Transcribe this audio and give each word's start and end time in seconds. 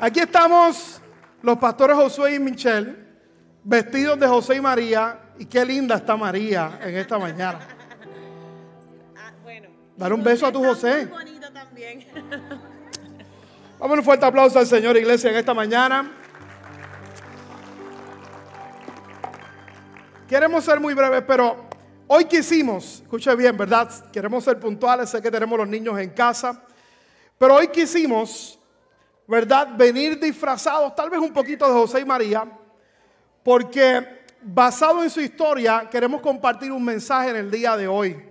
Aquí 0.00 0.20
estamos 0.20 1.00
los 1.42 1.58
pastores 1.58 1.96
Josué 1.96 2.36
y 2.36 2.38
Michelle, 2.38 2.94
vestidos 3.64 4.18
de 4.20 4.28
José 4.28 4.56
y 4.56 4.60
María. 4.60 5.18
Y 5.38 5.46
qué 5.46 5.64
linda 5.64 5.96
está 5.96 6.16
María 6.16 6.78
en 6.82 6.96
esta 6.96 7.18
mañana. 7.18 7.58
Ah, 9.16 9.32
bueno. 9.42 9.68
Dar 9.96 10.12
un 10.12 10.22
beso 10.22 10.46
a 10.46 10.52
tu 10.52 10.64
José. 10.64 11.06
Muy 11.06 11.24
bonito 11.24 11.52
también. 11.52 12.06
Vamos 13.78 13.98
un 13.98 14.04
fuerte 14.04 14.26
aplauso 14.26 14.58
al 14.58 14.66
Señor 14.66 14.96
Iglesia 14.96 15.30
en 15.30 15.36
esta 15.36 15.54
mañana. 15.54 16.12
Queremos 20.28 20.64
ser 20.64 20.78
muy 20.78 20.94
breves, 20.94 21.24
pero 21.26 21.68
hoy 22.06 22.24
quisimos, 22.26 23.00
escuche 23.02 23.34
bien, 23.34 23.56
¿verdad? 23.56 23.88
Queremos 24.12 24.44
ser 24.44 24.60
puntuales, 24.60 25.10
sé 25.10 25.22
que 25.22 25.30
tenemos 25.30 25.58
los 25.58 25.68
niños 25.68 25.98
en 25.98 26.10
casa, 26.10 26.62
pero 27.38 27.54
hoy 27.54 27.68
quisimos, 27.68 28.57
¿verdad? 29.28 29.68
Venir 29.76 30.18
disfrazados, 30.18 30.94
tal 30.96 31.10
vez 31.10 31.20
un 31.20 31.32
poquito 31.32 31.66
de 31.66 31.72
José 31.74 32.00
y 32.00 32.04
María, 32.06 32.46
porque 33.44 34.24
basado 34.40 35.02
en 35.02 35.10
su 35.10 35.20
historia 35.20 35.86
queremos 35.90 36.22
compartir 36.22 36.72
un 36.72 36.82
mensaje 36.82 37.30
en 37.30 37.36
el 37.36 37.50
día 37.50 37.76
de 37.76 37.86
hoy. 37.86 38.24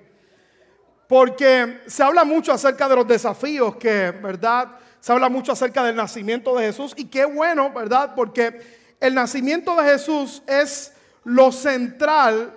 Porque 1.08 1.82
se 1.86 2.04
habla 2.04 2.26
mucho 2.26 2.52
acerca 2.52 2.90
de 2.90 2.96
los 2.96 3.08
desafíos 3.08 3.78
que, 3.78 4.12
¿verdad? 4.12 4.72
Se 5.00 5.14
habla 5.14 5.30
mucho 5.30 5.54
acerca 5.54 5.84
del 5.84 5.96
nacimiento 5.96 6.58
de 6.58 6.66
Jesús 6.66 6.94
y 6.98 7.06
qué 7.06 7.24
bueno, 7.24 7.72
¿verdad? 7.72 8.14
Porque 8.16 8.60
el 9.00 9.14
nacimiento 9.14 9.76
de 9.76 9.84
Jesús 9.84 10.42
es 10.48 10.94
lo 11.24 11.52
central 11.52 12.54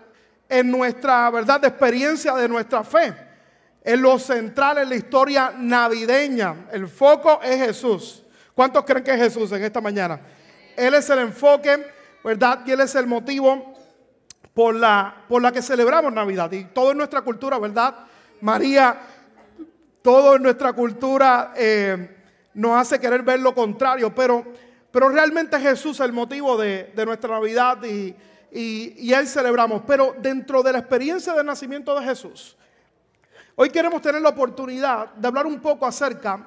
en 0.48 0.70
nuestra, 0.70 1.30
¿verdad?, 1.30 1.61
de 1.61 1.69
experiencia 1.69 2.34
de 2.34 2.48
nuestra 2.48 2.83
fe. 2.83 3.14
Es 3.84 3.98
lo 3.98 4.19
central 4.19 4.78
en 4.78 4.88
la 4.88 4.97
historia 4.97 5.52
navideña. 5.56 6.66
El 6.72 6.88
foco 6.88 7.41
es 7.42 7.56
Jesús. 7.56 8.20
¿Cuántos 8.60 8.84
creen 8.84 9.02
que 9.02 9.10
es 9.12 9.16
Jesús 9.16 9.50
en 9.52 9.64
esta 9.64 9.80
mañana? 9.80 10.20
Él 10.77 10.92
es 10.92 11.09
el 11.09 11.20
enfoque, 11.20 11.82
¿verdad? 12.23 12.61
Y 12.66 12.72
Él 12.72 12.80
es 12.80 12.94
el 12.94 13.06
motivo 13.06 13.72
por 14.53 14.75
la, 14.75 15.25
por 15.30 15.41
la 15.41 15.50
que 15.50 15.62
celebramos 15.62 16.12
Navidad. 16.12 16.53
Y 16.53 16.64
todo 16.64 16.91
en 16.91 16.98
nuestra 16.98 17.22
cultura, 17.22 17.58
¿verdad? 17.58 17.94
María, 18.42 19.00
todo 20.03 20.36
en 20.36 20.42
nuestra 20.42 20.75
cultura 20.75 21.55
eh, 21.56 22.19
nos 22.53 22.77
hace 22.77 23.00
querer 23.00 23.22
ver 23.22 23.41
lo 23.41 23.55
contrario, 23.55 24.14
pero, 24.14 24.44
pero 24.92 25.08
realmente 25.08 25.58
Jesús 25.58 25.98
es 25.98 26.05
el 26.05 26.12
motivo 26.12 26.58
de, 26.58 26.92
de 26.94 27.06
nuestra 27.06 27.31
Navidad 27.31 27.83
y, 27.83 28.14
y, 28.53 28.94
y 28.98 29.14
Él 29.14 29.27
celebramos. 29.27 29.84
Pero 29.86 30.14
dentro 30.19 30.62
de 30.62 30.72
la 30.72 30.81
experiencia 30.81 31.33
del 31.33 31.47
nacimiento 31.47 31.98
de 31.98 32.05
Jesús, 32.05 32.58
hoy 33.56 33.70
queremos 33.70 34.03
tener 34.03 34.20
la 34.20 34.28
oportunidad 34.28 35.14
de 35.14 35.28
hablar 35.28 35.47
un 35.47 35.61
poco 35.61 35.86
acerca 35.86 36.47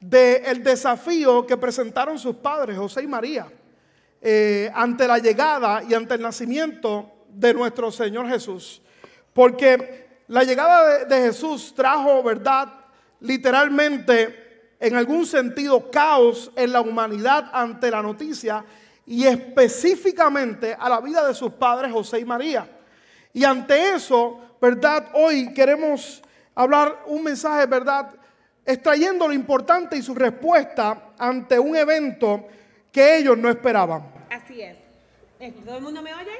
del 0.00 0.64
desafío 0.64 1.46
que 1.46 1.58
presentaron 1.58 2.18
sus 2.18 2.36
padres, 2.36 2.76
José 2.76 3.02
y 3.02 3.06
María, 3.06 3.46
eh, 4.20 4.70
ante 4.74 5.06
la 5.06 5.18
llegada 5.18 5.82
y 5.82 5.94
ante 5.94 6.14
el 6.14 6.22
nacimiento 6.22 7.10
de 7.28 7.52
nuestro 7.54 7.92
Señor 7.92 8.28
Jesús. 8.28 8.80
Porque 9.34 10.22
la 10.28 10.42
llegada 10.42 10.98
de, 10.98 11.04
de 11.04 11.22
Jesús 11.26 11.74
trajo, 11.74 12.22
¿verdad? 12.22 12.72
Literalmente, 13.20 14.74
en 14.80 14.96
algún 14.96 15.26
sentido, 15.26 15.90
caos 15.90 16.50
en 16.56 16.72
la 16.72 16.80
humanidad 16.80 17.50
ante 17.52 17.90
la 17.90 18.02
noticia 18.02 18.64
y 19.06 19.26
específicamente 19.26 20.74
a 20.78 20.88
la 20.88 21.00
vida 21.00 21.26
de 21.26 21.34
sus 21.34 21.52
padres 21.52 21.92
José 21.92 22.20
y 22.20 22.24
María. 22.24 22.68
Y 23.32 23.44
ante 23.44 23.94
eso, 23.94 24.40
¿verdad? 24.60 25.08
Hoy 25.14 25.52
queremos 25.52 26.22
hablar 26.54 27.02
un 27.06 27.24
mensaje, 27.24 27.66
¿verdad? 27.66 28.14
Extrayendo 28.70 29.26
lo 29.26 29.34
importante 29.34 29.96
y 29.96 30.02
su 30.02 30.14
respuesta 30.14 31.10
ante 31.18 31.58
un 31.58 31.74
evento 31.74 32.46
que 32.92 33.18
ellos 33.18 33.36
no 33.36 33.48
esperaban. 33.50 34.12
Así 34.30 34.62
es. 34.62 34.76
Eh, 35.40 35.52
¿Todo 35.64 35.78
el 35.78 35.82
mundo 35.82 36.00
me 36.02 36.14
oye? 36.14 36.30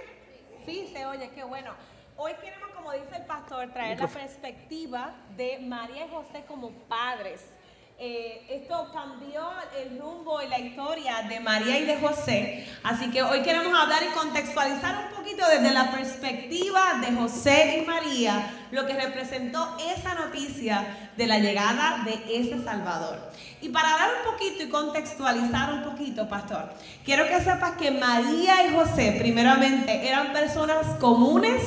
Sí, 0.64 0.88
se 0.94 1.04
oye, 1.06 1.28
qué 1.34 1.42
bueno. 1.42 1.72
Hoy 2.16 2.30
queremos, 2.40 2.70
como 2.70 2.92
dice 2.92 3.16
el 3.16 3.24
pastor, 3.24 3.72
traer 3.72 3.98
la 3.98 4.06
perspectiva 4.06 5.12
de 5.36 5.58
María 5.58 6.06
y 6.06 6.08
José 6.08 6.44
como 6.46 6.70
padres. 6.70 7.40
Eh, 8.02 8.46
esto 8.48 8.88
cambió 8.94 9.42
el 9.78 9.98
rumbo 9.98 10.40
y 10.40 10.48
la 10.48 10.58
historia 10.58 11.20
de 11.28 11.38
María 11.38 11.78
y 11.78 11.84
de 11.84 11.98
José. 11.98 12.66
Así 12.82 13.10
que 13.10 13.22
hoy 13.22 13.42
queremos 13.42 13.78
hablar 13.78 14.02
y 14.02 14.14
contextualizar 14.14 15.10
un 15.10 15.18
poquito 15.18 15.44
desde 15.46 15.70
la 15.70 15.90
perspectiva 15.90 16.94
de 17.02 17.14
José 17.14 17.82
y 17.82 17.86
María 17.86 18.54
lo 18.70 18.86
que 18.86 18.94
representó 18.94 19.76
esa 19.94 20.14
noticia 20.14 21.10
de 21.14 21.26
la 21.26 21.40
llegada 21.40 22.02
de 22.06 22.40
ese 22.40 22.64
Salvador. 22.64 23.18
Y 23.60 23.68
para 23.68 23.92
hablar 23.92 24.08
un 24.24 24.32
poquito 24.32 24.62
y 24.62 24.70
contextualizar 24.70 25.74
un 25.74 25.82
poquito, 25.82 26.26
pastor, 26.26 26.72
quiero 27.04 27.28
que 27.28 27.38
sepas 27.40 27.72
que 27.72 27.90
María 27.90 28.66
y 28.66 28.74
José, 28.74 29.16
primeramente, 29.18 30.08
eran 30.08 30.32
personas 30.32 30.86
comunes 31.00 31.62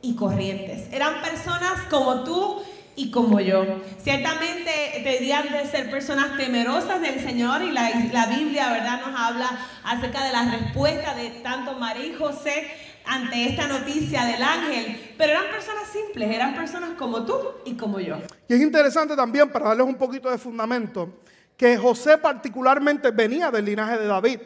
y 0.00 0.16
corrientes. 0.16 0.90
Eran 0.90 1.20
personas 1.20 1.82
como 1.90 2.24
tú 2.24 2.62
y 2.96 3.10
como 3.10 3.40
yo. 3.40 3.64
Ciertamente 4.02 4.70
deberían 5.04 5.52
de 5.52 5.66
ser 5.66 5.90
personas 5.90 6.36
temerosas 6.36 7.00
del 7.00 7.20
Señor 7.20 7.62
y 7.62 7.70
la, 7.70 7.90
la, 8.12 8.26
Biblia, 8.26 8.72
¿verdad? 8.72 9.00
Nos 9.06 9.20
habla 9.20 9.50
acerca 9.84 10.24
de 10.24 10.32
la 10.32 10.50
respuesta 10.50 11.14
de 11.14 11.30
tanto 11.42 11.74
María 11.74 12.06
y 12.06 12.14
José 12.14 12.66
ante 13.04 13.48
esta 13.50 13.68
noticia 13.68 14.24
del 14.24 14.42
ángel, 14.42 15.14
pero 15.16 15.32
eran 15.32 15.44
personas 15.52 15.88
simples, 15.88 16.28
eran 16.28 16.54
personas 16.54 16.90
como 16.98 17.24
tú 17.24 17.38
y 17.64 17.74
como 17.76 18.00
yo. 18.00 18.16
Y 18.48 18.54
es 18.54 18.60
interesante 18.60 19.14
también, 19.14 19.50
para 19.50 19.68
darles 19.68 19.86
un 19.86 19.94
poquito 19.94 20.28
de 20.28 20.38
fundamento, 20.38 21.20
que 21.56 21.76
José 21.76 22.18
particularmente 22.18 23.10
venía 23.10 23.50
del 23.50 23.64
linaje 23.64 23.98
de 23.98 24.06
David. 24.06 24.40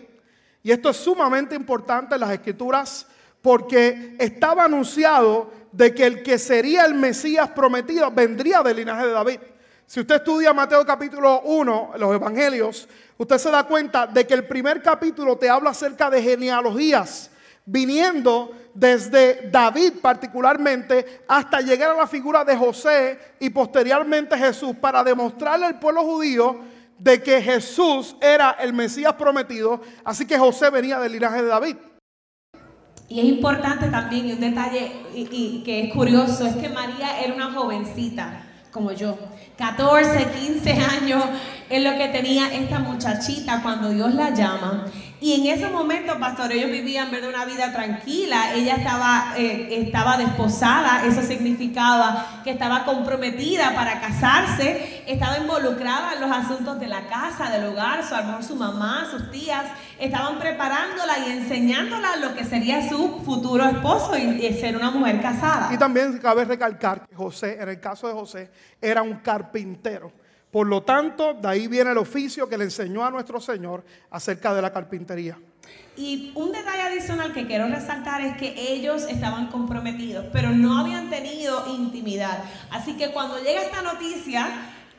Y 0.62 0.71
esto 0.71 0.91
es 0.91 0.97
sumamente 0.99 1.55
importante 1.55 2.15
en 2.15 2.21
las 2.21 2.31
escrituras 2.31 3.06
porque 3.41 4.17
estaba 4.19 4.65
anunciado 4.65 5.50
de 5.72 5.94
que 5.94 6.06
el 6.06 6.22
que 6.22 6.38
sería 6.38 6.84
el 6.84 6.94
Mesías 6.94 7.48
prometido 7.50 8.10
vendría 8.10 8.62
del 8.62 8.76
linaje 8.76 9.06
de 9.06 9.12
David. 9.12 9.38
Si 9.86 10.00
usted 10.00 10.16
estudia 10.16 10.53
Mateo 10.53 10.84
capítulo 10.86 11.41
1, 11.41 11.92
los 11.98 12.14
evangelios, 12.14 12.88
usted 13.19 13.38
se 13.38 13.50
da 13.50 13.64
cuenta 13.64 14.06
de 14.06 14.26
que 14.26 14.34
el 14.34 14.47
primer 14.47 14.82
capítulo 14.82 15.36
te 15.36 15.48
habla 15.48 15.70
acerca 15.70 16.08
de 16.08 16.22
genealogías, 16.22 17.31
viniendo 17.66 18.53
desde 18.72 19.48
David 19.50 19.94
particularmente 20.00 21.22
hasta 21.26 21.60
llegar 21.60 21.91
a 21.91 21.97
la 21.97 22.06
figura 22.06 22.44
de 22.44 22.56
José 22.56 23.19
y 23.41 23.50
posteriormente 23.50 24.38
Jesús 24.38 24.76
para 24.81 25.02
demostrarle 25.02 25.66
al 25.66 25.81
pueblo 25.81 26.04
judío 26.04 26.60
de 26.98 27.22
que 27.22 27.41
Jesús 27.42 28.14
era 28.20 28.52
el 28.60 28.72
Mesías 28.72 29.14
prometido, 29.14 29.81
así 30.04 30.26
que 30.26 30.38
José 30.38 30.70
venía 30.70 31.00
del 31.00 31.12
linaje 31.12 31.42
de 31.42 31.48
David. 31.48 31.76
Y 33.10 33.19
es 33.19 33.26
importante 33.26 33.88
también, 33.88 34.28
y 34.28 34.32
un 34.34 34.41
detalle 34.41 34.93
y, 35.12 35.62
que 35.65 35.87
es 35.87 35.93
curioso, 35.93 36.47
es 36.47 36.54
que 36.54 36.69
María 36.69 37.21
era 37.21 37.34
una 37.34 37.53
jovencita 37.53 38.44
como 38.71 38.93
yo. 38.93 39.19
14, 39.59 40.28
15 40.31 40.71
años 40.71 41.25
es 41.69 41.82
lo 41.82 41.99
que 41.99 42.06
tenía 42.06 42.54
esta 42.54 42.78
muchachita 42.78 43.62
cuando 43.62 43.91
Dios 43.91 44.15
la 44.15 44.31
llama. 44.31 44.87
Y 45.20 45.34
en 45.34 45.54
ese 45.54 45.69
momento, 45.69 46.19
pastor, 46.19 46.50
ellos 46.50 46.70
vivían 46.70 47.10
¿verdad? 47.10 47.28
una 47.28 47.44
vida 47.44 47.72
tranquila. 47.72 48.54
Ella 48.54 48.76
estaba, 48.76 49.34
eh, 49.36 49.82
estaba 49.84 50.16
desposada, 50.16 51.04
eso 51.04 51.22
significaba 51.22 52.41
que 52.42 52.50
estaba 52.50 52.84
comprometida 52.84 53.75
para 53.75 54.00
casarse, 54.00 55.03
estaba 55.06 55.36
involucrada 55.38 56.14
en 56.14 56.22
los 56.22 56.31
asuntos 56.31 56.81
de 56.81 56.88
la 56.88 57.06
casa, 57.06 57.50
del 57.50 57.66
hogar, 57.66 58.03
su 58.03 58.14
amor, 58.14 58.42
su 58.42 58.56
mamá, 58.56 59.06
sus 59.10 59.31
tías, 59.31 59.66
estaban 59.98 60.38
preparándola 60.38 61.19
y 61.26 61.32
enseñándola 61.32 62.16
lo 62.16 62.34
que 62.34 62.44
sería 62.44 62.88
su 62.88 63.20
futuro 63.22 63.64
esposo 63.64 64.16
y 64.16 64.52
ser 64.54 64.75
una 64.76 64.91
mujer 64.91 65.20
casada. 65.20 65.69
Y 65.72 65.76
también 65.76 66.16
cabe 66.19 66.47
recalcar 66.47 67.06
que 67.06 67.14
José, 67.14 67.58
en 67.60 67.69
el 67.69 67.78
caso 67.78 68.08
de 68.08 68.14
José, 68.14 68.50
era 68.81 69.02
un 69.02 69.16
carpintero. 69.16 70.12
Por 70.50 70.66
lo 70.66 70.83
tanto, 70.83 71.34
de 71.34 71.49
ahí 71.49 71.69
viene 71.69 71.93
el 71.93 71.99
oficio 71.99 72.49
que 72.49 72.59
le 72.59 72.65
enseñó 72.65 73.05
a 73.05 73.11
nuestro 73.11 73.41
Señor 73.41 73.84
acerca 74.11 74.52
de 74.52 74.62
la 74.62 74.73
carpintería. 74.73 75.38
Y 75.97 76.32
un 76.35 76.50
detalle 76.50 76.82
adicional 76.82 77.32
que 77.32 77.47
quiero 77.47 77.69
resaltar 77.69 78.20
es 78.23 78.37
que 78.37 78.55
ellos 78.73 79.05
estaban 79.08 79.49
comprometidos, 79.49 80.26
pero 80.32 80.50
no 80.50 80.79
habían 80.79 81.11
tenido 81.11 81.64
intimidad. 81.69 82.43
Así 82.70 82.97
que 82.97 83.11
cuando 83.11 83.38
llega 83.38 83.62
esta 83.62 83.82
noticia, 83.82 84.49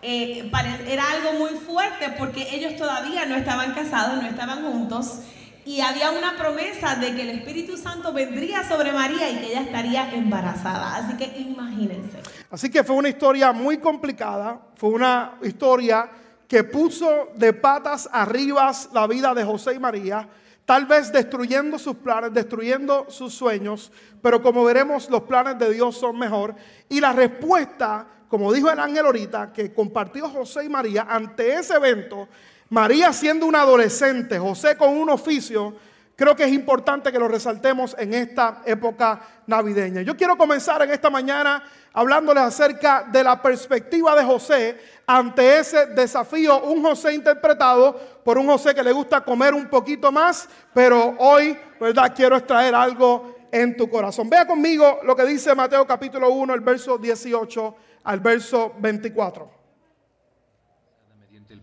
eh, 0.02 0.50
era 0.88 1.04
algo 1.12 1.34
muy 1.40 1.60
fuerte 1.60 2.14
porque 2.18 2.56
ellos 2.56 2.76
todavía 2.76 3.26
no 3.26 3.36
estaban 3.36 3.74
casados, 3.74 4.22
no 4.22 4.30
estaban 4.30 4.64
juntos. 4.64 5.22
Y 5.66 5.82
había 5.82 6.12
una 6.12 6.36
promesa 6.38 6.96
de 6.96 7.14
que 7.14 7.22
el 7.22 7.30
Espíritu 7.30 7.78
Santo 7.78 8.12
vendría 8.14 8.68
sobre 8.68 8.92
María 8.92 9.30
y 9.30 9.38
que 9.38 9.48
ella 9.48 9.62
estaría 9.62 10.12
embarazada. 10.14 10.96
Así 10.98 11.18
que 11.18 11.38
imagínense. 11.40 12.20
Así 12.50 12.70
que 12.70 12.84
fue 12.84 12.96
una 12.96 13.10
historia 13.10 13.52
muy 13.52 13.78
complicada, 13.78 14.60
fue 14.76 14.90
una 14.90 15.36
historia 15.44 16.10
que 16.48 16.66
puso 16.66 17.30
de 17.36 17.54
patas 17.54 18.10
arriba 18.12 18.72
la 18.92 19.08
vida 19.08 19.34
de 19.34 19.44
José 19.44 19.76
y 19.76 19.80
María, 19.80 20.28
tal 20.66 20.86
vez 20.86 21.10
destruyendo 21.10 21.80
sus 21.80 21.96
planes, 21.96 22.34
destruyendo 22.34 23.06
sus 23.10 23.34
sueños, 23.34 23.90
pero 24.22 24.42
como 24.42 24.66
veremos 24.66 25.10
los 25.10 25.22
planes 25.22 25.58
de 25.58 25.74
Dios 25.74 25.98
son 25.98 26.20
mejor. 26.20 26.54
Y 26.90 27.00
la 27.00 27.14
respuesta, 27.14 28.06
como 28.28 28.52
dijo 28.52 28.70
el 28.70 28.80
ángel 28.80 29.06
ahorita, 29.06 29.54
que 29.54 29.74
compartió 29.74 30.28
José 30.28 30.66
y 30.66 30.70
María 30.70 31.08
ante 31.10 31.54
ese 31.54 31.76
evento, 31.76 32.28
María 32.72 33.12
siendo 33.12 33.48
una 33.48 33.64
adolescente, 33.64 34.40
José 34.40 34.78
con 34.78 34.96
un 34.96 35.10
oficio, 35.10 35.76
creo 36.16 36.38
que 36.38 36.46
es 36.46 36.54
importante 36.54 37.12
que 37.12 37.20
lo 37.20 37.28
resaltemos 37.28 37.94
en 38.00 38.14
esta 38.14 38.62
época 38.66 39.20
navideña. 39.46 40.04
Yo 40.04 40.16
quiero 40.16 40.38
comenzar 40.38 40.82
en 40.82 40.92
esta 40.92 41.10
mañana 41.10 41.62
hablándoles 41.92 42.44
acerca 42.44 43.04
de 43.12 43.26
la 43.26 43.42
perspectiva 43.42 44.16
de 44.16 44.24
José 44.24 44.80
ante 45.06 45.60
ese 45.60 45.88
desafío, 45.88 46.62
un 46.64 46.82
José 46.82 47.14
interpretado 47.14 47.94
por 48.24 48.38
un 48.38 48.48
José 48.48 48.74
que 48.74 48.84
le 48.84 48.94
gusta 48.94 49.20
comer 49.20 49.54
un 49.54 49.68
poquito 49.68 50.10
más, 50.10 50.48
pero 50.74 51.16
hoy, 51.20 51.58
¿verdad? 51.78 52.14
Quiero 52.16 52.38
extraer 52.38 52.74
algo 52.74 53.50
en 53.52 53.76
tu 53.76 53.90
corazón. 53.90 54.30
Vea 54.30 54.48
conmigo 54.48 55.02
lo 55.04 55.14
que 55.14 55.26
dice 55.26 55.54
Mateo 55.54 55.86
capítulo 55.86 56.30
1, 56.30 56.54
el 56.54 56.62
verso 56.62 56.98
18 56.98 57.76
al 58.06 58.22
verso 58.22 58.74
24. 58.80 59.61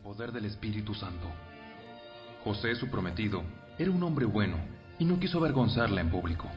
Poder 0.09 0.33
del 0.33 0.47
Espíritu 0.47 0.95
Santo. 0.95 1.29
José, 2.43 2.75
su 2.77 2.89
prometido, 2.89 3.43
era 3.79 3.91
un 3.91 4.03
hombre 4.03 4.25
bueno 4.25 4.57
y 4.99 5.05
no 5.05 5.21
quiso 5.21 5.37
avergonzarla 5.37 6.01
en 6.01 6.09
público. 6.09 6.49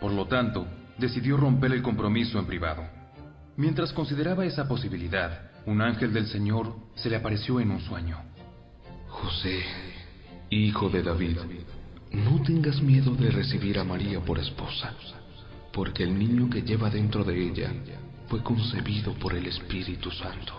Por 0.00 0.12
lo 0.12 0.26
tanto, 0.28 0.68
decidió 0.96 1.36
romper 1.36 1.72
el 1.72 1.82
compromiso 1.82 2.38
en 2.38 2.46
privado. 2.46 2.84
Mientras 3.56 3.92
consideraba 3.92 4.44
esa 4.44 4.68
posibilidad, 4.68 5.50
un 5.66 5.82
ángel 5.82 6.12
del 6.12 6.28
Señor 6.28 6.76
se 6.94 7.10
le 7.10 7.16
apareció 7.16 7.58
en 7.58 7.72
un 7.72 7.80
sueño. 7.80 8.18
José, 9.08 9.64
hijo 10.50 10.88
de 10.88 11.02
David, 11.02 11.38
no 12.12 12.40
tengas 12.44 12.80
miedo 12.80 13.16
de 13.16 13.32
recibir 13.32 13.80
a 13.80 13.84
María 13.84 14.20
por 14.20 14.38
esposa, 14.38 14.94
porque 15.72 16.04
el 16.04 16.16
niño 16.16 16.48
que 16.48 16.62
lleva 16.62 16.88
dentro 16.88 17.24
de 17.24 17.48
ella 17.48 17.72
fue 18.28 18.44
concebido 18.44 19.12
por 19.14 19.34
el 19.34 19.46
Espíritu 19.48 20.08
Santo, 20.12 20.52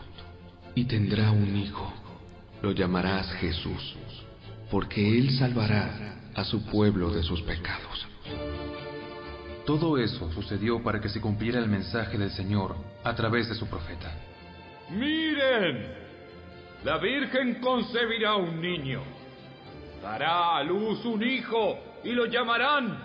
y 0.75 0.83
tendrá 0.83 1.31
un 1.31 1.56
hijo. 1.56 1.94
Lo 2.62 2.71
llamarás 2.71 3.31
Jesús, 3.33 3.95
porque 4.71 5.18
él 5.18 5.31
salvará 5.31 6.30
a 6.36 6.44
su 6.44 6.65
pueblo 6.65 7.12
de 7.12 7.24
sus 7.24 7.42
pecados. 7.42 8.07
Todo 9.65 9.98
eso 9.98 10.31
sucedió 10.31 10.81
para 10.81 11.01
que 11.01 11.09
se 11.09 11.19
cumpliera 11.19 11.59
el 11.59 11.68
mensaje 11.68 12.18
del 12.18 12.31
Señor 12.31 12.75
a 13.04 13.13
través 13.15 13.50
de 13.50 13.56
su 13.56 13.68
profeta. 13.68 14.12
Miren, 14.89 15.94
la 16.83 16.98
Virgen 16.98 17.56
concebirá 17.56 18.36
un 18.36 18.62
niño, 18.62 19.01
dará 20.01 20.57
a 20.57 20.63
luz 20.63 21.04
un 21.06 21.21
hijo 21.21 21.80
y 22.04 22.12
lo 22.12 22.25
llamarán 22.25 22.98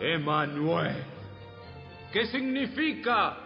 Emanuel, 0.00 0.96
¿Qué 2.12 2.26
significa 2.26 3.38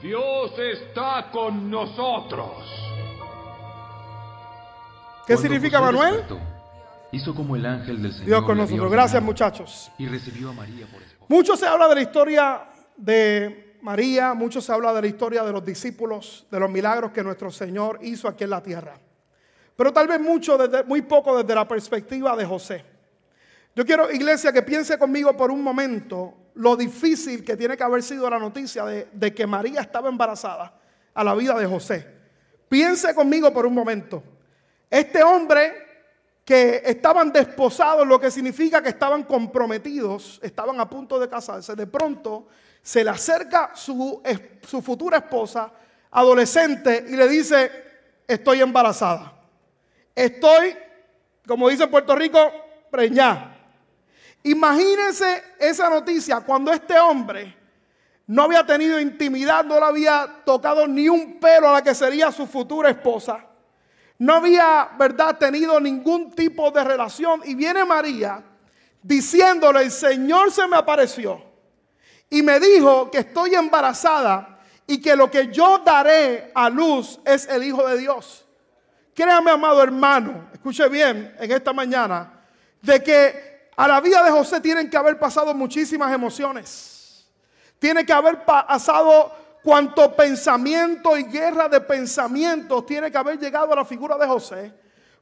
Dios 0.00 0.56
está 0.56 1.28
con 1.32 1.68
nosotros. 1.68 2.87
¿Qué 5.28 5.36
significa 5.36 5.80
Manuel? 5.80 6.24
hizo 7.12 7.34
como 7.34 7.54
el 7.54 7.64
ángel 7.64 8.02
del 8.02 8.12
Señor. 8.12 8.26
Dios 8.26 8.42
con 8.44 8.58
nosotros. 8.58 8.90
Gracias, 8.90 9.22
muchachos. 9.22 9.92
Y 9.98 10.06
recibió 10.06 10.50
a 10.50 10.52
María 10.52 10.86
por 10.86 11.02
esposa. 11.02 11.26
Mucho 11.28 11.56
se 11.56 11.66
habla 11.66 11.88
de 11.88 11.94
la 11.94 12.00
historia 12.00 12.64
de 12.96 13.76
María, 13.82 14.34
mucho 14.34 14.60
se 14.60 14.72
habla 14.72 14.92
de 14.94 15.02
la 15.02 15.06
historia 15.06 15.44
de 15.44 15.52
los 15.52 15.64
discípulos, 15.64 16.46
de 16.50 16.58
los 16.58 16.70
milagros 16.70 17.12
que 17.12 17.22
nuestro 17.22 17.50
Señor 17.50 17.98
hizo 18.02 18.26
aquí 18.26 18.44
en 18.44 18.50
la 18.50 18.62
tierra. 18.62 18.98
Pero 19.76 19.92
tal 19.92 20.08
vez 20.08 20.20
mucho, 20.20 20.56
desde, 20.58 20.82
muy 20.84 21.02
poco 21.02 21.36
desde 21.36 21.54
la 21.54 21.68
perspectiva 21.68 22.34
de 22.34 22.44
José. 22.44 22.84
Yo 23.76 23.84
quiero, 23.84 24.10
iglesia, 24.10 24.52
que 24.52 24.62
piense 24.62 24.98
conmigo 24.98 25.36
por 25.36 25.50
un 25.50 25.62
momento 25.62 26.34
lo 26.54 26.74
difícil 26.74 27.44
que 27.44 27.56
tiene 27.56 27.76
que 27.76 27.84
haber 27.84 28.02
sido 28.02 28.28
la 28.28 28.38
noticia 28.38 28.84
de, 28.84 29.08
de 29.12 29.32
que 29.32 29.46
María 29.46 29.80
estaba 29.80 30.08
embarazada 30.08 30.74
a 31.14 31.22
la 31.22 31.34
vida 31.34 31.54
de 31.54 31.66
José. 31.66 32.06
Piense 32.68 33.14
conmigo 33.14 33.52
por 33.52 33.66
un 33.66 33.74
momento. 33.74 34.22
Este 34.90 35.22
hombre 35.22 35.88
que 36.44 36.82
estaban 36.84 37.30
desposados, 37.30 38.06
lo 38.06 38.18
que 38.18 38.30
significa 38.30 38.82
que 38.82 38.88
estaban 38.88 39.24
comprometidos, 39.24 40.40
estaban 40.42 40.80
a 40.80 40.88
punto 40.88 41.18
de 41.18 41.28
casarse. 41.28 41.76
De 41.76 41.86
pronto 41.86 42.46
se 42.82 43.04
le 43.04 43.10
acerca 43.10 43.72
su, 43.74 44.22
futura 44.82 45.18
esposa, 45.18 45.70
adolescente, 46.10 47.04
y 47.06 47.16
le 47.16 47.28
dice, 47.28 47.70
estoy 48.26 48.62
embarazada. 48.62 49.30
Estoy, 50.14 50.74
como 51.46 51.68
dice 51.68 51.86
Puerto 51.86 52.16
Rico, 52.16 52.50
preñada. 52.90 53.54
Imagínense 54.44 55.44
esa 55.58 55.90
noticia 55.90 56.40
cuando 56.40 56.72
este 56.72 56.98
hombre 56.98 57.54
no 58.26 58.44
había 58.44 58.64
tenido 58.64 58.98
intimidad, 58.98 59.66
no 59.66 59.78
le 59.78 59.84
había 59.84 60.42
tocado 60.46 60.86
ni 60.86 61.10
un 61.10 61.38
pelo 61.38 61.68
a 61.68 61.72
la 61.72 61.82
que 61.82 61.94
sería 61.94 62.32
su 62.32 62.46
futura 62.46 62.88
esposa. 62.88 63.47
No 64.18 64.34
había, 64.34 64.90
¿verdad?, 64.98 65.38
tenido 65.38 65.78
ningún 65.80 66.32
tipo 66.32 66.70
de 66.70 66.82
relación. 66.82 67.40
Y 67.44 67.54
viene 67.54 67.84
María 67.84 68.42
diciéndole, 69.02 69.82
el 69.82 69.90
Señor 69.90 70.50
se 70.50 70.66
me 70.66 70.76
apareció 70.76 71.42
y 72.28 72.42
me 72.42 72.58
dijo 72.60 73.10
que 73.10 73.18
estoy 73.18 73.54
embarazada 73.54 74.58
y 74.86 75.00
que 75.00 75.14
lo 75.14 75.30
que 75.30 75.48
yo 75.48 75.78
daré 75.84 76.50
a 76.54 76.68
luz 76.68 77.20
es 77.24 77.46
el 77.46 77.62
Hijo 77.64 77.86
de 77.86 77.98
Dios. 77.98 78.44
Créame, 79.14 79.50
amado 79.50 79.82
hermano, 79.82 80.48
escuche 80.52 80.88
bien 80.88 81.34
en 81.38 81.50
esta 81.50 81.72
mañana, 81.72 82.40
de 82.80 83.02
que 83.02 83.70
a 83.76 83.86
la 83.86 84.00
vida 84.00 84.22
de 84.22 84.30
José 84.30 84.60
tienen 84.60 84.90
que 84.90 84.96
haber 84.96 85.18
pasado 85.18 85.54
muchísimas 85.54 86.12
emociones. 86.12 87.28
Tiene 87.78 88.04
que 88.04 88.12
haber 88.12 88.44
pasado 88.44 89.32
cuanto 89.62 90.14
pensamiento 90.14 91.16
y 91.16 91.24
guerra 91.24 91.68
de 91.68 91.80
pensamientos 91.80 92.86
tiene 92.86 93.10
que 93.10 93.18
haber 93.18 93.38
llegado 93.38 93.72
a 93.72 93.76
la 93.76 93.84
figura 93.84 94.16
de 94.16 94.26
José, 94.26 94.72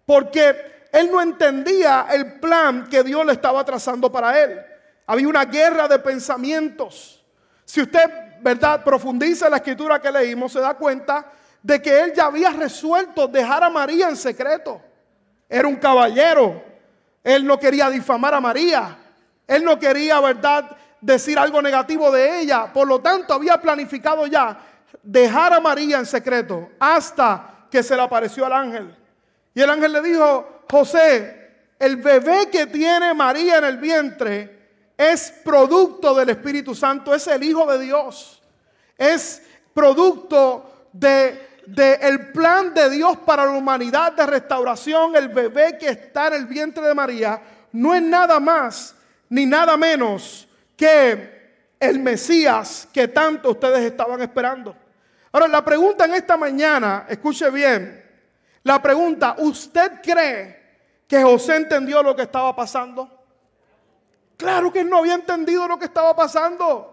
porque 0.04 0.88
él 0.92 1.10
no 1.10 1.20
entendía 1.20 2.06
el 2.10 2.38
plan 2.38 2.88
que 2.88 3.02
Dios 3.02 3.24
le 3.26 3.32
estaba 3.32 3.64
trazando 3.64 4.10
para 4.10 4.42
él. 4.42 4.60
Había 5.06 5.28
una 5.28 5.44
guerra 5.44 5.88
de 5.88 5.98
pensamientos. 5.98 7.24
Si 7.64 7.82
usted, 7.82 8.40
verdad, 8.40 8.82
profundiza 8.82 9.46
en 9.46 9.52
la 9.52 9.56
escritura 9.58 10.00
que 10.00 10.10
leímos, 10.10 10.52
se 10.52 10.60
da 10.60 10.74
cuenta 10.74 11.32
de 11.62 11.82
que 11.82 12.00
él 12.00 12.12
ya 12.14 12.26
había 12.26 12.50
resuelto 12.50 13.26
dejar 13.26 13.64
a 13.64 13.70
María 13.70 14.08
en 14.08 14.16
secreto. 14.16 14.80
Era 15.48 15.66
un 15.66 15.76
caballero. 15.76 16.62
Él 17.22 17.44
no 17.44 17.58
quería 17.58 17.90
difamar 17.90 18.34
a 18.34 18.40
María. 18.40 18.96
Él 19.46 19.64
no 19.64 19.78
quería, 19.78 20.20
verdad, 20.20 20.76
decir 21.00 21.38
algo 21.38 21.60
negativo 21.62 22.10
de 22.10 22.40
ella. 22.40 22.72
Por 22.72 22.86
lo 22.86 23.00
tanto, 23.00 23.34
había 23.34 23.60
planificado 23.60 24.26
ya 24.26 24.58
dejar 25.02 25.54
a 25.54 25.60
María 25.60 25.98
en 25.98 26.06
secreto 26.06 26.70
hasta 26.78 27.66
que 27.70 27.82
se 27.82 27.96
le 27.96 28.02
apareció 28.02 28.46
al 28.46 28.52
ángel. 28.52 28.96
Y 29.54 29.60
el 29.60 29.70
ángel 29.70 29.92
le 29.92 30.02
dijo, 30.02 30.62
José, 30.70 31.46
el 31.78 31.96
bebé 31.96 32.48
que 32.50 32.66
tiene 32.66 33.14
María 33.14 33.58
en 33.58 33.64
el 33.64 33.78
vientre 33.78 34.56
es 34.96 35.30
producto 35.44 36.14
del 36.14 36.30
Espíritu 36.30 36.74
Santo, 36.74 37.14
es 37.14 37.26
el 37.26 37.42
Hijo 37.42 37.70
de 37.70 37.78
Dios. 37.78 38.42
Es 38.96 39.42
producto 39.74 40.88
de, 40.92 41.60
de 41.66 41.94
el 41.94 42.32
plan 42.32 42.72
de 42.72 42.88
Dios 42.88 43.18
para 43.18 43.44
la 43.44 43.52
humanidad 43.52 44.12
de 44.12 44.26
restauración. 44.26 45.14
El 45.16 45.28
bebé 45.28 45.76
que 45.78 45.88
está 45.88 46.28
en 46.28 46.34
el 46.34 46.46
vientre 46.46 46.86
de 46.86 46.94
María 46.94 47.40
no 47.72 47.94
es 47.94 48.02
nada 48.02 48.40
más 48.40 48.94
ni 49.28 49.44
nada 49.44 49.76
menos 49.76 50.45
que 50.76 51.74
el 51.80 51.98
Mesías 51.98 52.88
que 52.92 53.08
tanto 53.08 53.50
ustedes 53.50 53.80
estaban 53.80 54.20
esperando. 54.20 54.76
Ahora, 55.32 55.48
la 55.48 55.64
pregunta 55.64 56.04
en 56.04 56.14
esta 56.14 56.36
mañana, 56.36 57.06
escuche 57.08 57.50
bien, 57.50 58.04
la 58.62 58.80
pregunta, 58.80 59.36
¿usted 59.38 60.00
cree 60.02 60.64
que 61.06 61.22
José 61.22 61.56
entendió 61.56 62.02
lo 62.02 62.16
que 62.16 62.22
estaba 62.22 62.54
pasando? 62.54 63.10
Claro 64.36 64.72
que 64.72 64.80
él 64.80 64.90
no 64.90 64.98
había 64.98 65.14
entendido 65.14 65.66
lo 65.66 65.78
que 65.78 65.86
estaba 65.86 66.14
pasando. 66.14 66.92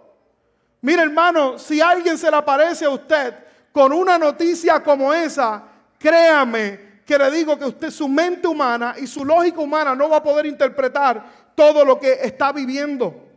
Mire 0.82 1.02
hermano, 1.02 1.58
si 1.58 1.82
alguien 1.82 2.18
se 2.18 2.30
le 2.30 2.38
aparece 2.38 2.86
a 2.86 2.90
usted 2.90 3.34
con 3.72 3.92
una 3.92 4.18
noticia 4.18 4.84
como 4.84 5.14
esa, 5.14 5.64
créame 5.98 7.02
que 7.06 7.18
le 7.18 7.32
digo 7.32 7.58
que 7.58 7.66
usted, 7.66 7.90
su 7.90 8.08
mente 8.08 8.48
humana 8.48 8.96
y 8.98 9.08
su 9.08 9.26
lógica 9.26 9.60
humana 9.60 9.96
no 9.96 10.10
va 10.10 10.18
a 10.18 10.24
poder 10.24 10.46
interpretar 10.46 11.24
todo 11.56 11.84
lo 11.84 12.00
que 12.00 12.20
está 12.22 12.52
viviendo. 12.52 13.33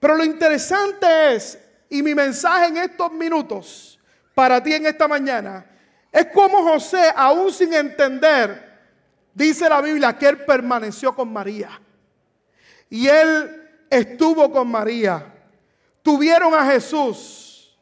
Pero 0.00 0.16
lo 0.16 0.24
interesante 0.24 1.34
es, 1.34 1.58
y 1.88 2.02
mi 2.02 2.14
mensaje 2.14 2.66
en 2.66 2.76
estos 2.76 3.12
minutos 3.12 3.98
para 4.34 4.62
ti 4.62 4.72
en 4.72 4.86
esta 4.86 5.08
mañana, 5.08 5.66
es 6.12 6.26
como 6.26 6.62
José, 6.62 7.12
aún 7.16 7.52
sin 7.52 7.74
entender, 7.74 8.78
dice 9.34 9.68
la 9.68 9.80
Biblia 9.80 10.16
que 10.16 10.28
él 10.28 10.44
permaneció 10.44 11.14
con 11.14 11.32
María. 11.32 11.70
Y 12.88 13.08
él 13.08 13.68
estuvo 13.90 14.50
con 14.50 14.68
María. 14.68 15.34
Tuvieron 16.02 16.54
a 16.54 16.64
Jesús. 16.64 17.76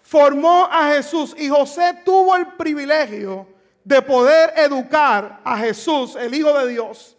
Formó 0.00 0.68
a 0.70 0.92
Jesús. 0.94 1.34
Y 1.36 1.48
José 1.48 2.02
tuvo 2.04 2.36
el 2.36 2.46
privilegio 2.54 3.48
de 3.84 4.00
poder 4.02 4.52
educar 4.56 5.40
a 5.44 5.58
Jesús, 5.58 6.16
el 6.16 6.34
Hijo 6.34 6.56
de 6.58 6.68
Dios. 6.68 7.16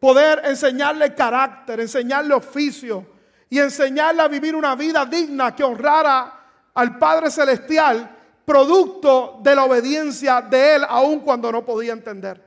Poder 0.00 0.42
enseñarle 0.44 1.14
carácter, 1.14 1.80
enseñarle 1.80 2.34
oficio, 2.34 3.06
y 3.54 3.60
enseñarle 3.60 4.20
a 4.20 4.26
vivir 4.26 4.56
una 4.56 4.74
vida 4.74 5.06
digna 5.06 5.54
que 5.54 5.62
honrara 5.62 6.40
al 6.74 6.98
Padre 6.98 7.30
Celestial, 7.30 8.10
producto 8.44 9.38
de 9.44 9.54
la 9.54 9.62
obediencia 9.62 10.40
de 10.40 10.74
Él, 10.74 10.82
aun 10.88 11.20
cuando 11.20 11.52
no 11.52 11.64
podía 11.64 11.92
entender. 11.92 12.42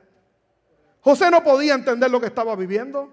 José 1.00 1.30
no 1.30 1.42
podía 1.42 1.72
entender 1.72 2.10
lo 2.10 2.20
que 2.20 2.26
estaba 2.26 2.54
viviendo. 2.54 3.08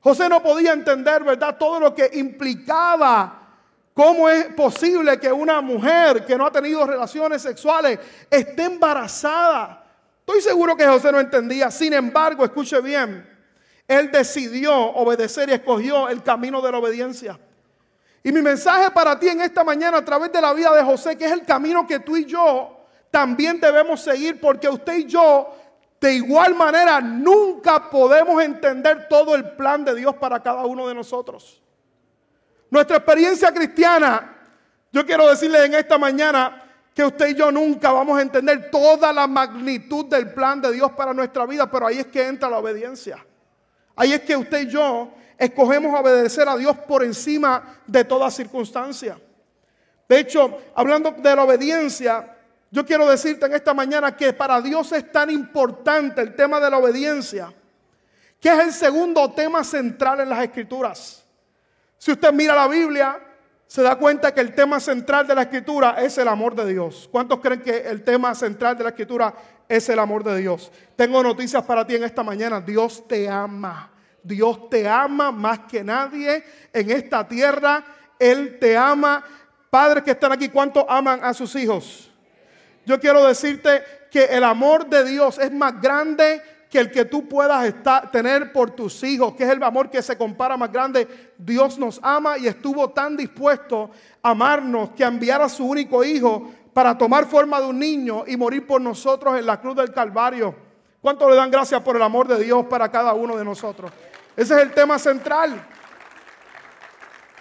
José 0.00 0.28
no 0.28 0.42
podía 0.42 0.74
entender, 0.74 1.24
¿verdad? 1.24 1.56
Todo 1.56 1.80
lo 1.80 1.94
que 1.94 2.10
implicaba 2.12 3.54
cómo 3.94 4.28
es 4.28 4.44
posible 4.52 5.18
que 5.18 5.32
una 5.32 5.62
mujer 5.62 6.26
que 6.26 6.36
no 6.36 6.44
ha 6.44 6.52
tenido 6.52 6.86
relaciones 6.86 7.40
sexuales 7.40 7.98
esté 8.30 8.64
embarazada. 8.64 9.82
Estoy 10.20 10.42
seguro 10.42 10.76
que 10.76 10.86
José 10.86 11.10
no 11.10 11.20
entendía. 11.20 11.70
Sin 11.70 11.94
embargo, 11.94 12.44
escuche 12.44 12.82
bien, 12.82 13.37
él 13.88 14.12
decidió 14.12 14.72
obedecer 14.72 15.48
y 15.48 15.54
escogió 15.54 16.08
el 16.08 16.22
camino 16.22 16.60
de 16.60 16.70
la 16.70 16.78
obediencia. 16.78 17.38
Y 18.22 18.30
mi 18.30 18.42
mensaje 18.42 18.90
para 18.90 19.18
ti 19.18 19.28
en 19.28 19.40
esta 19.40 19.64
mañana 19.64 19.98
a 19.98 20.04
través 20.04 20.30
de 20.30 20.40
la 20.40 20.52
vida 20.52 20.72
de 20.74 20.82
José, 20.84 21.16
que 21.16 21.24
es 21.24 21.32
el 21.32 21.44
camino 21.44 21.86
que 21.86 21.98
tú 21.98 22.16
y 22.16 22.24
yo 22.24 22.76
también 23.10 23.58
debemos 23.58 24.02
seguir, 24.02 24.38
porque 24.38 24.68
usted 24.68 24.98
y 24.98 25.06
yo 25.06 25.54
de 26.00 26.14
igual 26.14 26.54
manera, 26.54 27.00
nunca 27.00 27.90
podemos 27.90 28.40
entender 28.42 29.08
todo 29.08 29.34
el 29.34 29.50
plan 29.52 29.84
de 29.84 29.94
Dios 29.96 30.14
para 30.14 30.40
cada 30.40 30.64
uno 30.64 30.86
de 30.86 30.94
nosotros. 30.94 31.60
Nuestra 32.70 32.98
experiencia 32.98 33.52
cristiana, 33.52 34.36
yo 34.92 35.04
quiero 35.04 35.28
decirle 35.28 35.64
en 35.64 35.74
esta 35.74 35.98
mañana 35.98 36.62
que 36.94 37.04
usted 37.04 37.28
y 37.28 37.34
yo 37.34 37.50
nunca 37.50 37.90
vamos 37.90 38.16
a 38.18 38.22
entender 38.22 38.70
toda 38.70 39.12
la 39.12 39.26
magnitud 39.26 40.06
del 40.06 40.32
plan 40.32 40.60
de 40.60 40.72
Dios 40.72 40.92
para 40.92 41.12
nuestra 41.12 41.46
vida, 41.46 41.68
pero 41.68 41.86
ahí 41.86 41.98
es 41.98 42.06
que 42.06 42.26
entra 42.26 42.48
la 42.48 42.58
obediencia. 42.58 43.24
Ahí 43.98 44.12
es 44.12 44.20
que 44.20 44.36
usted 44.36 44.60
y 44.60 44.68
yo 44.68 45.10
escogemos 45.36 45.92
obedecer 45.98 46.48
a 46.48 46.56
Dios 46.56 46.76
por 46.86 47.02
encima 47.02 47.80
de 47.84 48.04
toda 48.04 48.30
circunstancia. 48.30 49.18
De 50.08 50.20
hecho, 50.20 50.56
hablando 50.76 51.10
de 51.10 51.34
la 51.34 51.42
obediencia, 51.42 52.36
yo 52.70 52.86
quiero 52.86 53.08
decirte 53.08 53.46
en 53.46 53.54
esta 53.54 53.74
mañana 53.74 54.16
que 54.16 54.32
para 54.32 54.60
Dios 54.60 54.92
es 54.92 55.10
tan 55.10 55.30
importante 55.30 56.20
el 56.20 56.36
tema 56.36 56.60
de 56.60 56.70
la 56.70 56.78
obediencia, 56.78 57.52
que 58.40 58.48
es 58.48 58.58
el 58.60 58.72
segundo 58.72 59.32
tema 59.32 59.64
central 59.64 60.20
en 60.20 60.28
las 60.28 60.44
escrituras. 60.44 61.24
Si 61.98 62.12
usted 62.12 62.32
mira 62.32 62.54
la 62.54 62.68
Biblia, 62.68 63.18
se 63.68 63.82
da 63.82 63.96
cuenta 63.96 64.32
que 64.32 64.40
el 64.40 64.54
tema 64.54 64.80
central 64.80 65.26
de 65.26 65.34
la 65.34 65.42
escritura 65.42 65.96
es 65.98 66.16
el 66.18 66.26
amor 66.26 66.54
de 66.54 66.66
Dios. 66.72 67.08
¿Cuántos 67.12 67.38
creen 67.38 67.60
que 67.60 67.76
el 67.76 68.02
tema 68.02 68.34
central 68.34 68.76
de 68.76 68.82
la 68.82 68.90
escritura 68.90 69.34
es 69.68 69.88
el 69.90 69.98
amor 69.98 70.24
de 70.24 70.38
Dios? 70.38 70.72
Tengo 70.96 71.22
noticias 71.22 71.62
para 71.64 71.86
ti 71.86 71.94
en 71.94 72.02
esta 72.02 72.22
mañana. 72.22 72.62
Dios 72.62 73.06
te 73.06 73.28
ama. 73.28 73.90
Dios 74.22 74.70
te 74.70 74.88
ama 74.88 75.30
más 75.30 75.60
que 75.70 75.84
nadie 75.84 76.42
en 76.72 76.90
esta 76.90 77.28
tierra. 77.28 77.84
Él 78.18 78.58
te 78.58 78.74
ama. 78.74 79.22
Padres 79.68 80.02
que 80.02 80.12
están 80.12 80.32
aquí, 80.32 80.48
¿cuántos 80.48 80.84
aman 80.88 81.20
a 81.22 81.34
sus 81.34 81.54
hijos? 81.54 82.10
yo 82.88 82.98
quiero 82.98 83.26
decirte 83.26 83.84
que 84.10 84.24
el 84.24 84.42
amor 84.42 84.88
de 84.88 85.04
Dios 85.04 85.38
es 85.38 85.52
más 85.52 85.78
grande 85.78 86.40
que 86.70 86.78
el 86.78 86.90
que 86.90 87.04
tú 87.04 87.28
puedas 87.28 87.64
estar, 87.64 88.10
tener 88.10 88.52
por 88.52 88.70
tus 88.70 89.02
hijos, 89.02 89.34
que 89.34 89.44
es 89.44 89.50
el 89.50 89.62
amor 89.62 89.90
que 89.90 90.02
se 90.02 90.18
compara 90.18 90.56
más 90.56 90.70
grande. 90.70 91.32
Dios 91.38 91.78
nos 91.78 91.98
ama 92.02 92.36
y 92.36 92.46
estuvo 92.46 92.90
tan 92.90 93.16
dispuesto 93.16 93.90
a 94.22 94.30
amarnos 94.30 94.90
que 94.90 95.04
a 95.04 95.08
enviar 95.08 95.40
a 95.40 95.48
su 95.48 95.66
único 95.66 96.04
hijo 96.04 96.50
para 96.74 96.96
tomar 96.96 97.26
forma 97.26 97.60
de 97.60 97.66
un 97.66 97.78
niño 97.78 98.24
y 98.26 98.36
morir 98.36 98.66
por 98.66 98.80
nosotros 98.80 99.38
en 99.38 99.46
la 99.46 99.60
cruz 99.60 99.76
del 99.76 99.92
Calvario. 99.92 100.54
¿Cuánto 101.00 101.28
le 101.30 101.36
dan 101.36 101.50
gracias 101.50 101.80
por 101.80 101.96
el 101.96 102.02
amor 102.02 102.28
de 102.28 102.42
Dios 102.42 102.66
para 102.66 102.90
cada 102.90 103.14
uno 103.14 103.36
de 103.36 103.44
nosotros? 103.44 103.90
Ese 104.36 104.54
es 104.54 104.60
el 104.60 104.72
tema 104.72 104.98
central. 104.98 105.66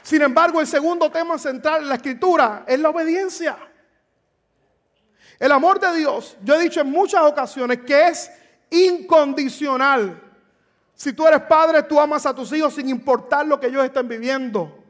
Sin 0.03 0.21
embargo, 0.21 0.61
el 0.61 0.67
segundo 0.67 1.11
tema 1.11 1.37
central 1.37 1.81
en 1.81 1.89
la 1.89 1.95
escritura 1.95 2.63
es 2.65 2.79
la 2.79 2.89
obediencia. 2.89 3.57
El 5.37 5.51
amor 5.51 5.79
de 5.79 5.95
Dios, 5.97 6.37
yo 6.43 6.55
he 6.55 6.59
dicho 6.61 6.79
en 6.81 6.89
muchas 6.89 7.21
ocasiones 7.23 7.79
que 7.79 8.07
es 8.07 8.31
incondicional. 8.69 10.21
Si 10.93 11.13
tú 11.13 11.27
eres 11.27 11.41
padre, 11.41 11.83
tú 11.83 11.99
amas 11.99 12.25
a 12.25 12.33
tus 12.33 12.51
hijos 12.53 12.73
sin 12.73 12.89
importar 12.89 13.45
lo 13.45 13.59
que 13.59 13.67
ellos 13.67 13.83
estén 13.83 14.07
viviendo. 14.07 14.83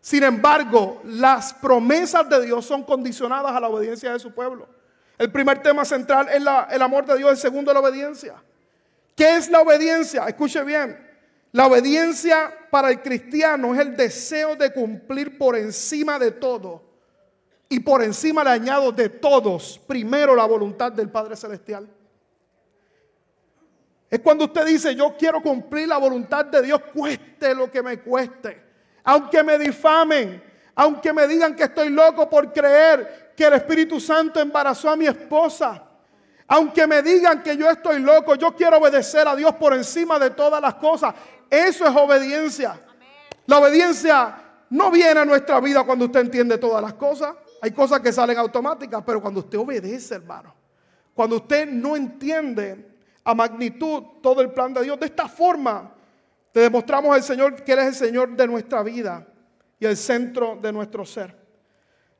Sin 0.00 0.22
embargo, 0.22 1.00
las 1.04 1.54
promesas 1.54 2.28
de 2.28 2.44
Dios 2.44 2.66
son 2.66 2.82
condicionadas 2.82 3.52
a 3.52 3.60
la 3.60 3.68
obediencia 3.68 4.12
de 4.12 4.18
su 4.18 4.32
pueblo. 4.32 4.68
El 5.16 5.30
primer 5.30 5.62
tema 5.62 5.84
central 5.84 6.28
es 6.28 6.36
el 6.36 6.82
amor 6.82 7.06
de 7.06 7.16
Dios, 7.16 7.30
el 7.30 7.36
segundo 7.36 7.72
la 7.72 7.80
obediencia. 7.80 8.34
¿Qué 9.14 9.36
es 9.36 9.48
la 9.48 9.60
obediencia? 9.60 10.26
Escuche 10.26 10.62
bien. 10.64 10.98
La 11.52 11.68
obediencia 11.68 12.52
para 12.68 12.90
el 12.90 13.00
cristiano 13.00 13.74
es 13.74 13.80
el 13.80 13.96
deseo 13.96 14.56
de 14.56 14.72
cumplir 14.72 15.38
por 15.38 15.56
encima 15.56 16.18
de 16.18 16.32
todo 16.32 16.82
y 17.68 17.80
por 17.80 18.02
encima 18.02 18.42
le 18.42 18.50
añado 18.50 18.92
de 18.92 19.08
todos, 19.08 19.80
primero 19.86 20.34
la 20.34 20.44
voluntad 20.44 20.92
del 20.92 21.10
Padre 21.10 21.36
Celestial. 21.36 21.88
Es 24.14 24.20
cuando 24.20 24.44
usted 24.44 24.64
dice, 24.64 24.94
yo 24.94 25.16
quiero 25.18 25.42
cumplir 25.42 25.88
la 25.88 25.98
voluntad 25.98 26.44
de 26.44 26.62
Dios, 26.62 26.80
cueste 26.94 27.52
lo 27.52 27.68
que 27.68 27.82
me 27.82 27.98
cueste. 27.98 28.62
Aunque 29.02 29.42
me 29.42 29.58
difamen, 29.58 30.40
aunque 30.72 31.12
me 31.12 31.26
digan 31.26 31.56
que 31.56 31.64
estoy 31.64 31.90
loco 31.90 32.30
por 32.30 32.52
creer 32.52 33.32
que 33.36 33.42
el 33.44 33.54
Espíritu 33.54 33.98
Santo 33.98 34.38
embarazó 34.38 34.88
a 34.88 34.94
mi 34.94 35.08
esposa. 35.08 35.82
Aunque 36.46 36.86
me 36.86 37.02
digan 37.02 37.42
que 37.42 37.56
yo 37.56 37.68
estoy 37.68 37.98
loco, 37.98 38.36
yo 38.36 38.54
quiero 38.54 38.78
obedecer 38.78 39.26
a 39.26 39.34
Dios 39.34 39.52
por 39.54 39.74
encima 39.74 40.16
de 40.20 40.30
todas 40.30 40.62
las 40.62 40.74
cosas. 40.74 41.12
Eso 41.50 41.84
es 41.84 41.96
obediencia. 41.96 42.80
La 43.46 43.58
obediencia 43.58 44.36
no 44.70 44.92
viene 44.92 45.18
a 45.18 45.24
nuestra 45.24 45.58
vida 45.58 45.82
cuando 45.82 46.04
usted 46.04 46.20
entiende 46.20 46.56
todas 46.58 46.80
las 46.80 46.94
cosas. 46.94 47.34
Hay 47.60 47.72
cosas 47.72 47.98
que 47.98 48.12
salen 48.12 48.38
automáticas, 48.38 49.02
pero 49.04 49.20
cuando 49.20 49.40
usted 49.40 49.58
obedece, 49.58 50.14
hermano, 50.14 50.54
cuando 51.12 51.34
usted 51.34 51.66
no 51.66 51.96
entiende 51.96 52.93
a 53.24 53.34
magnitud 53.34 54.02
todo 54.22 54.40
el 54.42 54.52
plan 54.52 54.74
de 54.74 54.82
Dios, 54.82 55.00
de 55.00 55.06
esta 55.06 55.28
forma 55.28 55.94
te 56.52 56.60
demostramos 56.60 57.14
al 57.14 57.22
Señor 57.22 57.64
que 57.64 57.72
Él 57.72 57.78
es 57.80 57.86
el 57.86 57.94
Señor 57.94 58.36
de 58.36 58.46
nuestra 58.46 58.82
vida 58.82 59.26
y 59.80 59.86
el 59.86 59.96
centro 59.96 60.56
de 60.60 60.72
nuestro 60.72 61.04
ser. 61.04 61.34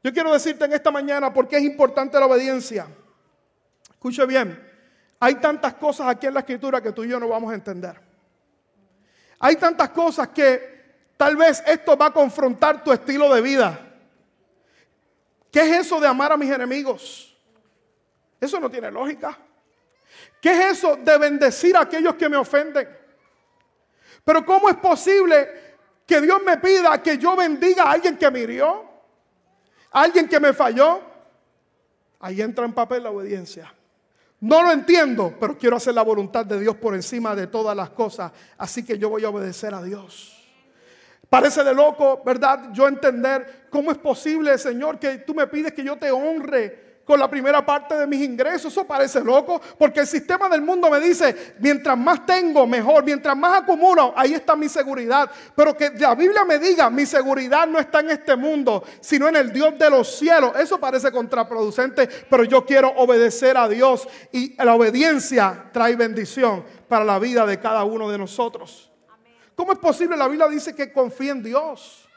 Yo 0.03 0.13
quiero 0.13 0.33
decirte 0.33 0.65
en 0.65 0.73
esta 0.73 0.91
mañana 0.91 1.33
por 1.33 1.47
qué 1.47 1.57
es 1.59 1.63
importante 1.63 2.19
la 2.19 2.27
obediencia. 2.27 2.87
Escuche 3.91 4.27
bien, 4.27 4.61
hay 5.21 5.37
tantas 5.37 5.75
cosas 5.75 6.09
aquí 6.09 6.27
en 6.27 6.35
la 6.35 6.41
escritura 6.41 6.83
que 6.83 6.93
tú 6.93 7.05
y 7.05 7.09
yo 7.09 7.21
no 7.21 7.29
vamos 7.29 7.53
a 7.53 7.55
entender. 7.55 8.01
Hay 9.39 9.57
tantas 9.57 9.91
cosas 9.91 10.29
que 10.29 11.11
tal 11.17 11.37
vez 11.37 11.63
esto 11.67 11.97
va 11.97 12.07
a 12.07 12.13
confrontar 12.13 12.83
tu 12.83 12.93
estilo 12.93 13.33
de 13.33 13.41
vida. 13.41 13.79
¿Qué 15.51 15.61
es 15.61 15.87
eso 15.87 16.01
de 16.01 16.09
amar 16.09 16.33
a 16.33 16.37
mis 16.37 16.51
enemigos? 16.51 17.37
Eso 18.41 18.59
no 18.59 18.69
tiene 18.69 18.91
lógica. 18.91 19.39
¿Qué 20.45 20.53
es 20.53 20.77
eso 20.77 20.97
de 20.97 21.17
bendecir 21.17 21.75
a 21.75 21.81
aquellos 21.81 22.17
que 22.17 22.29
me 22.29 22.37
ofenden? 22.37 22.87
Pero 24.23 24.45
¿cómo 24.45 24.69
es 24.69 24.77
posible 24.77 25.49
que 26.07 26.21
Dios 26.21 26.43
me 26.45 26.59
pida 26.59 27.03
que 27.03 27.17
yo 27.17 27.35
bendiga 27.35 27.85
a 27.85 27.93
alguien 27.93 28.19
que 28.19 28.31
me 28.31 28.41
hirió? 28.41 28.85
¿A 29.91 30.03
alguien 30.03 30.29
que 30.29 30.39
me 30.39 30.53
falló? 30.53 31.01
Ahí 32.21 32.43
entra 32.43 32.67
en 32.67 32.75
papel 32.75 33.05
la 33.05 33.11
obediencia. 33.11 33.73
No 34.41 34.63
lo 34.63 34.71
entiendo, 34.71 35.33
pero 35.41 35.57
quiero 35.57 35.77
hacer 35.77 35.95
la 35.95 36.03
voluntad 36.03 36.45
de 36.45 36.61
Dios 36.61 36.77
por 36.77 36.95
encima 36.95 37.35
de 37.35 37.47
todas 37.47 37.75
las 37.75 37.89
cosas. 37.89 38.31
Así 38.59 38.85
que 38.85 38.99
yo 38.99 39.09
voy 39.09 39.25
a 39.25 39.31
obedecer 39.31 39.73
a 39.73 39.83
Dios. 39.83 40.47
Parece 41.31 41.65
de 41.65 41.75
loco, 41.75 42.21
¿verdad? 42.23 42.69
Yo 42.71 42.87
entender 42.87 43.69
cómo 43.71 43.91
es 43.91 43.97
posible, 43.97 44.59
Señor, 44.59 44.99
que 44.99 45.21
tú 45.21 45.35
me 45.35 45.47
pides 45.47 45.73
que 45.73 45.83
yo 45.83 45.97
te 45.97 46.11
honre 46.11 46.84
con 47.05 47.21
la 47.21 47.29
primera 47.29 47.65
parte 47.65 47.97
de 47.97 48.07
mis 48.07 48.23
ingresos. 48.23 48.73
Eso 48.73 48.87
parece 48.87 49.21
loco, 49.21 49.61
porque 49.79 50.01
el 50.01 50.07
sistema 50.07 50.49
del 50.49 50.63
mundo 50.63 50.91
me 50.91 51.01
dice, 51.01 51.55
mientras 51.59 51.97
más 51.97 52.25
tengo, 52.25 52.67
mejor, 52.67 53.05
mientras 53.05 53.37
más 53.37 53.63
acumulo, 53.63 54.13
ahí 54.17 54.35
está 54.35 54.57
mi 54.57 54.69
seguridad. 54.69 55.31
Pero 55.55 55.77
que 55.77 55.91
la 55.91 56.15
Biblia 56.15 56.45
me 56.45 56.59
diga, 56.59 56.91
mi 56.91 57.07
seguridad 57.07 57.67
no 57.67 57.79
está 57.79 58.01
en 58.01 58.11
este 58.11 58.37
mundo, 58.37 58.83
sino 59.01 59.29
en 59.29 59.37
el 59.37 59.53
Dios 59.53 59.79
de 59.79 59.91
los 59.91 60.17
cielos. 60.17 60.53
Eso 60.59 60.79
parece 60.79 61.13
contraproducente, 61.13 62.09
pero 62.29 62.45
yo 62.45 62.65
quiero 62.65 62.89
obedecer 62.97 63.57
a 63.57 63.69
Dios 63.69 64.09
y 64.33 64.55
la 64.63 64.75
obediencia 64.75 65.71
trae 65.73 65.97
bendición 65.97 66.65
para 66.89 67.05
la 67.05 67.19
vida 67.19 67.47
de 67.47 67.59
cada 67.61 67.85
uno 67.85 68.11
de 68.11 68.19
nosotros. 68.19 68.91
¿Cómo 69.55 69.73
es 69.73 69.79
posible? 69.79 70.17
La 70.17 70.29
Biblia 70.29 70.49
dice 70.49 70.75
que 70.75 70.93
confíe 70.93 71.31
en 71.31 71.43
Dios, 71.43 72.09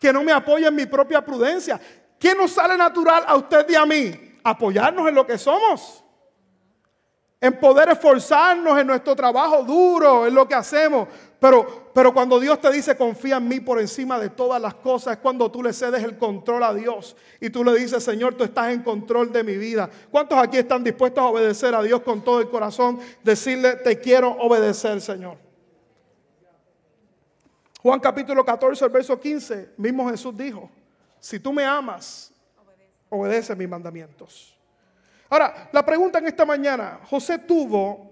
que 0.00 0.12
no 0.12 0.22
me 0.22 0.32
apoye 0.32 0.66
en 0.66 0.74
mi 0.74 0.86
propia 0.86 1.24
prudencia. 1.24 1.80
¿Qué 2.20 2.34
nos 2.34 2.50
sale 2.50 2.76
natural 2.76 3.24
a 3.26 3.34
usted 3.34 3.66
y 3.70 3.74
a 3.74 3.86
mí? 3.86 4.12
Apoyarnos 4.44 5.08
en 5.08 5.14
lo 5.14 5.26
que 5.26 5.38
somos. 5.38 6.04
En 7.40 7.58
poder 7.58 7.88
esforzarnos 7.88 8.78
en 8.78 8.86
nuestro 8.86 9.16
trabajo 9.16 9.64
duro, 9.64 10.26
en 10.26 10.34
lo 10.34 10.46
que 10.46 10.54
hacemos. 10.54 11.08
Pero, 11.40 11.90
pero 11.94 12.12
cuando 12.12 12.38
Dios 12.38 12.60
te 12.60 12.70
dice 12.70 12.94
confía 12.94 13.38
en 13.38 13.48
mí 13.48 13.60
por 13.60 13.80
encima 13.80 14.18
de 14.18 14.28
todas 14.28 14.60
las 14.60 14.74
cosas, 14.74 15.14
es 15.14 15.22
cuando 15.22 15.50
tú 15.50 15.62
le 15.62 15.72
cedes 15.72 16.04
el 16.04 16.18
control 16.18 16.62
a 16.62 16.74
Dios. 16.74 17.16
Y 17.40 17.48
tú 17.48 17.64
le 17.64 17.74
dices, 17.74 18.04
Señor, 18.04 18.34
tú 18.34 18.44
estás 18.44 18.70
en 18.70 18.82
control 18.82 19.32
de 19.32 19.42
mi 19.42 19.56
vida. 19.56 19.88
¿Cuántos 20.10 20.36
aquí 20.36 20.58
están 20.58 20.84
dispuestos 20.84 21.24
a 21.24 21.28
obedecer 21.28 21.74
a 21.74 21.82
Dios 21.82 22.02
con 22.02 22.22
todo 22.22 22.40
el 22.40 22.50
corazón? 22.50 23.00
Decirle, 23.24 23.76
te 23.76 23.98
quiero 23.98 24.32
obedecer, 24.32 25.00
Señor. 25.00 25.38
Juan 27.82 27.98
capítulo 27.98 28.44
14, 28.44 28.84
el 28.84 28.90
verso 28.90 29.18
15, 29.18 29.70
mismo 29.78 30.10
Jesús 30.10 30.36
dijo, 30.36 30.70
si 31.20 31.38
tú 31.38 31.52
me 31.52 31.64
amas, 31.64 32.32
obedece 33.08 33.54
mis 33.54 33.68
mandamientos. 33.68 34.58
Ahora, 35.28 35.68
la 35.72 35.84
pregunta 35.84 36.18
en 36.18 36.26
esta 36.26 36.44
mañana, 36.44 37.00
José 37.08 37.38
tuvo 37.38 38.10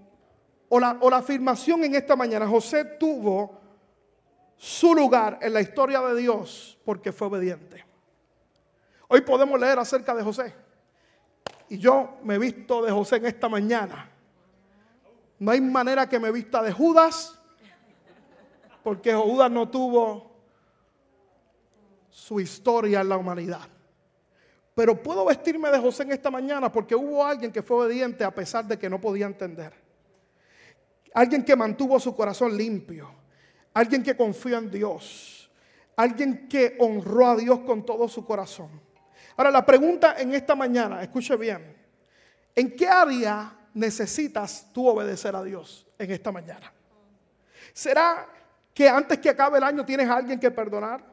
o 0.69 0.79
la, 0.79 0.97
o 1.01 1.09
la 1.09 1.17
afirmación 1.17 1.83
en 1.83 1.95
esta 1.95 2.15
mañana, 2.15 2.47
José 2.47 2.85
tuvo 2.85 3.59
su 4.55 4.93
lugar 4.93 5.39
en 5.41 5.53
la 5.53 5.61
historia 5.61 6.01
de 6.01 6.15
Dios 6.15 6.77
porque 6.85 7.11
fue 7.11 7.27
obediente. 7.27 7.83
Hoy 9.07 9.21
podemos 9.21 9.59
leer 9.59 9.79
acerca 9.79 10.13
de 10.13 10.23
José. 10.23 10.53
Y 11.69 11.77
yo 11.77 12.17
me 12.23 12.35
he 12.35 12.37
visto 12.37 12.83
de 12.83 12.91
José 12.91 13.17
en 13.17 13.25
esta 13.25 13.49
mañana. 13.49 14.09
No 15.39 15.51
hay 15.51 15.61
manera 15.61 16.07
que 16.07 16.19
me 16.19 16.31
vista 16.31 16.61
de 16.61 16.71
Judas, 16.71 17.39
porque 18.83 19.13
Judas 19.13 19.49
no 19.49 19.69
tuvo 19.69 20.28
su 22.09 22.39
historia 22.39 23.01
en 23.01 23.09
la 23.09 23.17
humanidad. 23.17 23.67
Pero 24.75 25.01
puedo 25.01 25.25
vestirme 25.25 25.69
de 25.71 25.79
José 25.79 26.03
en 26.03 26.13
esta 26.13 26.31
mañana 26.31 26.71
porque 26.71 26.95
hubo 26.95 27.25
alguien 27.25 27.51
que 27.51 27.61
fue 27.61 27.85
obediente 27.85 28.23
a 28.23 28.33
pesar 28.33 28.65
de 28.65 28.79
que 28.79 28.89
no 28.89 28.99
podía 28.99 29.25
entender. 29.25 29.73
Alguien 31.13 31.43
que 31.43 31.55
mantuvo 31.55 31.99
su 31.99 32.15
corazón 32.15 32.55
limpio. 32.55 33.11
Alguien 33.73 34.03
que 34.03 34.15
confió 34.15 34.57
en 34.57 34.71
Dios. 34.71 35.49
Alguien 35.95 36.47
que 36.47 36.77
honró 36.79 37.27
a 37.27 37.35
Dios 37.35 37.59
con 37.59 37.85
todo 37.85 38.07
su 38.07 38.25
corazón. 38.25 38.69
Ahora 39.35 39.51
la 39.51 39.65
pregunta 39.65 40.15
en 40.17 40.33
esta 40.33 40.55
mañana, 40.55 41.01
escuche 41.01 41.35
bien. 41.35 41.75
¿En 42.55 42.75
qué 42.75 42.87
área 42.87 43.57
necesitas 43.73 44.67
tú 44.73 44.87
obedecer 44.87 45.35
a 45.35 45.43
Dios 45.43 45.87
en 45.97 46.11
esta 46.11 46.31
mañana? 46.31 46.73
¿Será 47.73 48.27
que 48.73 48.87
antes 48.87 49.19
que 49.19 49.29
acabe 49.29 49.57
el 49.57 49.63
año 49.63 49.85
tienes 49.85 50.09
a 50.09 50.15
alguien 50.15 50.39
que 50.39 50.51
perdonar? 50.51 51.03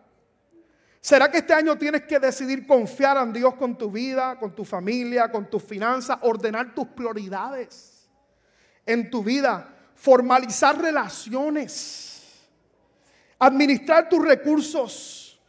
¿Será 1.06 1.30
que 1.30 1.38
este 1.38 1.54
año 1.54 1.78
tienes 1.78 2.02
que 2.02 2.18
decidir 2.18 2.66
confiar 2.66 3.16
en 3.18 3.32
Dios 3.32 3.54
con 3.54 3.78
tu 3.78 3.92
vida, 3.92 4.36
con 4.40 4.56
tu 4.56 4.64
familia, 4.64 5.30
con 5.30 5.48
tus 5.48 5.62
finanzas, 5.62 6.18
ordenar 6.22 6.74
tus 6.74 6.88
prioridades 6.88 8.08
en 8.84 9.08
tu 9.08 9.22
vida, 9.22 9.72
formalizar 9.94 10.76
relaciones, 10.76 12.42
administrar 13.38 14.08
tus 14.08 14.26
recursos 14.26 15.40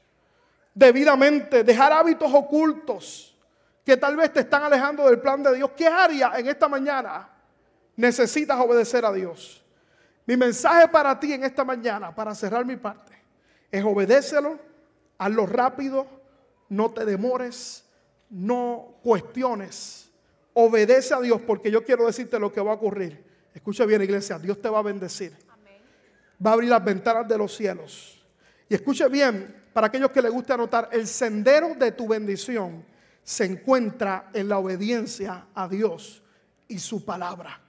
debidamente, 0.76 1.64
dejar 1.64 1.92
hábitos 1.92 2.32
ocultos 2.32 3.36
que 3.84 3.98
tal 3.98 4.16
vez 4.16 4.32
te 4.32 4.42
están 4.42 4.62
alejando 4.62 5.08
del 5.08 5.20
plan 5.20 5.42
de 5.42 5.56
Dios? 5.56 5.72
¿Qué 5.76 5.88
área 5.88 6.38
en 6.38 6.50
esta 6.50 6.68
mañana 6.68 7.30
necesitas 7.96 8.60
obedecer 8.60 9.04
a 9.04 9.12
Dios? 9.12 9.66
Mi 10.28 10.38
mensaje 10.38 10.88
para 10.88 11.20
ti 11.20 11.34
en 11.34 11.46
esta 11.46 11.64
mañana, 11.64 12.14
para 12.14 12.36
cerrar 12.36 12.64
mi 12.64 12.76
parte, 12.76 13.20
es 13.72 13.84
obedécelo 13.84 14.67
hazlo 15.18 15.46
rápido, 15.46 16.08
no 16.70 16.92
te 16.92 17.06
demores, 17.06 17.86
no 18.30 18.96
cuestiones. 19.04 20.12
Obedece 20.54 21.14
a 21.14 21.22
Dios 21.22 21.42
porque 21.46 21.72
yo 21.72 21.84
quiero 21.84 22.06
decirte 22.06 22.40
lo 22.40 22.52
que 22.52 22.62
va 22.62 22.72
a 22.72 22.76
ocurrir. 22.76 23.24
Escucha 23.54 23.86
bien, 23.86 24.02
iglesia, 24.02 24.38
Dios 24.38 24.62
te 24.62 24.70
va 24.70 24.80
a 24.80 24.84
bendecir. 24.84 25.36
Va 26.46 26.52
a 26.52 26.54
abrir 26.54 26.70
las 26.70 26.84
ventanas 26.84 27.28
de 27.28 27.38
los 27.38 27.56
cielos. 27.56 28.24
Y 28.70 28.76
escuche 28.76 29.08
bien, 29.08 29.64
para 29.74 29.88
aquellos 29.88 30.12
que 30.12 30.22
les 30.22 30.32
guste 30.32 30.54
anotar, 30.54 30.90
el 30.92 31.08
sendero 31.08 31.76
de 31.76 31.92
tu 31.92 32.08
bendición 32.08 32.84
se 33.24 33.46
encuentra 33.46 34.30
en 34.34 34.50
la 34.50 34.58
obediencia 34.58 35.48
a 35.54 35.68
Dios 35.68 36.24
y 36.68 36.80
su 36.80 37.04
palabra. 37.04 37.60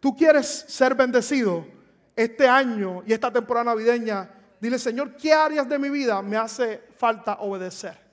Tú 0.00 0.16
quieres 0.16 0.46
ser 0.46 0.94
bendecido 0.94 1.66
este 2.14 2.48
año 2.48 3.02
y 3.06 3.12
esta 3.12 3.32
temporada 3.32 3.64
navideña 3.64 4.30
Dile, 4.60 4.78
Señor, 4.78 5.16
¿qué 5.16 5.32
áreas 5.32 5.68
de 5.68 5.78
mi 5.78 5.88
vida 5.90 6.20
me 6.22 6.36
hace 6.36 6.82
falta 6.96 7.34
obedecer? 7.40 8.06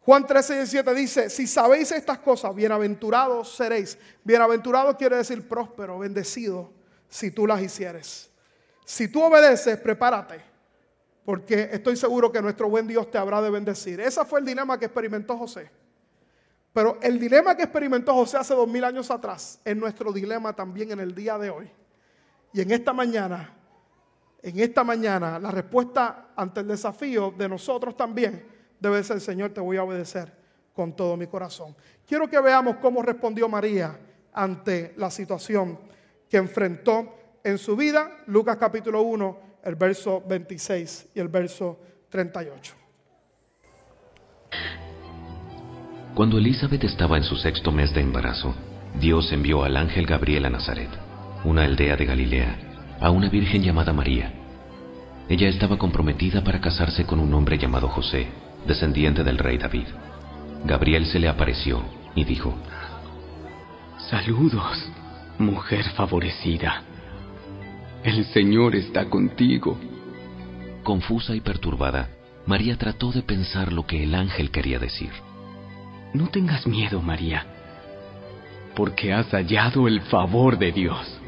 Juan 0.00 0.24
13, 0.24 0.54
17 0.54 0.94
dice, 0.94 1.30
si 1.30 1.48
sabéis 1.48 1.90
estas 1.90 2.18
cosas, 2.20 2.54
bienaventurados 2.54 3.56
seréis. 3.56 3.98
Bienaventurado 4.22 4.96
quiere 4.96 5.16
decir 5.16 5.48
próspero, 5.48 5.98
bendecido, 5.98 6.70
si 7.08 7.32
tú 7.32 7.44
las 7.44 7.60
hicieres. 7.60 8.30
Si 8.84 9.08
tú 9.08 9.24
obedeces, 9.24 9.76
prepárate, 9.78 10.40
porque 11.24 11.70
estoy 11.72 11.96
seguro 11.96 12.30
que 12.30 12.40
nuestro 12.40 12.68
buen 12.68 12.86
Dios 12.86 13.10
te 13.10 13.18
habrá 13.18 13.42
de 13.42 13.50
bendecir. 13.50 14.00
Ese 14.00 14.24
fue 14.24 14.38
el 14.38 14.46
dilema 14.46 14.78
que 14.78 14.84
experimentó 14.84 15.36
José. 15.36 15.68
Pero 16.72 16.98
el 17.02 17.18
dilema 17.18 17.56
que 17.56 17.64
experimentó 17.64 18.14
José 18.14 18.36
hace 18.36 18.54
dos 18.54 18.68
mil 18.68 18.84
años 18.84 19.10
atrás 19.10 19.58
es 19.64 19.76
nuestro 19.76 20.12
dilema 20.12 20.52
también 20.54 20.92
en 20.92 21.00
el 21.00 21.16
día 21.16 21.36
de 21.36 21.50
hoy. 21.50 21.68
Y 22.52 22.60
en 22.60 22.70
esta 22.70 22.92
mañana 22.92 23.52
en 24.46 24.60
esta 24.60 24.84
mañana 24.84 25.40
la 25.40 25.50
respuesta 25.50 26.28
ante 26.36 26.60
el 26.60 26.68
desafío 26.68 27.34
de 27.36 27.48
nosotros 27.48 27.96
también 27.96 28.46
debe 28.78 29.02
ser, 29.02 29.20
Señor, 29.20 29.50
te 29.50 29.60
voy 29.60 29.76
a 29.76 29.82
obedecer 29.82 30.32
con 30.72 30.94
todo 30.94 31.16
mi 31.16 31.26
corazón. 31.26 31.74
Quiero 32.06 32.30
que 32.30 32.40
veamos 32.40 32.76
cómo 32.76 33.02
respondió 33.02 33.48
María 33.48 33.98
ante 34.32 34.94
la 34.98 35.10
situación 35.10 35.80
que 36.30 36.36
enfrentó 36.36 37.12
en 37.42 37.58
su 37.58 37.74
vida. 37.74 38.18
Lucas 38.26 38.56
capítulo 38.56 39.02
1, 39.02 39.38
el 39.64 39.74
verso 39.74 40.22
26 40.28 41.08
y 41.16 41.18
el 41.18 41.26
verso 41.26 41.80
38. 42.08 42.74
Cuando 46.14 46.38
Elizabeth 46.38 46.84
estaba 46.84 47.16
en 47.16 47.24
su 47.24 47.34
sexto 47.34 47.72
mes 47.72 47.92
de 47.92 48.00
embarazo, 48.00 48.54
Dios 49.00 49.32
envió 49.32 49.64
al 49.64 49.76
ángel 49.76 50.06
Gabriel 50.06 50.44
a 50.44 50.50
Nazaret, 50.50 50.90
una 51.44 51.64
aldea 51.64 51.96
de 51.96 52.04
Galilea 52.04 52.66
a 53.00 53.10
una 53.10 53.28
virgen 53.28 53.62
llamada 53.62 53.92
María. 53.92 54.32
Ella 55.28 55.48
estaba 55.48 55.76
comprometida 55.76 56.44
para 56.44 56.60
casarse 56.60 57.04
con 57.04 57.18
un 57.18 57.34
hombre 57.34 57.58
llamado 57.58 57.88
José, 57.88 58.28
descendiente 58.66 59.24
del 59.24 59.38
rey 59.38 59.58
David. 59.58 59.86
Gabriel 60.64 61.06
se 61.06 61.18
le 61.18 61.28
apareció 61.28 61.82
y 62.14 62.24
dijo, 62.24 62.54
Saludos, 64.08 64.88
mujer 65.38 65.84
favorecida. 65.96 66.82
El 68.04 68.24
Señor 68.26 68.76
está 68.76 69.06
contigo. 69.06 69.76
Confusa 70.84 71.34
y 71.34 71.40
perturbada, 71.40 72.08
María 72.46 72.78
trató 72.78 73.10
de 73.10 73.22
pensar 73.22 73.72
lo 73.72 73.84
que 73.84 74.04
el 74.04 74.14
ángel 74.14 74.52
quería 74.52 74.78
decir. 74.78 75.10
No 76.14 76.28
tengas 76.28 76.68
miedo, 76.68 77.02
María, 77.02 77.44
porque 78.76 79.12
has 79.12 79.26
hallado 79.30 79.88
el 79.88 80.02
favor 80.02 80.56
de 80.56 80.70
Dios 80.70 81.20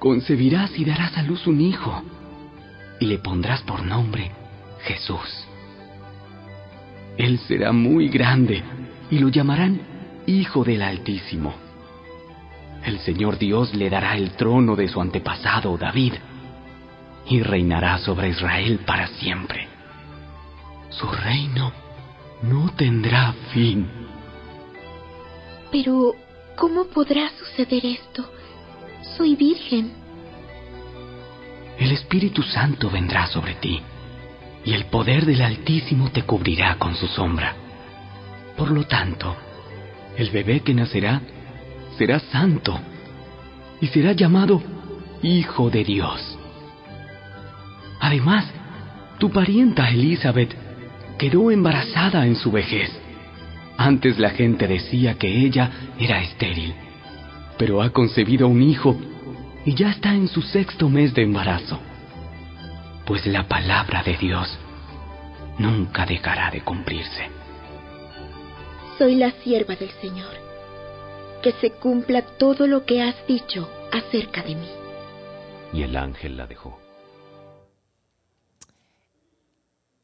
concebirás 0.00 0.76
y 0.76 0.84
darás 0.84 1.16
a 1.16 1.22
luz 1.22 1.46
un 1.46 1.60
hijo, 1.60 2.02
y 2.98 3.06
le 3.06 3.18
pondrás 3.18 3.60
por 3.62 3.84
nombre 3.84 4.32
Jesús. 4.80 5.46
Él 7.16 7.38
será 7.40 7.70
muy 7.70 8.08
grande, 8.08 8.64
y 9.10 9.18
lo 9.18 9.28
llamarán 9.28 9.80
Hijo 10.26 10.64
del 10.64 10.82
Altísimo. 10.82 11.54
El 12.84 12.98
Señor 13.00 13.38
Dios 13.38 13.74
le 13.74 13.90
dará 13.90 14.16
el 14.16 14.32
trono 14.32 14.74
de 14.74 14.88
su 14.88 15.00
antepasado 15.00 15.76
David, 15.76 16.14
y 17.26 17.42
reinará 17.42 17.98
sobre 17.98 18.30
Israel 18.30 18.80
para 18.86 19.06
siempre. 19.06 19.68
Su 20.88 21.06
reino 21.06 21.72
no 22.42 22.72
tendrá 22.74 23.34
fin. 23.52 23.86
Pero, 25.70 26.14
¿cómo 26.56 26.86
podrá 26.86 27.30
suceder 27.38 27.84
esto? 27.84 28.39
Soy 29.02 29.36
virgen. 29.36 29.92
El 31.78 31.92
Espíritu 31.92 32.42
Santo 32.42 32.90
vendrá 32.90 33.26
sobre 33.26 33.54
ti, 33.54 33.80
y 34.64 34.72
el 34.74 34.86
poder 34.86 35.24
del 35.24 35.42
Altísimo 35.42 36.10
te 36.10 36.22
cubrirá 36.22 36.76
con 36.76 36.94
su 36.94 37.06
sombra. 37.08 37.54
Por 38.56 38.70
lo 38.70 38.84
tanto, 38.84 39.36
el 40.16 40.30
bebé 40.30 40.60
que 40.60 40.74
nacerá 40.74 41.22
será 41.96 42.20
santo, 42.20 42.78
y 43.80 43.86
será 43.86 44.12
llamado 44.12 44.62
Hijo 45.22 45.70
de 45.70 45.84
Dios. 45.84 46.38
Además, 48.00 48.46
tu 49.18 49.30
parienta 49.30 49.90
Elizabeth 49.90 50.54
quedó 51.18 51.50
embarazada 51.50 52.26
en 52.26 52.36
su 52.36 52.50
vejez. 52.50 52.90
Antes 53.76 54.18
la 54.18 54.30
gente 54.30 54.66
decía 54.66 55.14
que 55.14 55.44
ella 55.44 55.70
era 55.98 56.22
estéril 56.22 56.74
pero 57.60 57.82
ha 57.82 57.90
concebido 57.90 58.48
un 58.48 58.62
hijo 58.62 58.96
y 59.66 59.74
ya 59.74 59.90
está 59.90 60.14
en 60.14 60.28
su 60.28 60.40
sexto 60.40 60.88
mes 60.88 61.12
de 61.12 61.24
embarazo. 61.24 61.78
Pues 63.04 63.26
la 63.26 63.46
palabra 63.48 64.02
de 64.02 64.16
Dios 64.16 64.48
nunca 65.58 66.06
dejará 66.06 66.50
de 66.50 66.62
cumplirse. 66.62 67.28
Soy 68.96 69.16
la 69.16 69.32
sierva 69.42 69.76
del 69.76 69.90
Señor. 70.00 70.32
Que 71.42 71.52
se 71.52 71.72
cumpla 71.72 72.22
todo 72.22 72.66
lo 72.66 72.86
que 72.86 73.02
has 73.02 73.26
dicho 73.26 73.68
acerca 73.92 74.42
de 74.42 74.54
mí. 74.54 74.68
Y 75.74 75.82
el 75.82 75.96
ángel 75.96 76.38
la 76.38 76.46
dejó. 76.46 76.78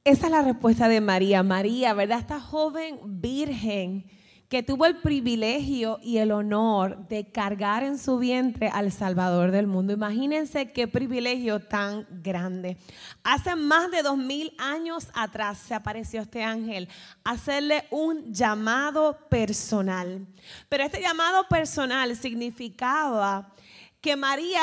Esa 0.05 0.27
es 0.27 0.31
la 0.31 0.43
respuesta 0.43 0.89
de 0.89 1.01
María. 1.01 1.43
María, 1.43 1.95
¿verdad? 1.95 2.19
Esta 2.19 2.39
joven 2.39 2.99
virgen 3.19 4.05
que 4.49 4.63
tuvo 4.63 4.87
el 4.87 4.99
privilegio 4.99 5.99
y 6.03 6.19
el 6.19 6.31
honor 6.31 7.09
de 7.09 7.31
cargar 7.31 7.83
en 7.83 7.99
su 7.99 8.19
vientre 8.19 8.69
al 8.69 8.93
Salvador 8.93 9.51
del 9.51 9.67
mundo. 9.67 9.93
Imagínense 9.93 10.73
qué 10.73 10.87
privilegio 10.87 11.61
tan 11.61 12.07
grande. 12.23 12.77
Hace 13.25 13.57
más 13.57 13.91
de 13.91 14.03
dos 14.03 14.17
mil 14.17 14.55
años 14.59 15.09
atrás 15.15 15.59
se 15.59 15.75
apareció 15.75 16.21
este 16.21 16.45
ángel 16.45 16.89
hacerle 17.25 17.87
un 17.91 18.33
llamado 18.33 19.19
personal. 19.29 20.27
Pero 20.69 20.85
este 20.85 21.01
llamado 21.01 21.49
personal 21.49 22.15
significaba 22.15 23.53
que 24.01 24.15
María 24.15 24.61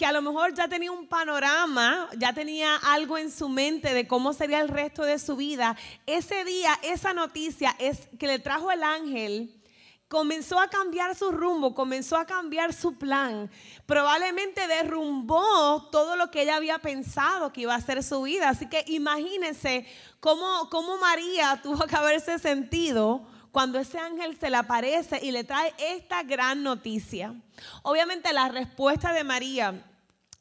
que 0.00 0.06
a 0.06 0.12
lo 0.12 0.22
mejor 0.22 0.54
ya 0.54 0.66
tenía 0.66 0.90
un 0.90 1.06
panorama, 1.06 2.08
ya 2.16 2.32
tenía 2.32 2.76
algo 2.76 3.18
en 3.18 3.30
su 3.30 3.50
mente 3.50 3.92
de 3.92 4.08
cómo 4.08 4.32
sería 4.32 4.62
el 4.62 4.68
resto 4.68 5.02
de 5.02 5.18
su 5.18 5.36
vida, 5.36 5.76
ese 6.06 6.42
día, 6.46 6.72
esa 6.82 7.12
noticia 7.12 7.76
es 7.78 8.08
que 8.18 8.26
le 8.26 8.38
trajo 8.38 8.70
el 8.70 8.82
ángel, 8.82 9.62
comenzó 10.08 10.58
a 10.58 10.70
cambiar 10.70 11.14
su 11.14 11.30
rumbo, 11.30 11.74
comenzó 11.74 12.16
a 12.16 12.24
cambiar 12.24 12.72
su 12.72 12.96
plan. 12.96 13.50
Probablemente 13.84 14.66
derrumbó 14.68 15.90
todo 15.92 16.16
lo 16.16 16.30
que 16.30 16.44
ella 16.44 16.56
había 16.56 16.78
pensado 16.78 17.52
que 17.52 17.60
iba 17.60 17.74
a 17.74 17.80
ser 17.82 18.02
su 18.02 18.22
vida. 18.22 18.48
Así 18.48 18.70
que 18.70 18.82
imagínense 18.86 19.84
cómo, 20.18 20.70
cómo 20.70 20.96
María 20.96 21.60
tuvo 21.62 21.86
que 21.86 21.96
haberse 21.96 22.38
sentido 22.38 23.26
cuando 23.52 23.78
ese 23.78 23.98
ángel 23.98 24.38
se 24.40 24.48
le 24.48 24.56
aparece 24.56 25.20
y 25.22 25.30
le 25.30 25.44
trae 25.44 25.74
esta 25.76 26.22
gran 26.22 26.62
noticia. 26.62 27.34
Obviamente 27.82 28.32
la 28.32 28.48
respuesta 28.48 29.12
de 29.12 29.24
María 29.24 29.84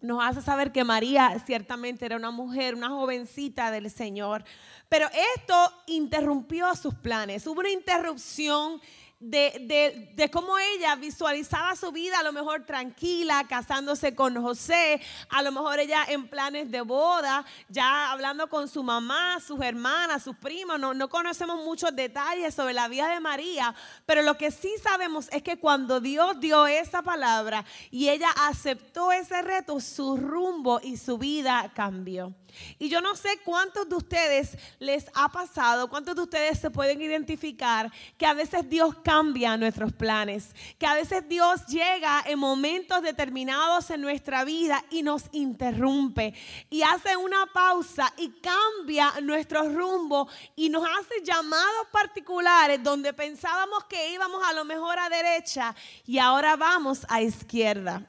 nos 0.02 0.24
hace 0.24 0.42
saber 0.42 0.72
que 0.72 0.84
María 0.84 1.38
ciertamente 1.46 2.06
era 2.06 2.16
una 2.16 2.32
mujer, 2.32 2.76
una 2.76 2.90
jovencita 2.90 3.72
del 3.72 3.92
Señor. 3.92 4.44
Pero 4.88 5.08
esto 5.36 5.56
interrumpió 5.88 6.74
sus 6.76 6.94
planes. 6.96 7.46
Hubo 7.46 7.60
una 7.60 7.70
interrupción 7.70 8.82
de, 9.20 10.14
de, 10.16 10.32
cómo 10.32 10.58
ella 10.58 10.96
visualizaba 10.96 11.76
su 11.76 11.92
vida, 11.92 12.20
a 12.20 12.24
lo 12.24 12.32
mejor 12.32 12.66
tranquila, 12.66 13.46
casándose 13.50 14.16
con 14.16 14.42
José, 14.42 15.02
a 15.28 15.42
lo 15.42 15.52
mejor 15.52 15.80
ella 15.80 16.06
en 16.08 16.30
planes 16.30 16.72
de 16.72 16.80
boda, 16.82 17.46
ya 17.68 18.12
hablando 18.12 18.48
con 18.48 18.70
su 18.70 18.82
mamá, 18.82 19.40
sus 19.42 19.60
hermanas, 19.60 20.24
sus 20.24 20.38
primos. 20.38 20.80
No, 20.80 20.94
no 20.94 21.10
conocemos 21.10 21.66
muchos 21.66 21.94
detalles 21.94 22.56
sobre 22.56 22.74
la 22.74 22.88
vida 22.88 23.10
de 23.10 23.20
María, 23.20 23.76
pero 24.06 24.22
lo 24.22 24.38
que 24.38 24.52
sí 24.52 24.74
sabemos 24.82 25.28
es 25.34 25.44
que 25.44 25.60
cuando 25.60 26.00
Dios 26.00 26.40
dio 26.40 26.66
esa 26.66 27.02
palabra 27.02 27.66
y 27.92 28.08
ella 28.08 28.30
aceptó 28.48 29.12
ese 29.12 29.42
reto, 29.42 29.82
su 29.82 30.16
rumbo 30.16 30.80
y 30.82 30.96
su 30.96 31.18
vida 31.18 31.72
cambió. 31.76 32.34
Y 32.78 32.90
yo 32.90 33.02
no 33.02 33.16
sé 33.16 33.40
cuántos 33.44 33.88
de 33.88 33.96
ustedes 33.96 34.58
les 34.80 35.06
ha 35.14 35.30
pasado, 35.30 35.90
cuántos 35.90 36.16
de 36.16 36.22
ustedes 36.22 36.60
se 36.60 36.72
pueden 36.72 37.02
identificar 37.02 37.92
que 38.18 38.26
a 38.26 38.34
veces 38.34 38.70
Dios 38.70 38.96
cambia 39.04 39.58
nuestros 39.58 39.94
planes, 39.94 40.56
que 40.78 40.86
a 40.86 40.96
veces 40.96 41.28
Dios 41.28 41.66
llega 41.68 42.24
en 42.26 42.40
momentos 42.40 43.02
determinados 43.02 43.90
en 43.90 44.02
nuestra 44.02 44.44
vida 44.44 44.84
y 44.90 45.04
nos 45.04 45.26
interrumpe 45.32 46.34
y 46.70 46.82
hace 46.82 47.16
una 47.18 47.46
pausa 47.48 48.14
y 48.18 48.30
cambia 48.40 49.14
nuestro 49.22 49.64
rumbo 49.70 50.28
y 50.56 50.70
nos 50.70 50.84
hace 50.86 51.24
llamados 51.24 51.88
particulares 51.92 52.84
donde 52.84 53.14
pensábamos 53.14 53.86
que 53.86 54.12
íbamos 54.12 54.42
a 54.48 54.54
lo 54.54 54.66
mejor 54.66 55.00
a 55.00 55.10
derecha 55.10 55.76
y 56.06 56.18
ahora 56.18 56.56
vamos 56.56 57.06
a 57.10 57.22
izquierda. 57.22 58.06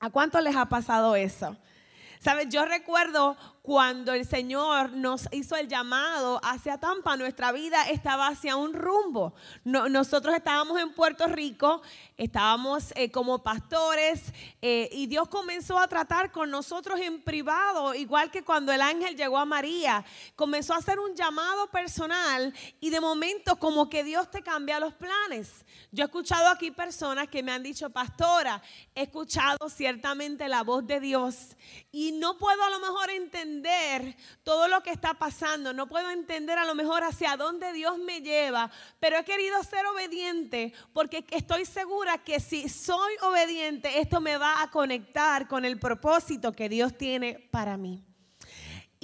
¿A 0.00 0.10
cuántos 0.10 0.42
les 0.42 0.56
ha 0.56 0.66
pasado 0.66 1.14
eso? 1.14 1.56
¿Sabes? 2.18 2.48
Yo 2.48 2.64
recuerdo 2.64 3.36
cuando 3.62 4.12
el 4.12 4.26
Señor 4.26 4.90
nos 4.90 5.28
hizo 5.30 5.54
el 5.54 5.68
llamado 5.68 6.40
hacia 6.42 6.78
Tampa, 6.78 7.16
nuestra 7.16 7.52
vida 7.52 7.88
estaba 7.88 8.26
hacia 8.26 8.56
un 8.56 8.74
rumbo. 8.74 9.34
nosotros 9.62 10.34
estábamos 10.34 10.80
en 10.80 10.92
Puerto 10.92 11.28
Rico, 11.28 11.80
estábamos 12.16 12.92
eh, 12.96 13.12
como 13.12 13.44
pastores 13.44 14.32
eh, 14.60 14.88
y 14.90 15.06
Dios 15.06 15.28
comenzó 15.28 15.78
a 15.78 15.86
tratar 15.86 16.32
con 16.32 16.50
nosotros 16.50 16.98
en 17.00 17.22
privado, 17.22 17.94
igual 17.94 18.32
que 18.32 18.42
cuando 18.42 18.72
el 18.72 18.80
ángel 18.80 19.16
llegó 19.16 19.38
a 19.38 19.44
María, 19.44 20.04
comenzó 20.34 20.74
a 20.74 20.78
hacer 20.78 20.98
un 20.98 21.14
llamado 21.14 21.68
personal 21.68 22.52
y 22.80 22.90
de 22.90 23.00
momento 23.00 23.56
como 23.60 23.88
que 23.88 24.02
Dios 24.02 24.28
te 24.28 24.42
cambia 24.42 24.80
los 24.80 24.94
planes. 24.94 25.64
Yo 25.92 26.02
he 26.02 26.06
escuchado 26.06 26.48
aquí 26.48 26.72
personas 26.72 27.28
que 27.28 27.44
me 27.44 27.52
han 27.52 27.62
dicho, 27.62 27.90
pastora, 27.90 28.60
he 28.92 29.02
escuchado 29.02 29.68
ciertamente 29.68 30.48
la 30.48 30.64
voz 30.64 30.84
de 30.84 30.98
Dios 30.98 31.56
y 31.92 32.10
no 32.10 32.38
puedo 32.38 32.64
a 32.64 32.70
lo 32.70 32.80
mejor 32.80 33.10
entender 33.10 33.51
todo 34.42 34.68
lo 34.68 34.82
que 34.82 34.90
está 34.90 35.14
pasando, 35.14 35.72
no 35.72 35.86
puedo 35.86 36.10
entender 36.10 36.58
a 36.58 36.64
lo 36.64 36.74
mejor 36.74 37.02
hacia 37.04 37.36
dónde 37.36 37.72
Dios 37.72 37.98
me 37.98 38.20
lleva, 38.20 38.70
pero 39.00 39.18
he 39.18 39.24
querido 39.24 39.62
ser 39.64 39.84
obediente 39.86 40.72
porque 40.92 41.24
estoy 41.30 41.64
segura 41.64 42.18
que 42.18 42.40
si 42.40 42.68
soy 42.68 43.12
obediente, 43.22 44.00
esto 44.00 44.20
me 44.20 44.38
va 44.38 44.62
a 44.62 44.70
conectar 44.70 45.48
con 45.48 45.64
el 45.64 45.78
propósito 45.78 46.52
que 46.52 46.68
Dios 46.68 46.96
tiene 46.96 47.48
para 47.50 47.76
mí. 47.76 48.04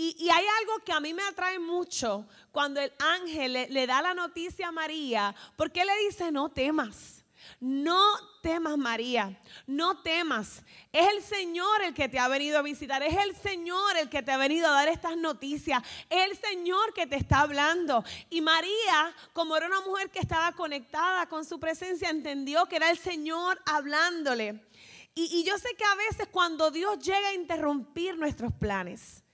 Y, 0.00 0.28
hay 0.30 0.44
algo 0.60 0.78
que 0.84 0.92
a 0.92 1.00
mí 1.00 1.12
me 1.12 1.24
atrae 1.24 1.58
mucho 1.58 2.28
cuando 2.52 2.80
el 2.80 2.92
ángel 3.00 3.52
le, 3.52 3.68
le 3.68 3.84
da 3.84 4.00
la 4.00 4.14
noticia 4.14 4.68
a 4.68 4.72
María, 4.72 5.34
porque 5.56 5.84
le 5.84 5.92
dice, 6.06 6.30
no 6.30 6.50
temas. 6.50 7.17
No 7.60 8.00
temas, 8.40 8.78
María, 8.78 9.36
no 9.66 10.00
temas. 10.00 10.62
Es 10.92 11.08
el 11.12 11.22
Señor 11.22 11.82
el 11.82 11.92
que 11.92 12.08
te 12.08 12.18
ha 12.18 12.28
venido 12.28 12.58
a 12.58 12.62
visitar, 12.62 13.02
es 13.02 13.16
el 13.16 13.34
Señor 13.34 13.96
el 13.96 14.08
que 14.08 14.22
te 14.22 14.30
ha 14.30 14.36
venido 14.36 14.68
a 14.68 14.72
dar 14.72 14.88
estas 14.88 15.16
noticias, 15.16 15.82
es 16.08 16.30
el 16.30 16.36
Señor 16.36 16.94
que 16.94 17.06
te 17.06 17.16
está 17.16 17.40
hablando. 17.40 18.04
Y 18.30 18.40
María, 18.40 19.14
como 19.32 19.56
era 19.56 19.66
una 19.66 19.80
mujer 19.80 20.10
que 20.10 20.20
estaba 20.20 20.52
conectada 20.52 21.28
con 21.28 21.44
su 21.44 21.58
presencia, 21.58 22.10
entendió 22.10 22.66
que 22.66 22.76
era 22.76 22.90
el 22.90 22.98
Señor 22.98 23.60
hablándole. 23.66 24.62
Y, 25.16 25.40
y 25.40 25.44
yo 25.44 25.58
sé 25.58 25.74
que 25.76 25.84
a 25.84 25.96
veces 25.96 26.28
cuando 26.30 26.70
Dios 26.70 27.00
llega 27.00 27.28
a 27.28 27.34
interrumpir 27.34 28.16
nuestros 28.16 28.52
planes, 28.52 29.24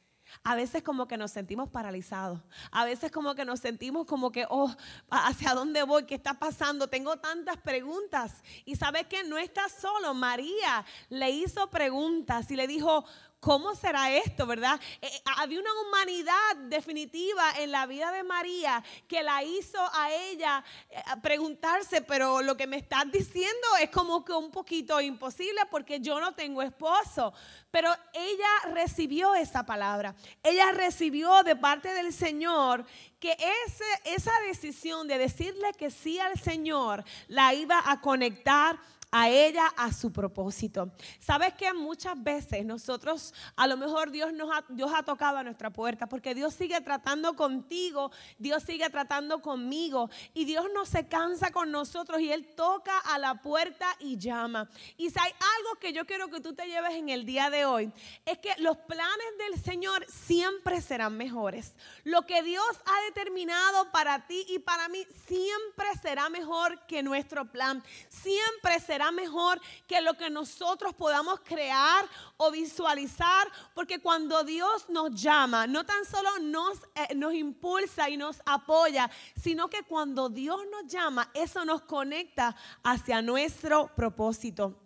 a 0.44 0.54
veces 0.54 0.82
como 0.82 1.08
que 1.08 1.16
nos 1.16 1.30
sentimos 1.30 1.70
paralizados, 1.70 2.38
a 2.70 2.84
veces 2.84 3.10
como 3.10 3.34
que 3.34 3.46
nos 3.46 3.60
sentimos 3.60 4.06
como 4.06 4.30
que, 4.30 4.46
oh, 4.50 4.70
¿hacia 5.08 5.54
dónde 5.54 5.82
voy? 5.82 6.04
¿Qué 6.04 6.14
está 6.14 6.38
pasando? 6.38 6.88
Tengo 6.88 7.16
tantas 7.16 7.56
preguntas. 7.56 8.42
Y 8.66 8.76
sabes 8.76 9.06
que 9.06 9.24
no 9.24 9.38
está 9.38 9.70
solo, 9.70 10.12
María 10.12 10.84
le 11.08 11.30
hizo 11.30 11.70
preguntas 11.70 12.50
y 12.50 12.56
le 12.56 12.66
dijo, 12.66 13.06
¿cómo 13.44 13.74
será 13.74 14.10
esto, 14.10 14.46
verdad? 14.46 14.80
Eh, 15.02 15.06
eh, 15.06 15.22
había 15.36 15.60
una 15.60 15.70
humanidad 15.82 16.56
definitiva 16.62 17.42
en 17.58 17.72
la 17.72 17.84
vida 17.84 18.10
de 18.10 18.22
María 18.22 18.82
que 19.06 19.22
la 19.22 19.42
hizo 19.42 19.78
a 19.92 20.10
ella 20.10 20.64
eh, 20.88 21.02
preguntarse, 21.20 22.00
pero 22.00 22.40
lo 22.40 22.56
que 22.56 22.66
me 22.66 22.78
estás 22.78 23.04
diciendo 23.12 23.68
es 23.82 23.90
como 23.90 24.24
que 24.24 24.32
un 24.32 24.50
poquito 24.50 24.98
imposible 24.98 25.60
porque 25.70 26.00
yo 26.00 26.18
no 26.20 26.34
tengo 26.34 26.62
esposo. 26.62 27.34
Pero 27.70 27.94
ella 28.14 28.72
recibió 28.72 29.34
esa 29.34 29.66
palabra, 29.66 30.14
ella 30.42 30.72
recibió 30.72 31.42
de 31.42 31.54
parte 31.54 31.92
del 31.92 32.14
Señor 32.14 32.86
que 33.20 33.36
ese, 33.66 33.84
esa 34.04 34.32
decisión 34.46 35.06
de 35.06 35.18
decirle 35.18 35.72
que 35.78 35.90
sí 35.90 36.18
al 36.18 36.38
Señor 36.38 37.04
la 37.28 37.52
iba 37.52 37.82
a 37.84 38.00
conectar 38.00 38.78
a 39.16 39.28
ella 39.28 39.68
a 39.76 39.92
su 39.92 40.10
propósito. 40.10 40.90
¿Sabes 41.20 41.54
que 41.54 41.72
muchas 41.72 42.20
veces 42.20 42.64
nosotros, 42.64 43.32
a 43.54 43.68
lo 43.68 43.76
mejor 43.76 44.10
Dios, 44.10 44.32
nos 44.32 44.50
ha, 44.50 44.64
Dios 44.68 44.90
ha 44.92 45.04
tocado 45.04 45.38
a 45.38 45.44
nuestra 45.44 45.70
puerta 45.70 46.08
porque 46.08 46.34
Dios 46.34 46.52
sigue 46.52 46.80
tratando 46.80 47.36
contigo, 47.36 48.10
Dios 48.38 48.64
sigue 48.64 48.90
tratando 48.90 49.40
conmigo 49.40 50.10
y 50.34 50.44
Dios 50.44 50.66
no 50.74 50.84
se 50.84 51.06
cansa 51.06 51.52
con 51.52 51.70
nosotros 51.70 52.20
y 52.20 52.32
Él 52.32 52.44
toca 52.56 52.98
a 52.98 53.20
la 53.20 53.40
puerta 53.40 53.86
y 54.00 54.18
llama. 54.18 54.68
Y 54.96 55.10
si 55.10 55.18
hay 55.20 55.30
algo 55.58 55.78
que 55.78 55.92
yo 55.92 56.04
quiero 56.06 56.28
que 56.28 56.40
tú 56.40 56.52
te 56.52 56.66
lleves 56.66 56.94
en 56.94 57.08
el 57.08 57.24
día 57.24 57.50
de 57.50 57.66
hoy, 57.66 57.92
es 58.26 58.38
que 58.38 58.50
los 58.58 58.76
planes 58.78 59.26
del 59.38 59.62
Señor 59.62 60.04
siempre 60.08 60.80
serán 60.80 61.16
mejores. 61.16 61.74
Lo 62.02 62.26
que 62.26 62.42
Dios 62.42 62.66
ha 62.84 63.04
determinado 63.04 63.92
para 63.92 64.26
ti 64.26 64.44
y 64.48 64.58
para 64.58 64.88
mí 64.88 65.06
siempre 65.28 65.86
será 66.02 66.28
mejor 66.30 66.84
que 66.88 67.04
nuestro 67.04 67.44
plan. 67.44 67.80
Siempre 68.08 68.80
será 68.80 69.03
mejor 69.12 69.60
que 69.86 70.00
lo 70.00 70.14
que 70.14 70.30
nosotros 70.30 70.94
podamos 70.94 71.40
crear 71.40 72.08
o 72.36 72.50
visualizar, 72.50 73.48
porque 73.74 74.00
cuando 74.00 74.44
Dios 74.44 74.88
nos 74.88 75.14
llama, 75.20 75.66
no 75.66 75.84
tan 75.84 76.04
solo 76.04 76.38
nos, 76.40 76.78
eh, 76.94 77.14
nos 77.14 77.34
impulsa 77.34 78.08
y 78.08 78.16
nos 78.16 78.40
apoya, 78.46 79.10
sino 79.36 79.68
que 79.68 79.82
cuando 79.82 80.28
Dios 80.28 80.60
nos 80.70 80.90
llama, 80.92 81.30
eso 81.34 81.64
nos 81.64 81.82
conecta 81.82 82.56
hacia 82.82 83.22
nuestro 83.22 83.90
propósito. 83.94 84.80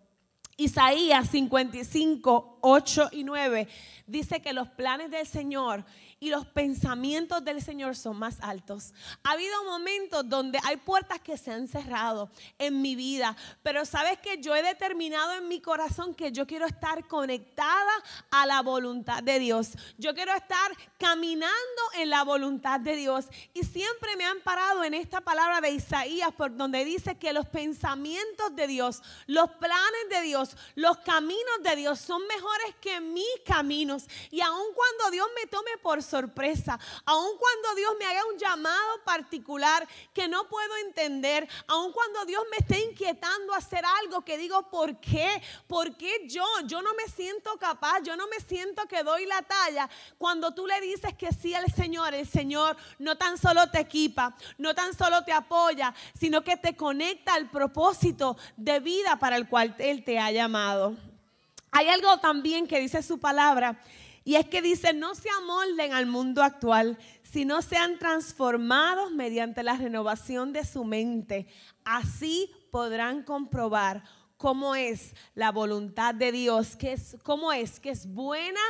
Isaías 0.61 1.31
55, 1.31 2.59
8 2.63 3.09
y 3.13 3.23
9 3.23 3.69
dice 4.09 4.43
que 4.43 4.53
los 4.53 4.69
planes 4.69 5.09
del 5.09 5.25
Señor 5.25 5.85
y 6.21 6.31
los 6.31 6.47
pensamientos 6.47 7.45
del 7.45 7.63
Señor 7.63 7.97
son 7.97 8.19
más 8.19 8.39
altos. 8.41 8.93
Ha 9.23 9.33
habido 9.33 9.65
momentos 9.65 10.29
donde 10.29 10.59
hay 10.65 10.77
puertas 10.77 11.21
que 11.21 11.37
se 11.37 11.53
han 11.53 11.69
cerrado 11.69 12.31
en 12.59 12.83
mi 12.83 12.97
vida, 12.97 13.37
pero 13.63 13.85
sabes 13.85 14.19
que 14.19 14.41
yo 14.41 14.55
he 14.57 14.63
determinado 14.63 15.35
en 15.35 15.49
mi 15.49 15.61
corazón 15.61 16.15
que 16.15 16.33
yo 16.33 16.47
quiero 16.47 16.67
estar 16.67 17.07
conectada 17.07 17.93
a 18.31 18.47
la 18.47 18.63
voluntad 18.63 19.23
de 19.23 19.39
Dios. 19.39 19.73
Yo 19.97 20.15
quiero 20.15 20.35
estar 20.35 20.73
caminando 20.99 21.55
en 21.97 22.11
la 22.11 22.25
voluntad 22.25 22.81
de 22.81 22.97
Dios. 22.97 23.27
Y 23.55 23.63
siempre 23.65 24.17
me 24.17 24.25
han 24.25 24.41
parado 24.41 24.85
en 24.85 24.95
esta 24.95 25.21
palabra 25.21 25.61
de 25.61 25.71
Isaías, 25.71 26.33
por 26.37 26.57
donde 26.57 26.85
dice 26.85 27.17
que 27.17 27.33
los 27.33 27.47
pensamientos 27.47 28.55
de 28.57 28.67
Dios, 28.67 29.03
los 29.27 29.51
planes 29.53 30.09
de 30.11 30.23
Dios, 30.23 30.57
los 30.75 30.99
caminos 30.99 31.63
de 31.63 31.77
Dios 31.77 32.01
son 32.01 32.27
mejores 32.27 32.75
que 32.81 33.01
mis 33.01 33.25
caminos. 33.45 34.07
Y 34.31 34.41
aun 34.41 34.67
cuando 34.75 35.11
Dios 35.11 35.27
me 35.41 35.47
tome 35.47 35.71
por 35.83 36.03
sorpresa, 36.09 36.79
aun 37.05 37.37
cuando 37.39 37.75
Dios 37.77 37.93
me 37.99 38.07
haga 38.07 38.25
un 38.33 38.39
llamado 38.39 39.05
particular 39.05 39.87
que 40.13 40.29
no 40.29 40.49
puedo 40.49 40.77
entender, 40.87 41.49
aun 41.67 41.93
cuando 41.93 42.25
Dios 42.25 42.43
me 42.51 42.59
esté 42.59 42.81
inquietando 42.81 43.55
a 43.55 43.59
hacer 43.59 43.85
algo 44.03 44.25
que 44.25 44.39
digo, 44.39 44.69
¿por 44.71 44.99
qué? 45.01 45.43
¿Por 45.67 45.97
qué 45.97 46.27
yo? 46.27 46.47
Yo 46.65 46.83
no 46.83 46.95
me 46.95 47.07
siento 47.13 47.57
capaz, 47.59 48.03
yo 48.03 48.17
no 48.17 48.27
me 48.29 48.41
siento 48.41 48.87
que 48.87 49.03
doy 49.03 49.27
la 49.27 49.43
talla. 49.43 49.89
Cuando 50.17 50.55
tú 50.55 50.67
le 50.67 50.81
dices 50.81 51.15
que 51.15 51.33
sí 51.33 51.55
al 51.55 51.73
Señor, 51.73 52.15
el 52.15 52.27
Señor 52.27 52.77
no 52.99 53.17
tan 53.17 53.39
solo 53.39 53.71
te 53.71 53.81
equipa, 53.81 54.37
no 54.57 54.75
tan 54.75 54.97
solo 54.97 55.25
te 55.25 55.33
apoya, 55.33 55.95
sino 56.19 56.43
que 56.43 56.57
te 56.57 56.77
conecta 56.77 57.35
al 57.35 57.51
propósito 57.51 58.37
de 58.57 58.81
vida 58.81 59.19
para 59.19 59.37
el 59.37 59.49
cual 59.49 59.75
Él 59.79 60.05
te 60.05 60.19
ha 60.19 60.31
llamado. 60.31 60.97
Hay 61.71 61.89
algo 61.89 62.19
también 62.19 62.67
que 62.67 62.81
dice 62.81 63.03
su 63.03 63.19
palabra 63.19 63.79
y 64.29 64.37
es 64.37 64.45
que 64.45 64.61
dice, 64.61 64.93
no 64.93 65.15
se 65.15 65.31
amolden 65.31 65.95
al 65.95 66.05
mundo 66.05 66.43
actual, 66.43 66.99
sino 67.23 67.63
sean 67.63 67.99
transformados 67.99 69.11
mediante 69.11 69.63
la 69.63 69.75
renovación 69.75 70.53
de 70.53 70.67
su 70.67 70.85
mente. 70.85 71.47
Así 71.83 72.51
podrán 72.71 73.23
comprobar 73.23 74.05
cómo 74.37 74.75
es 74.75 75.15
la 75.35 75.51
voluntad 75.51 76.15
de 76.15 76.31
Dios, 76.31 76.77
que 76.77 76.93
es, 76.93 77.17
cómo 77.23 77.55
es, 77.55 77.81
que 77.81 77.89
es 77.89 78.07
buena, 78.07 78.61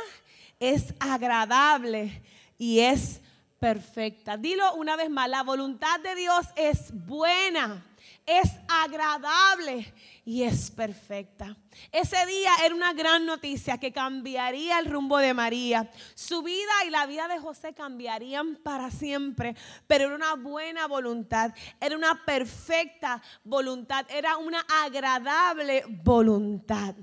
es 0.61 0.93
agradable 0.97 2.23
y 2.57 2.79
es 2.79 3.19
perfecta. 3.59 4.37
Dilo 4.37 4.75
una 4.75 4.95
vez 4.95 5.09
más, 5.09 5.27
la 5.29 5.43
voluntad 5.43 5.99
de 5.99 6.15
Dios 6.15 6.45
es 6.55 6.93
buena, 7.05 7.85
es 8.25 8.51
agradable 8.67 9.93
y 10.25 10.43
es 10.43 10.71
perfecta. 10.71 11.57
Ese 11.91 12.25
día 12.25 12.51
era 12.63 12.75
una 12.75 12.93
gran 12.93 13.25
noticia 13.25 13.77
que 13.77 13.91
cambiaría 13.91 14.79
el 14.79 14.85
rumbo 14.85 15.17
de 15.17 15.33
María. 15.33 15.89
Su 16.15 16.43
vida 16.43 16.71
y 16.85 16.89
la 16.89 17.05
vida 17.05 17.27
de 17.27 17.39
José 17.39 17.73
cambiarían 17.73 18.55
para 18.57 18.91
siempre, 18.91 19.55
pero 19.87 20.05
era 20.05 20.15
una 20.15 20.35
buena 20.35 20.87
voluntad, 20.87 21.53
era 21.79 21.95
una 21.97 22.25
perfecta 22.25 23.21
voluntad, 23.43 24.05
era 24.09 24.37
una 24.37 24.65
agradable 24.83 25.83
voluntad. 25.87 26.95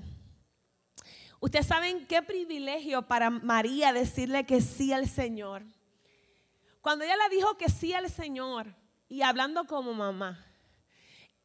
Ustedes 1.39 1.67
saben 1.67 2.07
qué 2.07 2.21
privilegio 2.21 3.03
para 3.03 3.29
María 3.29 3.93
decirle 3.93 4.45
que 4.45 4.61
sí 4.61 4.91
al 4.91 5.07
Señor. 5.07 5.63
Cuando 6.81 7.03
ella 7.03 7.17
le 7.17 7.35
dijo 7.35 7.57
que 7.57 7.69
sí 7.69 7.93
al 7.93 8.09
Señor 8.09 8.73
y 9.09 9.21
hablando 9.21 9.65
como 9.65 9.93
mamá, 9.93 10.46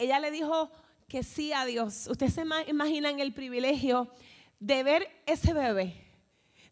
ella 0.02 0.18
le 0.20 0.30
dijo 0.30 0.70
que 1.08 1.22
sí 1.22 1.52
a 1.52 1.64
Dios. 1.64 2.06
Ustedes 2.08 2.34
se 2.34 2.44
imaginan 2.68 3.20
el 3.20 3.32
privilegio 3.34 4.10
de 4.58 4.82
ver 4.82 5.22
ese 5.26 5.52
bebé, 5.52 5.94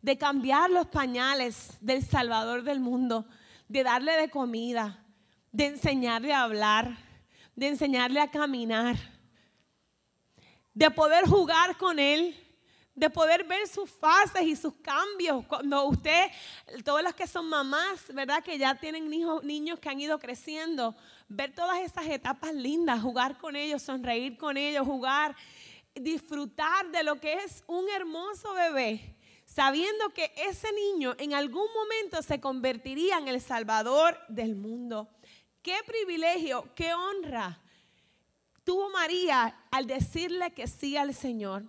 de 0.02 0.16
cambiar 0.16 0.70
los 0.70 0.86
pañales 0.86 1.76
del 1.80 2.04
Salvador 2.04 2.62
del 2.62 2.80
mundo, 2.80 3.26
de 3.68 3.82
darle 3.82 4.12
de 4.12 4.30
comida, 4.30 5.04
de 5.52 5.66
enseñarle 5.66 6.32
a 6.32 6.42
hablar, 6.42 6.96
de 7.54 7.68
enseñarle 7.68 8.20
a 8.20 8.30
caminar, 8.30 8.96
de 10.72 10.90
poder 10.90 11.26
jugar 11.26 11.76
con 11.76 11.98
él, 11.98 12.36
de 12.94 13.10
poder 13.10 13.44
ver 13.44 13.66
sus 13.66 13.90
fases 13.90 14.42
y 14.42 14.56
sus 14.56 14.74
cambios. 14.74 15.44
Cuando 15.46 15.84
usted, 15.84 16.28
todos 16.84 17.02
los 17.02 17.14
que 17.14 17.26
son 17.26 17.48
mamás, 17.48 18.12
¿verdad? 18.12 18.42
Que 18.42 18.58
ya 18.58 18.74
tienen 18.74 19.12
hijos, 19.12 19.42
niños 19.42 19.78
que 19.78 19.88
han 19.88 20.00
ido 20.00 20.18
creciendo, 20.18 20.94
ver 21.30 21.54
todas 21.54 21.78
esas 21.78 22.06
etapas 22.08 22.52
lindas, 22.52 23.00
jugar 23.00 23.38
con 23.38 23.56
ellos, 23.56 23.80
sonreír 23.80 24.36
con 24.36 24.58
ellos, 24.58 24.84
jugar, 24.86 25.34
disfrutar 25.94 26.90
de 26.90 27.02
lo 27.02 27.18
que 27.18 27.32
es 27.34 27.64
un 27.66 27.88
hermoso 27.88 28.52
bebé, 28.52 29.16
sabiendo 29.46 30.10
que 30.10 30.32
ese 30.36 30.70
niño 30.72 31.14
en 31.18 31.32
algún 31.32 31.66
momento 31.72 32.20
se 32.20 32.40
convertiría 32.40 33.16
en 33.16 33.28
el 33.28 33.40
Salvador 33.40 34.18
del 34.28 34.56
mundo. 34.56 35.08
Qué 35.62 35.76
privilegio, 35.86 36.68
qué 36.74 36.92
honra 36.92 37.60
tuvo 38.70 38.88
María 38.90 39.66
al 39.72 39.86
decirle 39.86 40.52
que 40.52 40.68
sí 40.68 40.96
al 40.96 41.12
Señor. 41.12 41.64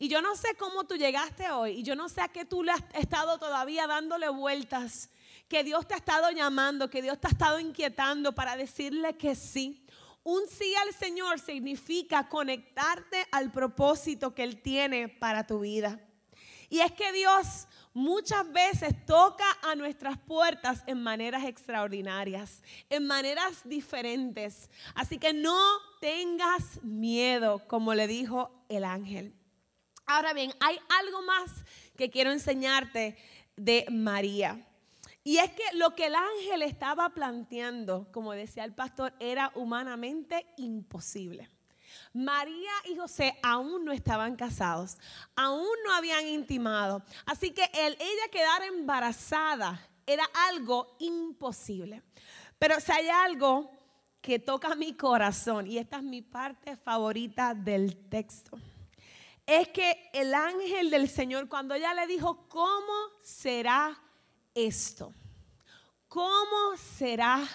Y 0.00 0.08
yo 0.08 0.20
no 0.20 0.34
sé 0.34 0.56
cómo 0.58 0.84
tú 0.84 0.96
llegaste 0.96 1.48
hoy, 1.50 1.72
y 1.72 1.82
yo 1.82 1.94
no 1.94 2.08
sé 2.08 2.22
a 2.22 2.28
qué 2.28 2.44
tú 2.44 2.64
le 2.64 2.72
has 2.72 2.82
estado 2.94 3.38
todavía 3.38 3.86
dándole 3.86 4.28
vueltas 4.30 5.10
que 5.50 5.64
Dios 5.64 5.86
te 5.86 5.94
ha 5.94 5.96
estado 5.96 6.30
llamando, 6.30 6.88
que 6.88 7.02
Dios 7.02 7.20
te 7.20 7.26
ha 7.26 7.30
estado 7.30 7.58
inquietando 7.58 8.32
para 8.32 8.56
decirle 8.56 9.16
que 9.16 9.34
sí. 9.34 9.84
Un 10.22 10.42
sí 10.48 10.72
al 10.76 10.94
Señor 10.94 11.40
significa 11.40 12.28
conectarte 12.28 13.26
al 13.32 13.50
propósito 13.50 14.32
que 14.32 14.44
Él 14.44 14.62
tiene 14.62 15.08
para 15.08 15.44
tu 15.48 15.58
vida. 15.58 15.98
Y 16.68 16.78
es 16.78 16.92
que 16.92 17.12
Dios 17.12 17.66
muchas 17.92 18.50
veces 18.52 18.94
toca 19.06 19.44
a 19.62 19.74
nuestras 19.74 20.18
puertas 20.18 20.84
en 20.86 21.02
maneras 21.02 21.44
extraordinarias, 21.44 22.62
en 22.88 23.08
maneras 23.08 23.62
diferentes. 23.64 24.70
Así 24.94 25.18
que 25.18 25.32
no 25.32 25.58
tengas 26.00 26.80
miedo, 26.84 27.66
como 27.66 27.92
le 27.94 28.06
dijo 28.06 28.64
el 28.68 28.84
ángel. 28.84 29.34
Ahora 30.06 30.32
bien, 30.32 30.54
hay 30.60 30.78
algo 31.00 31.22
más 31.22 31.50
que 31.96 32.08
quiero 32.08 32.30
enseñarte 32.30 33.16
de 33.56 33.86
María. 33.90 34.64
Y 35.30 35.38
es 35.38 35.52
que 35.52 35.62
lo 35.74 35.94
que 35.94 36.06
el 36.06 36.16
ángel 36.16 36.62
estaba 36.62 37.08
planteando, 37.10 38.08
como 38.10 38.32
decía 38.32 38.64
el 38.64 38.74
pastor, 38.74 39.14
era 39.20 39.52
humanamente 39.54 40.44
imposible. 40.56 41.48
María 42.12 42.72
y 42.86 42.96
José 42.96 43.38
aún 43.40 43.84
no 43.84 43.92
estaban 43.92 44.34
casados, 44.34 44.98
aún 45.36 45.68
no 45.86 45.94
habían 45.94 46.26
intimado. 46.26 47.04
Así 47.26 47.52
que 47.52 47.62
el 47.74 47.92
ella 47.92 48.28
quedar 48.32 48.64
embarazada 48.64 49.80
era 50.04 50.24
algo 50.48 50.96
imposible. 50.98 52.02
Pero 52.58 52.80
si 52.80 52.90
hay 52.90 53.08
algo 53.08 53.70
que 54.20 54.40
toca 54.40 54.74
mi 54.74 54.94
corazón, 54.94 55.68
y 55.68 55.78
esta 55.78 55.98
es 55.98 56.02
mi 56.02 56.22
parte 56.22 56.74
favorita 56.74 57.54
del 57.54 58.08
texto, 58.08 58.58
es 59.46 59.68
que 59.68 60.10
el 60.12 60.34
ángel 60.34 60.90
del 60.90 61.08
Señor, 61.08 61.48
cuando 61.48 61.74
ella 61.74 61.94
le 61.94 62.08
dijo, 62.08 62.48
¿cómo 62.48 62.94
será 63.22 63.96
esto? 64.56 65.14
¿Cómo 66.10 66.76
será 66.76 67.48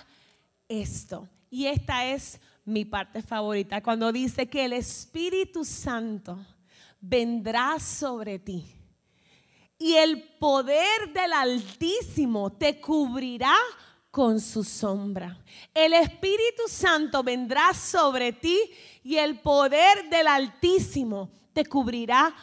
esto? 0.70 1.28
Y 1.50 1.65
esta 1.65 2.06
es 2.06 2.39
mi 2.63 2.86
parte 2.86 3.22
favorita, 3.22 3.84
cuando 3.84 4.13
dice 4.13 4.48
que 4.48 4.63
el 4.63 4.72
Espíritu 4.72 5.65
Santo 5.65 6.39
vendrá 7.02 7.78
sobre 7.82 8.39
ti 8.39 8.65
y 9.78 9.96
el 9.96 10.24
poder 10.39 11.12
del 11.13 11.34
Altísimo 11.34 12.50
te 12.54 12.80
cubrirá 12.80 13.54
con 14.10 14.39
su 14.39 14.63
sombra. 14.63 15.38
El 15.74 15.91
Espíritu 15.91 16.63
Santo 16.70 17.24
vendrá 17.24 17.74
sobre 17.74 18.32
ti 18.32 18.58
y 19.04 19.18
el 19.18 19.41
poder 19.41 20.10
del 20.10 20.28
Altísimo 20.28 21.30
te 21.52 21.65
cubrirá 21.65 22.34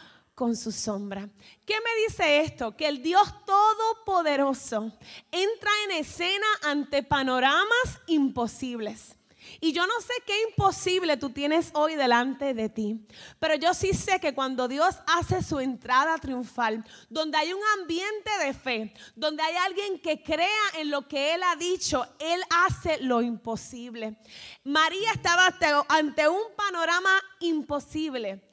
con 0.42 0.56
su 0.56 0.72
sombra. 0.72 1.28
¿Qué 1.64 1.74
me 1.74 2.02
dice 2.02 2.40
esto? 2.40 2.76
Que 2.76 2.88
el 2.88 3.00
Dios 3.00 3.32
Todopoderoso 3.46 4.90
entra 5.30 5.70
en 5.84 5.98
escena 5.98 6.46
ante 6.64 7.04
panoramas 7.04 8.00
imposibles. 8.08 9.14
Y 9.60 9.72
yo 9.72 9.86
no 9.86 10.00
sé 10.00 10.12
qué 10.26 10.34
imposible 10.48 11.16
tú 11.16 11.30
tienes 11.30 11.70
hoy 11.74 11.94
delante 11.94 12.54
de 12.54 12.68
ti, 12.68 13.06
pero 13.38 13.54
yo 13.54 13.72
sí 13.72 13.92
sé 13.92 14.18
que 14.18 14.34
cuando 14.34 14.66
Dios 14.66 14.96
hace 15.06 15.44
su 15.44 15.60
entrada 15.60 16.18
triunfal, 16.18 16.84
donde 17.08 17.38
hay 17.38 17.52
un 17.52 17.62
ambiente 17.80 18.30
de 18.44 18.52
fe, 18.52 18.92
donde 19.14 19.44
hay 19.44 19.54
alguien 19.54 20.00
que 20.00 20.24
crea 20.24 20.48
en 20.76 20.90
lo 20.90 21.06
que 21.06 21.34
Él 21.34 21.42
ha 21.44 21.54
dicho, 21.54 22.04
Él 22.18 22.40
hace 22.50 22.98
lo 22.98 23.22
imposible. 23.22 24.16
María 24.64 25.12
estaba 25.12 25.54
ante 25.88 26.28
un 26.28 26.42
panorama 26.56 27.12
imposible. 27.38 28.51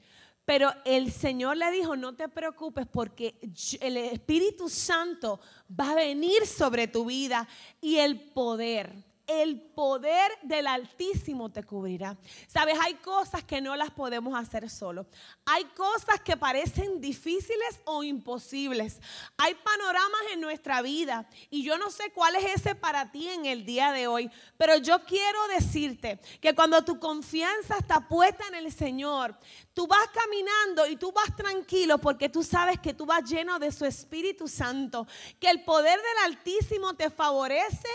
Pero 0.50 0.74
el 0.84 1.12
Señor 1.12 1.58
le 1.58 1.70
dijo, 1.70 1.96
no 1.96 2.16
te 2.16 2.28
preocupes 2.28 2.88
porque 2.92 3.36
el 3.82 3.98
Espíritu 3.98 4.68
Santo 4.68 5.40
va 5.80 5.92
a 5.92 5.94
venir 5.94 6.48
sobre 6.48 6.88
tu 6.88 7.06
vida 7.06 7.48
y 7.80 7.98
el 7.98 8.20
poder, 8.20 8.92
el 9.30 9.62
poder 9.62 10.32
del 10.42 10.66
Altísimo 10.66 11.52
te 11.52 11.64
cubrirá. 11.64 12.18
Sabes, 12.48 12.78
hay 12.82 12.96
cosas 12.96 13.44
que 13.44 13.62
no 13.62 13.76
las 13.76 13.92
podemos 13.92 14.38
hacer 14.38 14.68
solo. 14.70 15.06
Hay 15.46 15.66
cosas 15.66 16.20
que 16.22 16.36
parecen 16.36 17.00
difíciles 17.00 17.80
o 17.86 18.04
imposibles. 18.04 19.00
Hay 19.38 19.54
panoramas 19.54 20.22
en 20.34 20.42
nuestra 20.42 20.82
vida 20.82 21.30
y 21.52 21.64
yo 21.64 21.78
no 21.78 21.92
sé 21.92 22.12
cuál 22.12 22.36
es 22.38 22.56
ese 22.56 22.74
para 22.74 23.12
ti 23.12 23.28
en 23.28 23.46
el 23.46 23.66
día 23.66 23.92
de 23.92 24.08
hoy, 24.08 24.32
pero 24.58 24.78
yo 24.78 25.04
quiero 25.06 25.48
decirte 25.50 26.20
que 26.42 26.56
cuando 26.56 26.84
tu 26.84 27.00
confianza 27.00 27.78
está 27.78 28.08
puesta 28.08 28.48
en 28.48 28.56
el 28.56 28.74
Señor, 28.74 29.38
tú 29.76 29.86
vas 29.86 30.08
caminando 30.12 30.88
y 30.88 30.96
tú 30.96 31.12
vas 31.12 31.36
tranquilo 31.36 32.00
porque 32.00 32.30
tú 32.30 32.44
sabes 32.44 32.80
que 32.80 32.96
tú 32.96 33.06
vas 33.06 33.30
lleno 33.30 33.60
de 33.60 33.72
su 33.72 33.86
Espíritu 33.86 34.48
Santo, 34.48 35.06
que 35.40 35.50
el 35.50 35.64
poder 35.64 36.00
del 36.00 36.34
Altísimo 36.34 36.96
te 36.96 37.12
favorece 37.12 37.88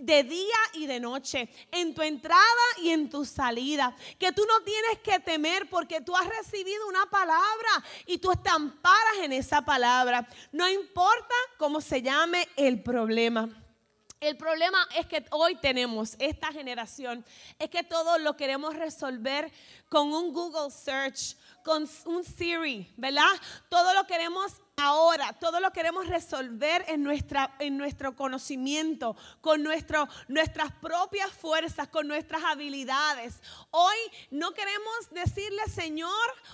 de 0.00 0.22
día 0.24 0.56
y 0.74 0.86
de 0.86 1.00
noche, 1.00 1.48
en 1.72 1.94
tu 1.94 2.02
entrada 2.02 2.42
y 2.82 2.90
en 2.90 3.08
tu 3.08 3.24
salida. 3.24 3.96
Que 4.18 4.32
tú 4.32 4.44
no 4.46 4.62
tienes 4.62 4.98
que 4.98 5.18
temer 5.20 5.68
porque 5.70 6.00
tú 6.00 6.14
has 6.14 6.28
recibido 6.28 6.86
una 6.86 7.06
palabra 7.06 7.84
y 8.06 8.18
tú 8.18 8.30
estamparas 8.30 9.18
en 9.22 9.32
esa 9.32 9.62
palabra. 9.62 10.28
No 10.52 10.68
importa 10.68 11.34
cómo 11.58 11.80
se 11.80 12.02
llame 12.02 12.48
el 12.56 12.82
problema. 12.82 13.48
El 14.20 14.36
problema 14.36 14.78
es 14.96 15.06
que 15.06 15.24
hoy 15.30 15.56
tenemos 15.56 16.16
esta 16.18 16.50
generación, 16.50 17.24
es 17.58 17.68
que 17.68 17.82
todo 17.82 18.18
lo 18.18 18.34
queremos 18.34 18.74
resolver 18.74 19.52
con 19.90 20.12
un 20.12 20.32
Google 20.32 20.70
Search, 20.70 21.36
con 21.62 21.86
un 22.06 22.24
Siri, 22.24 22.90
¿verdad? 22.96 23.28
Todo 23.68 23.92
lo 23.92 24.06
queremos 24.06 24.54
ahora, 24.78 25.32
todo 25.32 25.58
lo 25.58 25.70
queremos 25.72 26.06
resolver 26.06 26.84
en, 26.88 27.02
nuestra, 27.02 27.56
en 27.60 27.78
nuestro 27.78 28.14
conocimiento, 28.14 29.16
con 29.40 29.62
nuestro, 29.62 30.06
nuestras 30.28 30.70
propias 30.72 31.30
fuerzas, 31.32 31.88
con 31.88 32.06
nuestras 32.06 32.44
habilidades. 32.44 33.40
Hoy 33.70 33.96
no 34.30 34.52
queremos 34.52 35.10
decirle 35.12 35.62
Señor, 35.68 36.10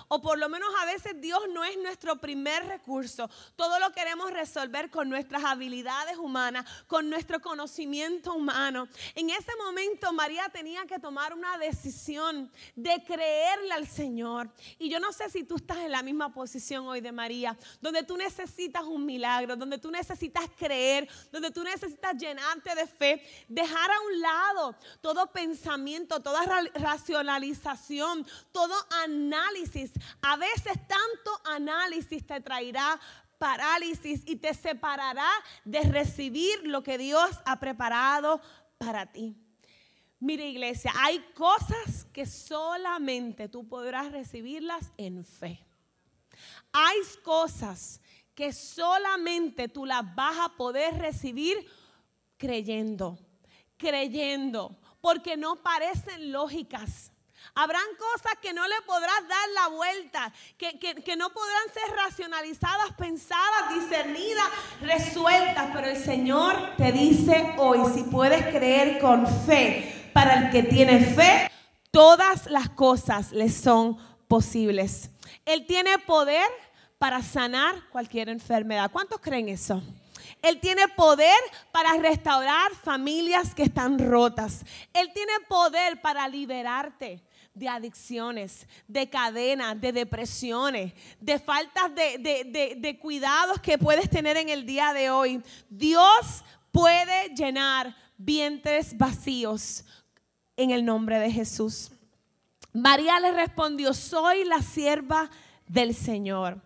o 0.07 0.23
por 0.23 0.39
lo 0.39 0.49
menos 0.49 0.69
a 0.81 0.85
veces 0.85 1.21
Dios 1.21 1.41
no 1.53 1.65
es 1.65 1.77
nuestro 1.79 2.21
primer 2.21 2.65
recurso. 2.67 3.29
Todo 3.57 3.81
lo 3.81 3.91
queremos 3.91 4.31
resolver 4.31 4.91
con 4.91 5.09
nuestras 5.09 5.43
habilidades 5.43 6.17
humanas, 6.17 6.65
con 6.87 7.11
nuestro 7.11 7.41
conocimiento 7.41 8.35
humano. 8.35 8.87
En 9.17 9.31
ese 9.31 9.51
momento 9.57 10.13
María 10.13 10.49
tenía 10.49 10.87
que 10.87 11.01
tomar 11.01 11.35
una 11.35 11.59
decisión 11.59 12.53
de 12.77 13.03
creerle 13.05 13.73
al 13.73 13.89
Señor. 13.89 14.49
Y 14.79 14.89
yo 14.89 15.01
no 15.01 15.13
sé 15.13 15.29
si 15.29 15.43
tú 15.43 15.57
estás 15.57 15.79
en 15.79 15.91
la 15.91 16.05
misma 16.05 16.33
posición 16.33 16.87
hoy 16.87 17.01
de 17.01 17.11
María, 17.11 17.59
donde 17.81 18.05
tú 18.05 18.12
tú 18.13 18.19
necesitas 18.19 18.85
un 18.85 19.07
milagro, 19.07 19.57
donde 19.57 19.79
tú 19.79 19.91
necesitas 19.91 20.45
creer, 20.59 21.09
donde 21.31 21.51
tú 21.51 21.65
necesitas 21.65 22.15
llenarte 22.15 22.75
de 22.75 22.87
fe, 22.87 23.23
dejar 23.49 23.91
a 23.91 24.01
un 24.03 24.21
lado 24.21 24.77
todo 25.01 25.33
pensamiento, 25.33 26.21
toda 26.21 26.43
racionalización, 26.75 28.27
todo 28.53 28.75
análisis. 29.03 29.93
A 30.21 30.37
veces 30.37 30.75
tanto 30.87 31.41
análisis 31.45 32.27
te 32.27 32.39
traerá 32.43 33.01
parálisis 33.39 34.21
y 34.27 34.37
te 34.37 34.53
separará 34.53 35.31
de 35.65 35.81
recibir 35.81 36.67
lo 36.67 36.83
que 36.83 36.99
Dios 36.99 37.31
ha 37.47 37.59
preparado 37.59 38.43
para 38.77 39.11
ti. 39.11 39.35
Mire 40.21 40.51
iglesia, 40.51 40.93
hay 40.99 41.19
cosas 41.35 42.05
que 42.13 42.27
solamente 42.27 43.49
tú 43.49 43.67
podrás 43.67 44.13
recibirlas 44.13 44.93
en 44.99 45.25
fe. 45.25 45.65
Hay 46.73 46.99
cosas 47.23 48.01
que 48.35 48.53
solamente 48.53 49.69
tú 49.69 49.85
las 49.85 50.15
vas 50.15 50.39
a 50.39 50.49
poder 50.57 50.99
recibir 50.99 51.67
creyendo, 52.39 53.19
creyendo, 53.77 54.77
porque 55.01 55.37
no 55.37 55.57
parecen 55.57 56.33
lógicas. 56.33 57.13
Habrán 57.55 57.85
cosas 57.99 58.39
que 58.41 58.53
no 58.53 58.67
le 58.67 58.81
podrás 58.87 59.29
dar 59.29 59.49
la 59.55 59.69
vuelta, 59.69 60.33
que, 60.57 60.79
que, 60.79 61.17
no 61.17 61.31
podrán 61.31 61.69
ser 61.75 61.95
racionalizadas, 61.95 62.93
pensadas, 62.97 63.75
discernidas, 63.75 64.47
resueltas. 64.81 65.71
Pero 65.75 65.89
el 65.89 66.03
Señor 66.03 66.77
te 66.77 66.93
dice 66.93 67.55
hoy, 67.59 67.81
si 67.93 68.05
puedes 68.05 68.47
creer 68.47 69.01
con 69.01 69.27
fe, 69.45 70.11
para 70.15 70.35
el 70.35 70.51
que 70.51 70.63
tiene 70.63 71.01
fe, 71.01 71.51
todas 71.91 72.47
las 72.47 72.71
cosas 72.71 73.33
le 73.33 73.51
son 73.51 73.99
posibles. 74.29 75.12
Él 75.45 75.67
tiene 75.67 75.99
poder 75.99 76.47
para 76.99 77.23
sanar 77.23 77.89
cualquier 77.91 78.29
enfermedad. 78.29 78.91
¿Cuántos 78.91 79.21
creen 79.21 79.49
eso? 79.49 79.83
Él 80.41 80.61
tiene 80.61 80.89
poder 80.89 81.39
para 81.71 81.95
restaurar 81.95 82.75
familias 82.83 83.55
que 83.55 83.65
están 83.65 83.99
rotas. 83.99 84.65
Él 84.93 85.11
tiene 85.13 85.33
poder 85.49 86.01
para 86.01 86.29
liberarte 86.29 87.23
de 87.55 87.69
adicciones, 87.69 88.67
de 88.89 89.09
cadenas, 89.09 89.81
de 89.81 89.93
depresiones, 89.93 90.93
de 91.21 91.39
faltas 91.39 91.95
de, 91.95 92.77
de, 92.77 92.99
cuidados 92.99 93.61
que 93.61 93.79
puedes 93.79 94.09
tener 94.09 94.37
en 94.37 94.49
el 94.49 94.65
día 94.65 94.93
de 94.93 95.11
hoy. 95.11 95.43
Dios 95.69 96.45
puede 96.71 97.29
llenar 97.37 97.95
vientres 98.17 98.97
vacíos 98.97 99.85
en 100.57 100.71
el 100.71 100.85
nombre 100.85 101.19
de 101.19 101.31
Jesús. 101.31 101.92
María 102.73 103.21
le 103.21 103.33
respondió, 103.33 103.93
soy 103.93 104.45
la 104.45 104.63
sierva 104.63 105.31
del 105.67 105.95
Señor 105.95 106.63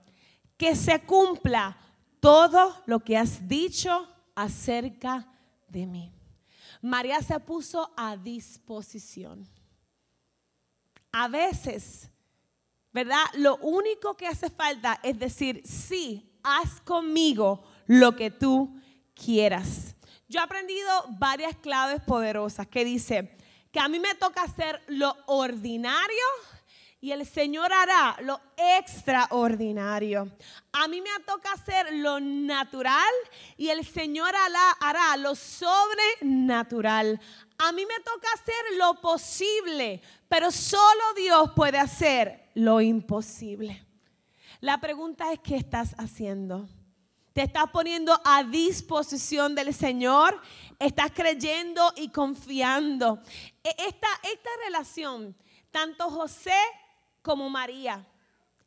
que 0.56 0.74
se 0.74 1.00
cumpla 1.02 1.76
todo 2.20 2.82
lo 2.86 3.00
que 3.00 3.16
has 3.16 3.46
dicho 3.46 4.08
acerca 4.34 5.26
de 5.68 5.86
mí. 5.86 6.12
María 6.80 7.20
se 7.22 7.38
puso 7.40 7.92
a 7.96 8.16
disposición. 8.16 9.46
A 11.12 11.28
veces, 11.28 12.10
¿verdad? 12.92 13.24
Lo 13.34 13.56
único 13.56 14.16
que 14.16 14.26
hace 14.26 14.50
falta 14.50 15.00
es 15.02 15.18
decir, 15.18 15.62
sí, 15.64 16.38
haz 16.42 16.80
conmigo 16.80 17.64
lo 17.86 18.14
que 18.16 18.30
tú 18.30 18.80
quieras. 19.14 19.94
Yo 20.28 20.40
he 20.40 20.42
aprendido 20.42 20.90
varias 21.18 21.56
claves 21.56 22.00
poderosas 22.02 22.66
que 22.66 22.84
dice 22.84 23.36
que 23.76 23.80
a 23.80 23.88
mí 23.88 24.00
me 24.00 24.14
toca 24.14 24.44
hacer 24.44 24.80
lo 24.86 25.14
ordinario 25.26 26.24
y 26.98 27.10
el 27.12 27.26
Señor 27.26 27.70
hará 27.74 28.16
lo 28.22 28.40
extraordinario. 28.56 30.30
A 30.72 30.88
mí 30.88 31.02
me 31.02 31.10
toca 31.26 31.52
hacer 31.52 31.92
lo 31.92 32.18
natural 32.18 33.12
y 33.58 33.68
el 33.68 33.84
Señor 33.84 34.32
hará, 34.34 35.18
lo 35.18 35.34
sobrenatural. 35.34 37.20
A 37.58 37.72
mí 37.72 37.84
me 37.84 38.02
toca 38.02 38.28
hacer 38.32 38.78
lo 38.78 38.98
posible, 39.02 40.00
pero 40.26 40.50
solo 40.50 41.12
Dios 41.14 41.50
puede 41.54 41.76
hacer 41.76 42.48
lo 42.54 42.80
imposible. 42.80 43.86
La 44.62 44.80
pregunta 44.80 45.34
es, 45.34 45.40
¿qué 45.40 45.56
estás 45.56 45.94
haciendo? 45.98 46.66
¿Te 47.36 47.42
estás 47.42 47.68
poniendo 47.70 48.18
a 48.24 48.42
disposición 48.44 49.54
del 49.54 49.74
Señor? 49.74 50.40
¿Estás 50.78 51.10
creyendo 51.14 51.92
y 51.94 52.08
confiando? 52.08 53.20
E, 53.66 53.74
esta, 53.88 54.07
esta 54.22 54.50
relación, 54.64 55.35
tanto 55.72 56.09
José 56.09 56.55
como 57.20 57.50
María, 57.50 58.07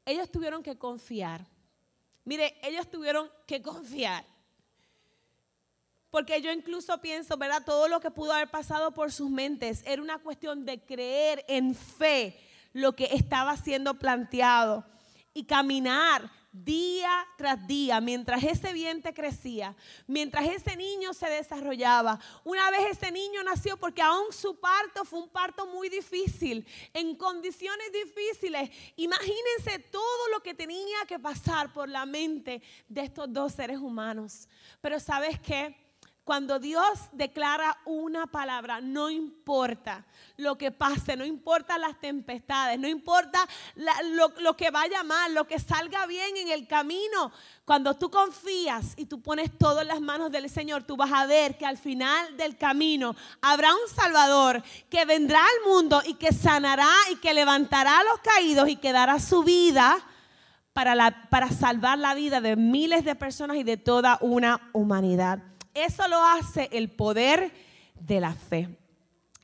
ellos 0.05 0.29
tuvieron 0.29 0.61
que 0.61 0.77
confiar. 0.77 1.45
Mire, 2.25 2.59
ellos 2.61 2.91
tuvieron 2.91 3.31
que 3.47 3.61
confiar. 3.61 4.25
Porque 6.09 6.41
yo 6.41 6.51
incluso 6.51 6.99
pienso, 6.99 7.37
¿verdad? 7.37 7.63
Todo 7.65 7.87
lo 7.87 8.01
que 8.01 8.11
pudo 8.11 8.33
haber 8.33 8.49
pasado 8.49 8.91
por 8.91 9.13
sus 9.13 9.29
mentes 9.29 9.83
era 9.85 10.01
una 10.01 10.19
cuestión 10.19 10.65
de 10.65 10.83
creer 10.83 11.45
en 11.47 11.75
fe 11.75 12.37
lo 12.73 12.93
que 12.93 13.05
estaba 13.13 13.55
siendo 13.55 13.93
planteado 13.93 14.83
y 15.33 15.45
caminar 15.45 16.29
día 16.51 17.27
tras 17.37 17.65
día, 17.67 18.01
mientras 18.01 18.43
ese 18.43 18.73
vientre 18.73 19.13
crecía, 19.13 19.75
mientras 20.07 20.47
ese 20.47 20.75
niño 20.75 21.13
se 21.13 21.29
desarrollaba. 21.29 22.19
Una 22.43 22.71
vez 22.71 22.97
ese 22.97 23.11
niño 23.11 23.43
nació 23.43 23.77
porque 23.77 24.01
aún 24.01 24.31
su 24.31 24.59
parto 24.59 25.05
fue 25.05 25.19
un 25.19 25.29
parto 25.29 25.67
muy 25.67 25.89
difícil, 25.89 26.65
en 26.93 27.15
condiciones 27.15 27.91
difíciles. 27.91 28.69
Imagínense 28.95 29.79
todo 29.91 30.27
lo 30.33 30.41
que 30.41 30.53
tenía 30.53 31.05
que 31.07 31.19
pasar 31.19 31.71
por 31.71 31.87
la 31.89 32.05
mente 32.05 32.61
de 32.87 33.01
estos 33.01 33.31
dos 33.31 33.53
seres 33.53 33.77
humanos. 33.77 34.47
Pero 34.81 34.99
¿sabes 34.99 35.39
qué? 35.39 35.88
Cuando 36.29 36.59
Dios 36.59 37.09
declara 37.11 37.75
una 37.85 38.27
palabra, 38.27 38.81
no 38.81 39.09
importa 39.09 40.05
lo 40.37 40.59
que 40.59 40.69
pase, 40.69 41.15
no 41.15 41.25
importa 41.25 41.79
las 41.79 41.99
tempestades, 41.99 42.77
no 42.77 42.87
importa 42.87 43.39
lo, 44.39 44.55
que 44.55 44.69
vaya 44.69 45.01
mal, 45.01 45.33
lo 45.33 45.47
que 45.47 45.57
salga 45.57 46.05
bien 46.05 46.37
en 46.37 46.49
el 46.49 46.67
camino. 46.67 47.31
Cuando 47.65 47.95
tú 47.95 48.11
confías 48.11 48.93
y 48.95 49.07
tú 49.07 49.23
pones 49.23 49.57
todo 49.57 49.81
en 49.81 49.87
las 49.87 50.01
manos 50.01 50.31
del 50.31 50.51
Señor, 50.51 50.83
tú 50.83 50.95
vas 50.95 51.11
a 51.11 51.25
ver 51.25 51.57
que 51.57 51.65
al 51.65 51.79
final 51.79 52.37
del 52.37 52.57
camino 52.57 53.15
habrá 53.41 53.73
un 53.73 53.89
Salvador 53.91 54.61
que 54.87 55.05
vendrá 55.05 55.39
al 55.39 55.71
mundo 55.71 55.99
y 56.05 56.13
que 56.13 56.31
sanará 56.31 56.91
y 57.11 57.15
que 57.15 57.33
levantará 57.33 58.01
a 58.01 58.03
los 58.03 58.19
caídos 58.19 58.69
y 58.69 58.75
que 58.75 58.91
dará 58.91 59.17
su 59.17 59.43
vida 59.43 59.97
para, 60.73 61.27
para 61.31 61.49
salvar 61.49 61.97
la 61.97 62.13
vida 62.13 62.39
de 62.39 62.55
miles 62.55 63.03
de 63.03 63.15
personas 63.15 63.57
y 63.57 63.63
de 63.63 63.77
toda 63.77 64.19
una 64.21 64.69
humanidad. 64.73 65.49
Eso 65.85 66.07
lo 66.07 66.23
hace 66.23 66.69
el 66.71 66.89
poder 66.89 67.51
de 67.95 68.19
la 68.19 68.33
fe. 68.33 68.77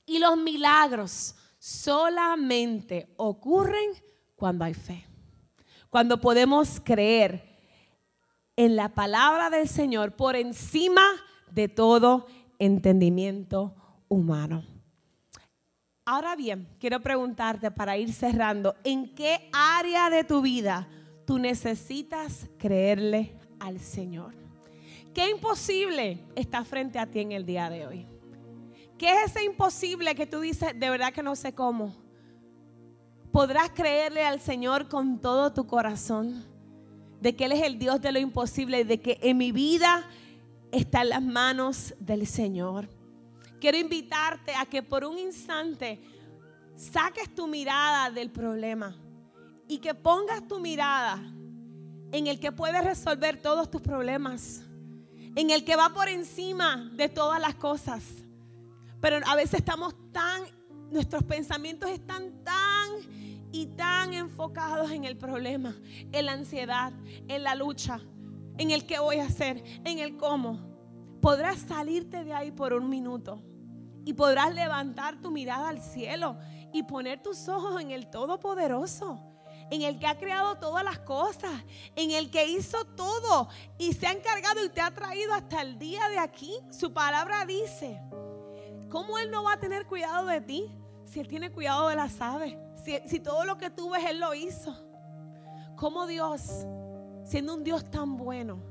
Y 0.05 0.19
los 0.19 0.37
milagros 0.37 1.35
solamente 1.59 3.13
ocurren 3.17 3.91
cuando 4.35 4.65
hay 4.65 4.73
fe. 4.73 5.05
Cuando 5.89 6.19
podemos 6.19 6.79
creer 6.79 7.55
en 8.55 8.75
la 8.75 8.89
palabra 8.89 9.49
del 9.49 9.67
Señor 9.67 10.15
por 10.15 10.35
encima 10.35 11.05
de 11.51 11.67
todo 11.67 12.27
entendimiento 12.59 13.73
humano. 14.07 14.63
Ahora 16.05 16.35
bien, 16.35 16.67
quiero 16.79 16.99
preguntarte 16.99 17.71
para 17.71 17.97
ir 17.97 18.13
cerrando, 18.13 18.75
¿en 18.83 19.15
qué 19.15 19.49
área 19.51 20.09
de 20.09 20.23
tu 20.23 20.41
vida 20.41 20.87
tú 21.25 21.39
necesitas 21.39 22.47
creerle 22.59 23.35
al 23.59 23.79
Señor? 23.79 24.44
¿Qué 25.15 25.29
imposible 25.29 26.19
está 26.35 26.65
frente 26.65 26.99
a 26.99 27.09
ti 27.09 27.21
en 27.21 27.31
el 27.31 27.45
día 27.45 27.69
de 27.69 27.87
hoy? 27.87 28.05
¿Qué 28.97 29.13
es 29.13 29.31
ese 29.31 29.45
imposible 29.45 30.13
que 30.13 30.27
tú 30.27 30.41
dices, 30.41 30.77
de 30.77 30.89
verdad 30.89 31.13
que 31.13 31.23
no 31.23 31.37
sé 31.37 31.55
cómo? 31.55 31.95
¿Podrás 33.31 33.69
creerle 33.69 34.25
al 34.25 34.41
Señor 34.41 34.89
con 34.89 35.21
todo 35.21 35.53
tu 35.53 35.67
corazón? 35.67 36.43
De 37.21 37.33
que 37.33 37.45
Él 37.45 37.53
es 37.53 37.63
el 37.63 37.79
Dios 37.79 38.01
de 38.01 38.11
lo 38.11 38.19
imposible 38.19 38.81
y 38.81 38.83
de 38.83 38.99
que 38.99 39.17
en 39.21 39.37
mi 39.37 39.53
vida 39.53 40.05
está 40.73 41.01
en 41.01 41.09
las 41.09 41.23
manos 41.23 41.95
del 41.97 42.27
Señor. 42.27 42.89
Quiero 43.61 43.77
invitarte 43.77 44.53
a 44.53 44.65
que 44.65 44.83
por 44.83 45.05
un 45.05 45.17
instante 45.17 46.01
saques 46.75 47.33
tu 47.33 47.47
mirada 47.47 48.11
del 48.11 48.31
problema 48.31 48.93
y 49.65 49.77
que 49.77 49.95
pongas 49.95 50.45
tu 50.45 50.59
mirada 50.59 51.23
en 52.11 52.27
el 52.27 52.37
que 52.37 52.51
puede 52.51 52.81
resolver 52.81 53.41
todos 53.41 53.71
tus 53.71 53.81
problemas, 53.81 54.65
en 55.35 55.49
el 55.49 55.63
que 55.63 55.75
va 55.75 55.89
por 55.89 56.07
encima 56.07 56.89
de 56.93 57.09
todas 57.09 57.39
las 57.39 57.55
cosas. 57.55 58.03
Pero 59.01 59.17
a 59.25 59.35
veces 59.35 59.59
estamos 59.59 59.93
tan, 60.11 60.43
nuestros 60.91 61.23
pensamientos 61.23 61.89
están 61.89 62.43
tan 62.43 62.89
y 63.51 63.67
tan 63.67 64.13
enfocados 64.13 64.91
en 64.91 65.05
el 65.05 65.17
problema, 65.17 65.75
en 66.11 66.25
la 66.25 66.33
ansiedad, 66.33 66.93
en 67.27 67.43
la 67.43 67.55
lucha, 67.55 67.99
en 68.57 68.71
el 68.71 68.85
qué 68.85 68.99
voy 68.99 69.17
a 69.17 69.25
hacer, 69.25 69.63
en 69.85 69.99
el 69.99 70.17
cómo. 70.17 70.75
Podrás 71.21 71.59
salirte 71.59 72.23
de 72.23 72.33
ahí 72.33 72.51
por 72.51 72.73
un 72.73 72.89
minuto 72.89 73.41
y 74.05 74.13
podrás 74.13 74.53
levantar 74.53 75.21
tu 75.21 75.31
mirada 75.31 75.69
al 75.69 75.81
cielo 75.81 76.37
y 76.71 76.83
poner 76.83 77.21
tus 77.21 77.47
ojos 77.47 77.81
en 77.81 77.91
el 77.91 78.09
Todopoderoso, 78.09 79.19
en 79.69 79.81
el 79.81 79.99
que 79.99 80.07
ha 80.07 80.17
creado 80.17 80.55
todas 80.55 80.83
las 80.83 80.99
cosas, 80.99 81.51
en 81.95 82.11
el 82.11 82.29
que 82.29 82.45
hizo 82.47 82.85
todo 82.85 83.49
y 83.77 83.93
se 83.93 84.07
ha 84.07 84.11
encargado 84.11 84.63
y 84.63 84.69
te 84.69 84.81
ha 84.81 84.91
traído 84.91 85.33
hasta 85.33 85.61
el 85.61 85.79
día 85.79 86.07
de 86.09 86.19
aquí. 86.19 86.59
Su 86.69 86.93
palabra 86.93 87.45
dice, 87.45 88.01
¿cómo 88.89 89.17
Él 89.17 89.31
no 89.31 89.43
va 89.43 89.53
a 89.53 89.59
tener 89.59 89.85
cuidado 89.85 90.27
de 90.27 90.41
ti 90.41 90.71
si 91.05 91.19
Él 91.19 91.27
tiene 91.27 91.51
cuidado 91.51 91.89
de 91.89 91.95
las 91.95 92.21
aves? 92.21 92.55
Si, 93.07 93.19
todo 93.19 93.45
lo 93.45 93.57
que 93.57 93.71
tú 93.71 93.89
ves 93.91 94.05
Él 94.05 94.19
lo 94.19 94.35
hizo. 94.35 94.75
¿Cómo 95.75 96.05
Dios, 96.05 96.65
siendo 97.25 97.55
un 97.55 97.63
Dios 97.63 97.89
tan 97.89 98.15
bueno, 98.15 98.61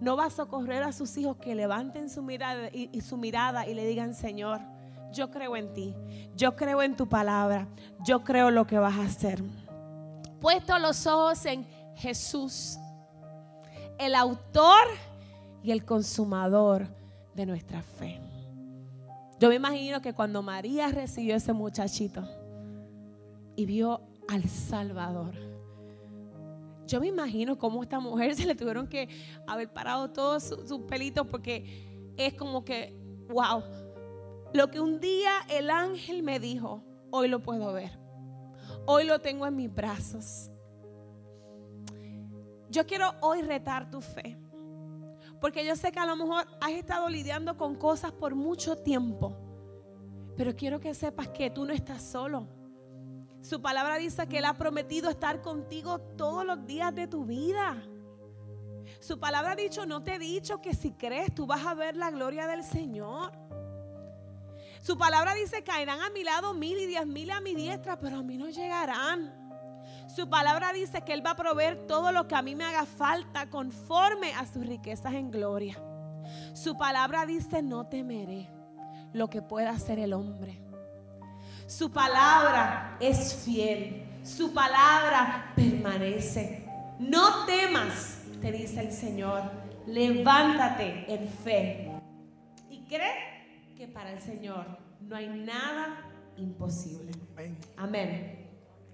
no 0.00 0.16
va 0.16 0.26
a 0.26 0.30
socorrer 0.30 0.82
a 0.82 0.92
sus 0.92 1.16
hijos 1.16 1.36
que 1.36 1.54
levanten 1.54 2.10
su 2.10 2.22
mirada 2.22 2.68
y, 2.72 3.00
su 3.00 3.16
mirada 3.16 3.66
y 3.66 3.74
le 3.74 3.86
digan, 3.86 4.14
Señor, 4.14 4.60
yo 5.12 5.30
creo 5.30 5.56
en 5.56 5.72
ti, 5.72 5.94
yo 6.34 6.56
creo 6.56 6.82
en 6.82 6.96
tu 6.96 7.08
palabra, 7.08 7.68
yo 8.04 8.24
creo 8.24 8.50
lo 8.50 8.66
que 8.66 8.78
vas 8.78 8.96
a 8.96 9.02
hacer. 9.02 9.42
Puesto 10.40 10.78
los 10.78 11.06
ojos 11.06 11.44
en 11.46 11.66
Jesús, 11.96 12.78
el 13.98 14.14
autor 14.14 14.86
y 15.62 15.70
el 15.70 15.84
consumador 15.84 16.86
de 17.34 17.46
nuestra 17.46 17.82
fe. 17.82 18.20
Yo 19.38 19.48
me 19.48 19.54
imagino 19.56 20.00
que 20.00 20.12
cuando 20.12 20.42
María 20.42 20.88
recibió 20.88 21.36
ese 21.36 21.52
muchachito 21.52 22.26
y 23.56 23.66
vio 23.66 24.00
al 24.28 24.44
Salvador, 24.48 25.34
yo 26.86 27.00
me 27.00 27.06
imagino 27.06 27.56
cómo 27.56 27.82
esta 27.82 28.00
mujer 28.00 28.34
se 28.36 28.46
le 28.46 28.54
tuvieron 28.54 28.88
que 28.88 29.08
haber 29.46 29.72
parado 29.72 30.10
todos 30.10 30.42
sus 30.42 30.80
pelitos 30.88 31.26
porque 31.26 32.12
es 32.16 32.34
como 32.34 32.64
que, 32.64 32.94
wow, 33.28 33.62
lo 34.52 34.70
que 34.70 34.80
un 34.80 35.00
día 35.00 35.32
el 35.48 35.70
ángel 35.70 36.22
me 36.22 36.40
dijo, 36.40 36.82
hoy 37.10 37.28
lo 37.28 37.40
puedo 37.40 37.72
ver. 37.72 37.98
Hoy 38.92 39.04
lo 39.04 39.20
tengo 39.20 39.46
en 39.46 39.54
mis 39.54 39.72
brazos. 39.72 40.50
Yo 42.68 42.84
quiero 42.84 43.14
hoy 43.20 43.40
retar 43.40 43.88
tu 43.88 44.00
fe. 44.00 44.36
Porque 45.40 45.64
yo 45.64 45.76
sé 45.76 45.92
que 45.92 46.00
a 46.00 46.06
lo 46.06 46.16
mejor 46.16 46.44
has 46.60 46.72
estado 46.72 47.08
lidiando 47.08 47.56
con 47.56 47.76
cosas 47.76 48.10
por 48.10 48.34
mucho 48.34 48.74
tiempo. 48.74 49.36
Pero 50.36 50.56
quiero 50.56 50.80
que 50.80 50.92
sepas 50.92 51.28
que 51.28 51.50
tú 51.50 51.64
no 51.64 51.72
estás 51.72 52.02
solo. 52.02 52.48
Su 53.42 53.62
palabra 53.62 53.94
dice 53.94 54.26
que 54.26 54.38
Él 54.38 54.44
ha 54.44 54.54
prometido 54.54 55.08
estar 55.08 55.40
contigo 55.40 56.00
todos 56.00 56.44
los 56.44 56.66
días 56.66 56.92
de 56.92 57.06
tu 57.06 57.24
vida. 57.24 57.80
Su 58.98 59.20
palabra 59.20 59.52
ha 59.52 59.56
dicho, 59.56 59.86
no 59.86 60.02
te 60.02 60.16
he 60.16 60.18
dicho 60.18 60.60
que 60.60 60.74
si 60.74 60.94
crees 60.94 61.32
tú 61.32 61.46
vas 61.46 61.64
a 61.64 61.74
ver 61.74 61.96
la 61.96 62.10
gloria 62.10 62.48
del 62.48 62.64
Señor. 62.64 63.49
Su 64.82 64.96
palabra 64.96 65.34
dice, 65.34 65.62
caerán 65.62 66.00
a 66.00 66.10
mi 66.10 66.24
lado 66.24 66.54
mil 66.54 66.78
y 66.78 66.86
diez 66.86 67.06
mil 67.06 67.30
a 67.30 67.40
mi 67.40 67.54
diestra, 67.54 67.98
pero 67.98 68.16
a 68.16 68.22
mí 68.22 68.38
no 68.38 68.48
llegarán. 68.48 69.32
Su 70.14 70.28
palabra 70.28 70.72
dice 70.72 71.02
que 71.02 71.12
Él 71.12 71.24
va 71.24 71.32
a 71.32 71.36
proveer 71.36 71.86
todo 71.86 72.12
lo 72.12 72.26
que 72.26 72.34
a 72.34 72.42
mí 72.42 72.54
me 72.54 72.64
haga 72.64 72.86
falta 72.86 73.48
conforme 73.48 74.32
a 74.34 74.46
sus 74.46 74.66
riquezas 74.66 75.14
en 75.14 75.30
gloria. 75.30 75.78
Su 76.54 76.76
palabra 76.76 77.26
dice, 77.26 77.62
no 77.62 77.86
temeré 77.86 78.50
lo 79.12 79.28
que 79.28 79.42
pueda 79.42 79.70
hacer 79.70 79.98
el 79.98 80.12
hombre. 80.12 80.60
Su 81.66 81.92
palabra 81.92 82.96
es 83.00 83.34
fiel. 83.44 84.06
Su 84.24 84.52
palabra 84.52 85.52
permanece. 85.54 86.66
No 86.98 87.46
temas, 87.46 88.18
te 88.40 88.50
dice 88.50 88.80
el 88.80 88.92
Señor. 88.92 89.42
Levántate 89.86 91.04
en 91.12 91.28
fe. 91.28 91.92
Y 92.68 92.80
cree 92.80 93.39
que 93.80 93.88
para 93.88 94.12
el 94.12 94.20
Señor 94.20 94.66
no 95.00 95.16
hay 95.16 95.26
nada 95.26 96.04
imposible. 96.36 97.12
Amén. 97.78 98.46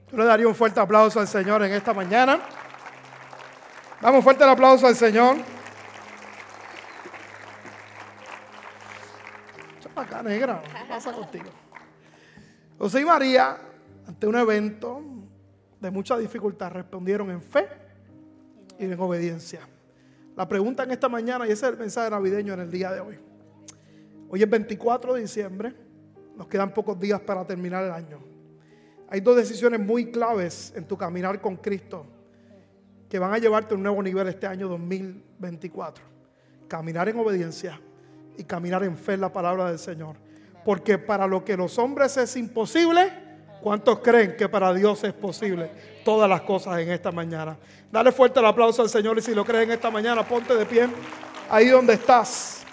Yo 0.08 0.16
le 0.16 0.24
daría 0.24 0.46
un 0.46 0.54
fuerte 0.54 0.78
aplauso 0.78 1.18
al 1.18 1.26
Señor 1.26 1.60
en 1.64 1.72
esta 1.72 1.92
mañana. 1.92 2.38
Damos 4.00 4.22
fuerte 4.22 4.44
el 4.44 4.50
aplauso 4.50 4.86
al 4.86 4.94
Señor. 4.94 5.38
Acá, 9.96 10.22
negra, 10.22 10.62
¿qué 10.62 10.88
pasa 10.88 11.12
contigo? 11.12 11.50
José 12.78 13.00
y 13.00 13.04
María, 13.04 13.58
ante 14.06 14.24
un 14.28 14.36
evento 14.36 15.02
de 15.80 15.90
mucha 15.90 16.16
dificultad, 16.16 16.70
respondieron 16.70 17.28
en 17.32 17.42
fe 17.42 17.66
y 18.78 18.84
en 18.84 19.00
obediencia. 19.00 19.62
La 20.36 20.46
pregunta 20.46 20.84
en 20.84 20.92
esta 20.92 21.08
mañana, 21.08 21.44
y 21.44 21.50
ese 21.50 21.66
es 21.66 21.72
el 21.72 21.78
mensaje 21.78 22.08
navideño 22.08 22.54
en 22.54 22.60
el 22.60 22.70
día 22.70 22.92
de 22.92 23.00
hoy. 23.00 23.25
Hoy 24.28 24.42
es 24.42 24.50
24 24.50 25.14
de 25.14 25.20
diciembre, 25.20 25.74
nos 26.36 26.48
quedan 26.48 26.74
pocos 26.74 26.98
días 26.98 27.20
para 27.20 27.46
terminar 27.46 27.84
el 27.84 27.92
año. 27.92 28.18
Hay 29.08 29.20
dos 29.20 29.36
decisiones 29.36 29.78
muy 29.78 30.10
claves 30.10 30.72
en 30.74 30.84
tu 30.84 30.96
caminar 30.96 31.40
con 31.40 31.56
Cristo 31.56 32.06
que 33.08 33.20
van 33.20 33.32
a 33.32 33.38
llevarte 33.38 33.74
a 33.74 33.76
un 33.76 33.84
nuevo 33.84 34.02
nivel 34.02 34.26
este 34.26 34.48
año 34.48 34.68
2024. 34.68 36.04
Caminar 36.66 37.08
en 37.08 37.18
obediencia 37.20 37.80
y 38.36 38.42
caminar 38.42 38.82
en 38.82 38.96
fe 38.96 39.14
en 39.14 39.20
la 39.20 39.32
palabra 39.32 39.68
del 39.70 39.78
Señor. 39.78 40.16
Porque 40.64 40.98
para 40.98 41.28
lo 41.28 41.44
que 41.44 41.56
los 41.56 41.78
hombres 41.78 42.16
es 42.16 42.36
imposible, 42.36 43.12
¿cuántos 43.62 44.00
creen 44.00 44.36
que 44.36 44.48
para 44.48 44.74
Dios 44.74 45.04
es 45.04 45.12
posible 45.12 45.70
todas 46.04 46.28
las 46.28 46.40
cosas 46.40 46.80
en 46.80 46.90
esta 46.90 47.12
mañana? 47.12 47.56
Dale 47.92 48.10
fuerte 48.10 48.40
el 48.40 48.46
aplauso 48.46 48.82
al 48.82 48.88
Señor 48.88 49.16
y 49.18 49.22
si 49.22 49.32
lo 49.36 49.44
crees 49.44 49.62
en 49.64 49.70
esta 49.70 49.88
mañana, 49.88 50.26
ponte 50.26 50.56
de 50.56 50.66
pie 50.66 50.88
ahí 51.48 51.68
donde 51.68 51.92
estás. 51.92 52.65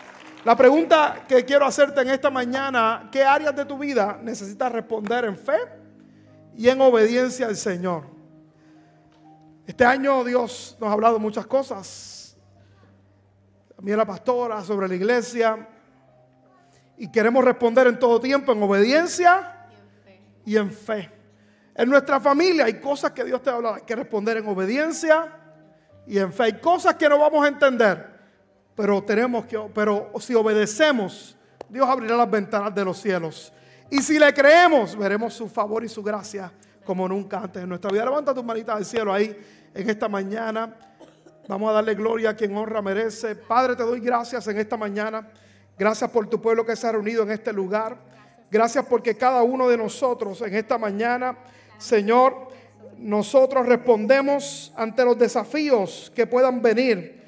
La 0.46 0.58
pregunta 0.58 1.24
que 1.26 1.46
quiero 1.46 1.66
hacerte 1.66 2.02
en 2.02 2.10
esta 2.10 2.30
mañana, 2.30 3.08
¿qué 3.10 3.24
áreas 3.24 3.56
de 3.56 3.64
tu 3.64 3.78
vida 3.78 4.20
necesitas 4.22 4.70
responder 4.74 5.24
en 5.24 5.38
fe 5.38 5.58
y 6.58 6.68
en 6.68 6.82
obediencia 6.82 7.46
al 7.46 7.56
Señor? 7.56 8.04
Este 9.66 9.86
año 9.86 10.22
Dios 10.26 10.76
nos 10.82 10.89
ha 10.89 10.94
hablado 10.94 11.18
muchas 11.18 11.46
cosas. 11.46 12.36
También 13.74 13.98
la 13.98 14.06
pastora 14.06 14.62
sobre 14.66 14.89
la 14.89 14.96
iglesia. 14.96 15.66
Y 16.98 17.10
queremos 17.10 17.46
responder 17.46 17.88
en 17.88 17.98
todo 17.98 18.20
tiempo 18.20 18.52
en 18.52 18.62
obediencia 18.62 19.68
y 20.46 20.58
en 20.58 20.74
fe. 20.74 21.10
En 21.74 21.89
nuestra 21.89 22.20
familia 22.20 22.66
hay 22.66 22.82
cosas 22.82 23.12
que 23.12 23.24
Dios 23.24 23.41
te 23.41 23.50
ha 23.50 23.54
hablado. 23.54 23.76
Hay 23.76 23.84
que 23.84 23.96
responder 23.96 24.36
en 24.36 24.48
obediencia 24.48 25.39
y 26.06 26.20
en 26.20 26.34
fe. 26.34 26.44
Hay 26.44 26.60
cosas 26.60 26.96
que 26.96 27.08
no 27.08 27.18
vamos 27.18 27.46
a 27.46 27.48
entender 27.48 28.12
pero 28.76 29.03
tenemos 29.03 29.45
que, 29.45 29.59
pero 29.74 30.11
si 30.19 30.34
obedecemos, 30.34 31.38
Dios 31.69 31.88
abrirá 31.88 32.15
las 32.15 32.30
ventanas 32.30 32.74
de 32.74 32.86
los 32.86 32.99
cielos. 32.99 33.53
Y 33.89 34.01
si 34.01 34.17
le 34.17 34.34
creemos, 34.34 34.95
veremos 34.95 35.34
su 35.34 35.47
favor 35.47 35.84
y 35.84 35.89
su 35.89 36.01
gracia 36.01 36.51
como 36.86 37.07
nunca 37.07 37.39
antes 37.39 37.63
en 37.63 37.69
nuestra 37.69 37.91
vida. 37.91 38.05
Levanta 38.05 38.34
tus 38.34 38.43
manitas 38.43 38.76
al 38.76 38.86
cielo 38.86 39.13
ahí 39.13 39.36
en 39.74 39.89
esta 39.89 40.07
mañana. 40.09 40.76
Vamos 41.47 41.69
a 41.69 41.74
darle 41.74 41.95
gloria 41.95 42.32
a 42.32 42.36
quien 42.36 42.55
honra 42.55 42.82
merece. 42.82 43.36
Padre, 43.36 43.76
te 43.76 43.84
doy 43.84 43.99
gracias 43.99 44.47
en 44.47 44.57
esta 44.57 44.78
mañana. 44.78 45.28
Gracias 45.78 46.09
por 46.09 46.28
tu 46.28 46.41
pueblo 46.41 46.65
que 46.65 46.76
se 46.76 46.88
ha 46.88 46.91
reunido 46.91 47.24
en 47.24 47.32
este 47.32 47.51
lugar. 47.51 47.97
Gracias 48.49 48.86
porque 48.86 49.17
cada 49.17 49.43
uno 49.43 49.67
de 49.67 49.78
nosotros 49.78 50.41
en 50.41 50.55
esta 50.55 50.78
mañana, 50.78 51.38
Señor, 51.78 52.49
nosotros 52.97 53.65
respondemos 53.65 54.71
ante 54.76 55.03
los 55.03 55.17
desafíos 55.17 56.11
que 56.15 56.28
puedan 56.28 56.61
venir 56.61 57.22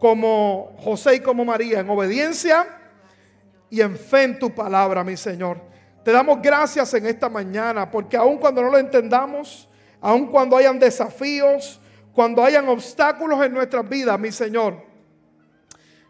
como 0.00 0.74
José 0.78 1.16
y 1.16 1.20
como 1.20 1.44
María, 1.44 1.80
en 1.80 1.90
obediencia 1.90 2.66
y 3.68 3.82
en 3.82 3.96
fe 3.96 4.22
en 4.22 4.38
tu 4.38 4.50
palabra, 4.52 5.04
mi 5.04 5.16
Señor. 5.16 5.60
Te 6.02 6.10
damos 6.10 6.40
gracias 6.40 6.94
en 6.94 7.04
esta 7.04 7.28
mañana 7.28 7.90
porque 7.90 8.16
aun 8.16 8.38
cuando 8.38 8.62
no 8.62 8.70
lo 8.70 8.78
entendamos, 8.78 9.68
aun 10.00 10.28
cuando 10.28 10.56
hayan 10.56 10.78
desafíos, 10.78 11.78
cuando 12.14 12.42
hayan 12.42 12.66
obstáculos 12.70 13.44
en 13.44 13.52
nuestras 13.52 13.86
vidas, 13.86 14.18
mi 14.18 14.32
Señor, 14.32 14.82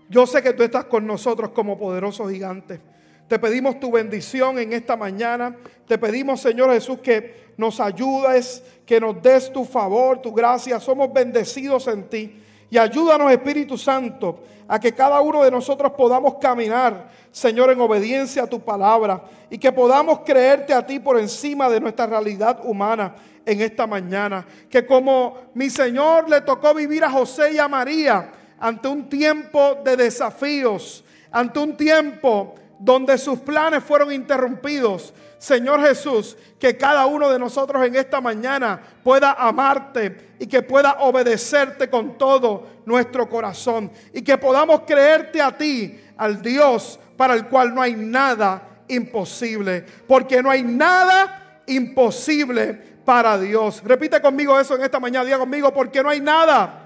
yo 0.09 0.25
sé 0.25 0.41
que 0.41 0.53
tú 0.53 0.63
estás 0.63 0.85
con 0.85 1.05
nosotros 1.05 1.51
como 1.51 1.77
poderoso 1.77 2.29
gigante. 2.29 2.81
Te 3.27 3.41
pedimos 3.41 3.81
tu 3.81 3.91
bendición 3.91 4.61
en 4.61 4.73
esta 4.73 4.97
mañana. 4.97 5.57
Te 5.87 5.99
pedimos, 5.99 6.41
Señor 6.41 6.73
Jesús, 6.73 7.01
que 7.01 7.53
nos 7.57 7.81
ayudes, 7.81 8.63
que 8.87 9.01
nos 9.01 9.21
des 9.21 9.53
tu 9.53 9.65
favor, 9.65 10.23
tu 10.23 10.33
gracia. 10.33 10.79
Somos 10.79 11.13
bendecidos 11.13 11.89
en 11.89 12.09
ti. 12.09 12.41
Y 12.71 12.79
ayúdanos, 12.79 13.33
Espíritu 13.33 13.77
Santo, 13.77 14.45
a 14.69 14.79
que 14.79 14.95
cada 14.95 15.21
uno 15.21 15.43
de 15.43 15.51
nosotros 15.51 15.93
podamos 15.93 16.37
caminar, 16.37 17.09
Señor, 17.33 17.71
en 17.71 17.81
obediencia 17.81 18.45
a 18.45 18.47
tu 18.47 18.61
palabra. 18.61 19.23
Y 19.51 19.59
que 19.59 19.73
podamos 19.73 20.21
creerte 20.21 20.73
a 20.73 20.87
ti 20.87 21.01
por 21.01 21.19
encima 21.19 21.69
de 21.69 21.81
nuestra 21.81 22.07
realidad 22.07 22.61
humana 22.65 23.15
en 23.45 23.61
esta 23.61 23.87
mañana. 23.87 24.47
Que 24.71 24.87
como 24.87 25.37
mi 25.55 25.69
Señor 25.69 26.31
le 26.31 26.41
tocó 26.43 26.73
vivir 26.73 27.03
a 27.03 27.11
José 27.11 27.55
y 27.55 27.59
a 27.59 27.67
María 27.67 28.31
ante 28.61 28.87
un 28.87 29.09
tiempo 29.09 29.79
de 29.83 29.97
desafíos, 29.97 31.05
ante 31.33 31.59
un 31.59 31.77
tiempo 31.77 32.55
donde 32.79 33.19
sus 33.19 33.41
planes 33.41 33.83
fueron 33.83 34.13
interrumpidos. 34.13 35.13
Señor 35.41 35.81
Jesús, 35.81 36.37
que 36.59 36.77
cada 36.77 37.07
uno 37.07 37.31
de 37.31 37.39
nosotros 37.39 37.87
en 37.87 37.97
esta 37.97 38.21
mañana 38.21 38.79
pueda 39.03 39.33
amarte 39.33 40.35
y 40.39 40.47
que 40.47 40.61
pueda 40.61 40.99
obedecerte 41.01 41.89
con 41.89 42.19
todo 42.19 42.67
nuestro 42.85 43.27
corazón 43.27 43.91
y 44.13 44.21
que 44.21 44.37
podamos 44.37 44.83
creerte 44.87 45.41
a 45.41 45.57
ti, 45.57 45.99
al 46.19 46.43
Dios 46.43 47.01
para 47.17 47.33
el 47.33 47.47
cual 47.47 47.75
no 47.75 47.81
hay 47.81 47.95
nada 47.95 48.83
imposible, 48.87 49.87
porque 50.07 50.43
no 50.43 50.51
hay 50.51 50.63
nada 50.63 51.63
imposible 51.67 52.75
para 53.07 53.39
Dios. 53.39 53.83
Repite 53.83 54.21
conmigo 54.21 54.61
eso 54.61 54.75
en 54.75 54.83
esta 54.83 55.01
mañana, 55.01 55.25
diga 55.25 55.39
conmigo, 55.39 55.73
porque 55.73 56.03
no 56.03 56.11
hay 56.11 56.21
nada. 56.21 56.81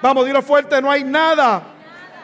Vamos, 0.00 0.24
dilo 0.24 0.40
fuerte, 0.40 0.80
no 0.80 0.88
hay 0.88 1.02
nada 1.02 1.64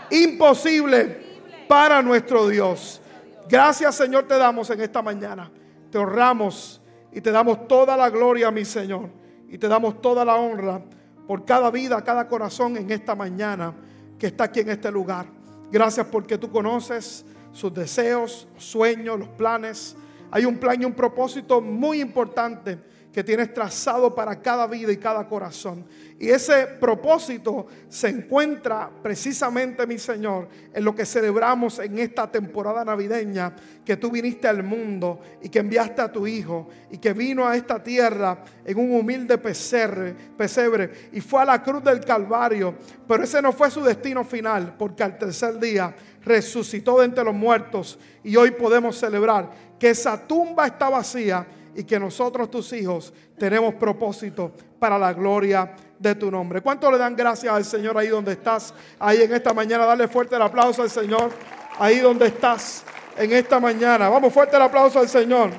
imposible 0.09 1.66
para 1.66 2.00
nuestro 2.00 2.46
Dios. 2.46 3.00
Gracias 3.49 3.94
Señor 3.94 4.28
te 4.28 4.36
damos 4.36 4.68
en 4.70 4.80
esta 4.80 5.03
mañana. 5.03 5.51
Te 5.90 5.99
honramos 5.99 6.80
y 7.12 7.20
te 7.20 7.30
damos 7.30 7.66
toda 7.66 7.96
la 7.96 8.11
gloria, 8.11 8.51
mi 8.51 8.64
Señor. 8.64 9.09
Y 9.49 9.57
te 9.57 9.68
damos 9.68 10.03
toda 10.03 10.24
la 10.24 10.36
honra 10.36 10.82
por 11.26 11.44
cada 11.44 11.70
vida, 11.70 12.03
cada 12.05 12.28
corazón 12.28 12.76
en 12.76 12.90
esta 12.90 13.14
mañana 13.14 13.74
que 14.18 14.26
está 14.28 14.44
aquí 14.44 14.61
en 14.61 14.70
este 14.70 14.90
lugar. 14.90 15.26
Gracias 15.70 16.07
porque 16.07 16.36
tú 16.36 16.51
conoces 16.51 17.24
sus 17.53 17.72
deseos, 17.72 18.46
sueños, 18.57 19.18
los 19.18 19.28
planes. 19.30 19.96
Hay 20.30 20.44
un 20.44 20.59
plan 20.59 20.82
y 20.82 20.84
un 20.84 20.92
propósito 20.92 21.61
muy 21.61 22.01
importante 22.01 22.78
que 23.19 23.25
tienes 23.25 23.53
trazado 23.53 24.14
para 24.14 24.41
cada 24.41 24.69
vida 24.69 24.93
y 24.93 24.97
cada 24.97 25.27
corazón. 25.27 25.85
Y 26.21 26.29
ese 26.31 26.69
propósito 26.79 27.66
se 27.89 28.07
encuentra 28.11 28.89
precisamente, 29.03 29.85
mi 29.89 29.99
Señor, 29.99 30.49
en 30.73 30.85
lo 30.85 30.95
que 30.95 31.05
celebramos 31.05 31.81
en 31.81 31.99
esta 31.99 32.31
temporada 32.31 32.85
navideña, 32.85 33.57
que 33.85 33.97
tú 33.97 34.12
viniste 34.12 34.47
al 34.47 34.62
mundo 34.62 35.19
y 35.43 35.49
que 35.49 35.59
enviaste 35.59 36.01
a 36.01 36.12
tu 36.12 36.29
Hijo 36.29 36.69
y 36.93 36.99
que 36.99 37.12
vino 37.12 37.45
a 37.45 37.57
esta 37.57 37.83
tierra 37.83 38.45
en 38.64 38.79
un 38.79 38.95
humilde 38.95 39.37
pesebre, 39.37 40.14
pesebre 40.37 41.09
y 41.11 41.21
fue 41.21 41.43
a 41.43 41.47
la 41.47 41.61
cruz 41.61 41.83
del 41.83 41.99
Calvario. 41.99 42.77
Pero 43.09 43.25
ese 43.25 43.43
no 43.43 43.51
fue 43.51 43.69
su 43.69 43.83
destino 43.83 44.23
final, 44.23 44.77
porque 44.79 45.03
al 45.03 45.19
tercer 45.19 45.59
día 45.59 45.93
resucitó 46.23 47.01
de 47.01 47.07
entre 47.07 47.25
los 47.25 47.35
muertos 47.35 47.99
y 48.23 48.37
hoy 48.37 48.53
podemos 48.53 48.97
celebrar 48.97 49.51
que 49.77 49.91
esa 49.91 50.25
tumba 50.25 50.69
está 50.69 50.89
vacía 50.89 51.45
y 51.79 51.85
que 51.85 51.97
nosotros, 52.01 52.51
tus 52.51 52.72
hijos, 52.72 53.12
tenemos 53.39 53.72
propósito 53.74 54.51
para 54.81 54.99
la 54.99 55.12
gloria 55.12 55.76
de 55.97 56.16
tu 56.16 56.29
nombre. 56.29 56.61
¿Cuánto 56.61 56.91
le 56.91 56.99
dan 56.99 57.14
gracias 57.14 57.55
al 57.55 57.64
Señor 57.64 57.97
ahí 57.97 58.09
donde 58.09 58.33
estás? 58.33 58.74
Ahí 58.99 59.22
en 59.22 59.33
esta 59.33 59.55
mañana, 59.55 59.87
dale 59.87 60.09
fuerte 60.09 60.35
el 60.35 60.43
aplauso 60.43 60.83
al 60.83 60.91
Señor. 60.91 61.31
Ahí 61.79 62.01
donde 62.01 62.26
estás 62.26 62.83
en 63.16 63.31
esta 63.31 63.61
mañana. 63.61 64.09
Vamos, 64.09 64.35
fuerte 64.35 64.57
el 64.57 64.62
aplauso 64.62 64.99
al 64.99 65.09
Señor. 65.09 65.51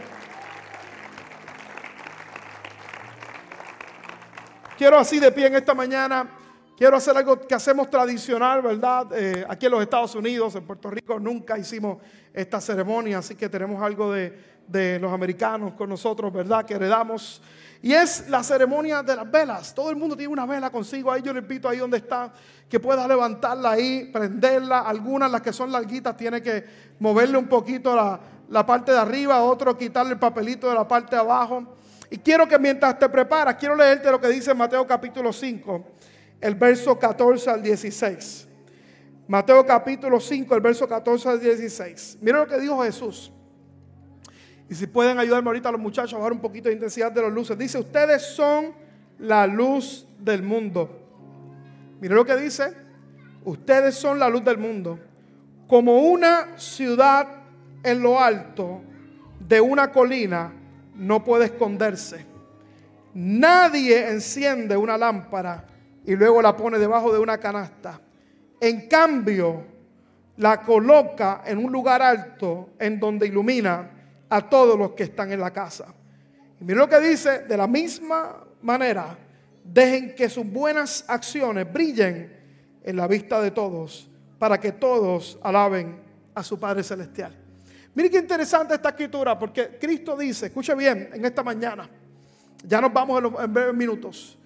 Quiero 4.78 4.97
así 4.97 5.22
de 5.22 5.32
pie 5.32 5.47
en 5.47 5.55
esta 5.55 5.74
mañana. 5.74 6.28
Quiero 6.80 6.95
hacer 6.95 7.17
algo 7.17 7.38
que 7.41 7.53
hacemos 7.53 7.89
tradicional, 7.89 8.61
¿verdad? 8.61 9.07
Eh, 9.11 9.45
aquí 9.49 9.65
en 9.65 9.73
los 9.73 9.82
Estados 9.82 10.15
Unidos, 10.15 10.55
en 10.55 10.63
Puerto 10.65 10.89
Rico, 10.89 11.19
nunca 11.19 11.57
hicimos 11.57 11.97
esta 12.34 12.61
ceremonia, 12.61 13.17
así 13.17 13.36
que 13.36 13.49
tenemos 13.49 13.84
algo 13.84 14.13
de, 14.13 14.61
de 14.65 14.97
los 14.97 15.11
americanos 15.11 15.73
con 15.73 15.89
nosotros, 15.89 16.32
¿verdad? 16.32 16.63
Que 16.63 16.75
heredamos. 16.75 17.41
Y 17.82 17.91
es 17.91 18.30
la 18.30 18.43
ceremonia 18.43 19.03
de 19.03 19.13
las 19.13 19.30
velas. 19.30 19.75
Todo 19.75 19.89
el 19.89 19.97
mundo 19.97 20.15
tiene 20.15 20.32
una 20.32 20.45
vela 20.45 20.69
consigo. 20.69 21.11
Ahí 21.11 21.21
yo 21.21 21.34
le 21.34 21.41
invito 21.41 21.67
ahí 21.67 21.80
donde 21.80 21.97
está, 21.97 22.32
que 22.69 22.80
pueda 22.80 23.05
levantarla 23.05 23.71
ahí, 23.71 24.09
prenderla. 24.13 24.80
Algunas, 24.80 25.30
las 25.30 25.41
que 25.41 25.51
son 25.51 25.73
larguitas, 25.73 26.15
tiene 26.15 26.41
que 26.41 26.63
moverle 26.99 27.38
un 27.38 27.49
poquito 27.49 27.93
la, 27.93 28.17
la 28.47 28.65
parte 28.65 28.93
de 28.93 28.99
arriba, 28.99 29.41
otro 29.41 29.77
quitarle 29.77 30.13
el 30.13 30.19
papelito 30.19 30.69
de 30.69 30.75
la 30.75 30.88
parte 30.88 31.17
de 31.17 31.19
abajo. 31.23 31.75
Y 32.09 32.19
quiero 32.19 32.47
que 32.47 32.57
mientras 32.57 32.97
te 32.97 33.09
preparas, 33.09 33.55
quiero 33.55 33.75
leerte 33.75 34.09
lo 34.09 34.21
que 34.21 34.30
dice 34.30 34.53
Mateo 34.53 34.88
capítulo 34.88 35.34
5, 35.34 35.86
el 36.41 36.55
verso 36.55 36.97
14 36.97 37.49
al 37.49 37.61
16. 37.61 38.47
Mateo 39.27 39.65
capítulo 39.65 40.19
5, 40.19 40.55
el 40.55 40.61
verso 40.61 40.87
14 40.87 41.29
al 41.29 41.39
16. 41.39 42.17
Mira 42.21 42.39
lo 42.39 42.47
que 42.47 42.59
dijo 42.59 42.81
Jesús. 42.83 43.31
Y 44.69 44.75
si 44.75 44.87
pueden 44.87 45.19
ayudarme 45.19 45.49
ahorita 45.49 45.69
a 45.69 45.71
los 45.71 45.81
muchachos 45.81 46.13
a 46.13 46.17
bajar 46.17 46.31
un 46.31 46.41
poquito 46.41 46.69
de 46.69 46.75
intensidad 46.75 47.11
de 47.11 47.21
las 47.21 47.31
luces. 47.31 47.57
Dice, 47.57 47.77
ustedes 47.77 48.21
son 48.21 48.73
la 49.17 49.45
luz 49.47 50.07
del 50.19 50.43
mundo. 50.43 50.89
Mire 51.99 52.15
lo 52.15 52.25
que 52.25 52.35
dice. 52.37 52.73
Ustedes 53.43 53.95
son 53.95 54.19
la 54.19 54.29
luz 54.29 54.43
del 54.43 54.57
mundo. 54.57 54.99
Como 55.67 55.99
una 55.99 56.57
ciudad 56.57 57.27
en 57.83 58.01
lo 58.01 58.19
alto 58.19 58.81
de 59.39 59.59
una 59.61 59.91
colina 59.91 60.53
no 60.95 61.23
puede 61.23 61.45
esconderse. 61.45 62.25
Nadie 63.13 64.09
enciende 64.09 64.77
una 64.77 64.97
lámpara 64.97 65.65
y 66.10 66.16
luego 66.16 66.41
la 66.41 66.57
pone 66.57 66.80
debajo 66.80 67.14
de 67.14 67.20
una 67.20 67.38
canasta. 67.38 68.01
En 68.60 68.89
cambio, 68.89 69.64
la 70.38 70.60
coloca 70.60 71.43
en 71.45 71.64
un 71.64 71.72
lugar 71.72 72.01
alto 72.01 72.72
en 72.80 72.99
donde 72.99 73.28
ilumina 73.28 73.91
a 74.28 74.49
todos 74.49 74.76
los 74.76 74.93
que 74.93 75.03
están 75.03 75.32
en 75.32 75.39
la 75.39 75.53
casa. 75.53 75.93
Y 76.60 76.64
mira 76.64 76.80
lo 76.80 76.89
que 76.89 76.99
dice, 76.99 77.43
de 77.43 77.55
la 77.55 77.68
misma 77.68 78.43
manera, 78.64 79.16
dejen 79.64 80.16
que 80.16 80.30
sus 80.30 80.47
buenas 80.47 81.05
acciones 81.07 81.72
brillen 81.72 82.36
en 82.84 82.97
la 82.97 83.05
vista 83.05 83.39
de 83.39 83.51
todos, 83.51 84.10
para 84.39 84.60
que 84.60 84.72
todos 84.72 85.38
alaben 85.43 86.01
a 86.34 86.41
su 86.41 86.60
Padre 86.60 86.82
Celestial. 86.82 87.38
Mire 87.93 88.10
qué 88.10 88.18
interesante 88.18 88.74
esta 88.74 88.89
escritura, 88.89 89.38
porque 89.38 89.78
Cristo 89.80 90.18
dice, 90.18 90.47
escuche 90.47 90.74
bien, 90.74 91.12
en 91.14 91.24
esta 91.24 91.43
mañana, 91.43 91.88
ya 92.66 92.82
nos 92.82 92.91
vamos 92.91 93.24
en, 93.24 93.43
en 93.43 93.53
breves 93.53 93.76
minutos, 93.76 94.38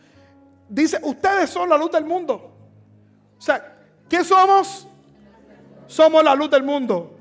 dice, 0.73 0.99
ustedes 1.03 1.49
son 1.49 1.69
la 1.69 1.77
luz 1.77 1.91
del 1.91 2.05
mundo. 2.05 2.33
O 3.37 3.41
sea, 3.41 3.77
¿qué 4.09 4.23
somos? 4.23 4.87
Somos 5.87 6.23
la 6.23 6.33
luz 6.33 6.49
del 6.49 6.63
mundo. 6.63 7.17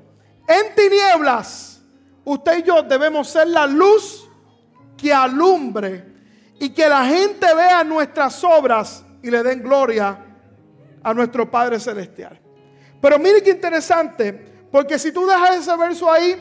En 0.47 0.73
tinieblas 0.75 1.81
usted 2.25 2.59
y 2.59 2.63
yo 2.63 2.81
debemos 2.83 3.27
ser 3.27 3.47
la 3.47 3.67
luz 3.67 4.29
que 4.97 5.13
alumbre 5.13 6.05
y 6.59 6.69
que 6.69 6.87
la 6.87 7.05
gente 7.05 7.53
vea 7.53 7.83
nuestras 7.83 8.43
obras 8.43 9.03
y 9.21 9.29
le 9.29 9.43
den 9.43 9.61
gloria 9.61 10.17
a 11.01 11.13
nuestro 11.13 11.49
Padre 11.49 11.79
Celestial. 11.79 12.39
Pero 13.01 13.19
mire 13.19 13.43
qué 13.43 13.51
interesante, 13.51 14.31
porque 14.71 14.97
si 14.97 15.11
tú 15.11 15.25
dejas 15.25 15.57
ese 15.57 15.75
verso 15.75 16.09
ahí, 16.09 16.35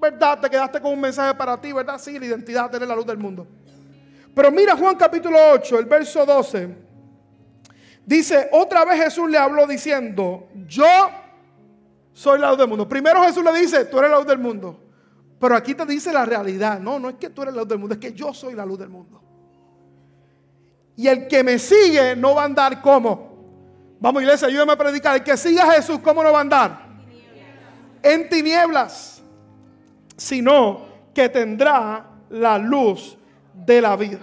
¿verdad? 0.00 0.40
Te 0.40 0.50
quedaste 0.50 0.80
con 0.80 0.92
un 0.92 1.00
mensaje 1.00 1.34
para 1.34 1.60
ti, 1.60 1.72
¿verdad? 1.72 1.98
Sí, 1.98 2.18
la 2.18 2.26
identidad, 2.26 2.70
tener 2.70 2.88
la 2.88 2.96
luz 2.96 3.06
del 3.06 3.18
mundo. 3.18 3.46
Pero 4.40 4.52
mira 4.52 4.74
Juan 4.74 4.96
capítulo 4.96 5.36
8, 5.52 5.80
el 5.80 5.84
verso 5.84 6.24
12. 6.24 6.74
Dice, 8.06 8.48
otra 8.52 8.86
vez 8.86 9.04
Jesús 9.04 9.28
le 9.28 9.36
habló 9.36 9.66
diciendo, 9.66 10.48
yo 10.66 10.86
soy 12.14 12.40
la 12.40 12.48
luz 12.48 12.56
del 12.56 12.68
mundo. 12.68 12.88
Primero 12.88 13.22
Jesús 13.22 13.44
le 13.44 13.52
dice, 13.52 13.84
tú 13.84 13.98
eres 13.98 14.10
la 14.10 14.16
luz 14.16 14.26
del 14.26 14.38
mundo. 14.38 14.82
Pero 15.38 15.54
aquí 15.54 15.74
te 15.74 15.84
dice 15.84 16.10
la 16.10 16.24
realidad. 16.24 16.80
No, 16.80 16.98
no 16.98 17.10
es 17.10 17.16
que 17.16 17.28
tú 17.28 17.42
eres 17.42 17.52
la 17.52 17.60
luz 17.60 17.68
del 17.68 17.80
mundo, 17.80 17.92
es 17.96 18.00
que 18.00 18.14
yo 18.14 18.32
soy 18.32 18.54
la 18.54 18.64
luz 18.64 18.78
del 18.78 18.88
mundo. 18.88 19.20
Y 20.96 21.06
el 21.06 21.28
que 21.28 21.44
me 21.44 21.58
sigue 21.58 22.16
no 22.16 22.34
va 22.34 22.40
a 22.40 22.46
andar 22.46 22.80
como. 22.80 23.98
Vamos, 24.00 24.22
iglesia, 24.22 24.48
ayúdame 24.48 24.72
a 24.72 24.78
predicar. 24.78 25.16
El 25.16 25.22
que 25.22 25.36
siga 25.36 25.64
a 25.64 25.74
Jesús, 25.74 25.98
¿cómo 25.98 26.24
no 26.24 26.32
va 26.32 26.38
a 26.38 26.40
andar? 26.40 26.86
En 28.02 28.26
tinieblas. 28.30 29.22
sino 30.16 30.86
que 31.12 31.28
tendrá 31.28 32.06
la 32.30 32.56
luz 32.56 33.18
de 33.64 33.80
la 33.80 33.96
vida. 33.96 34.20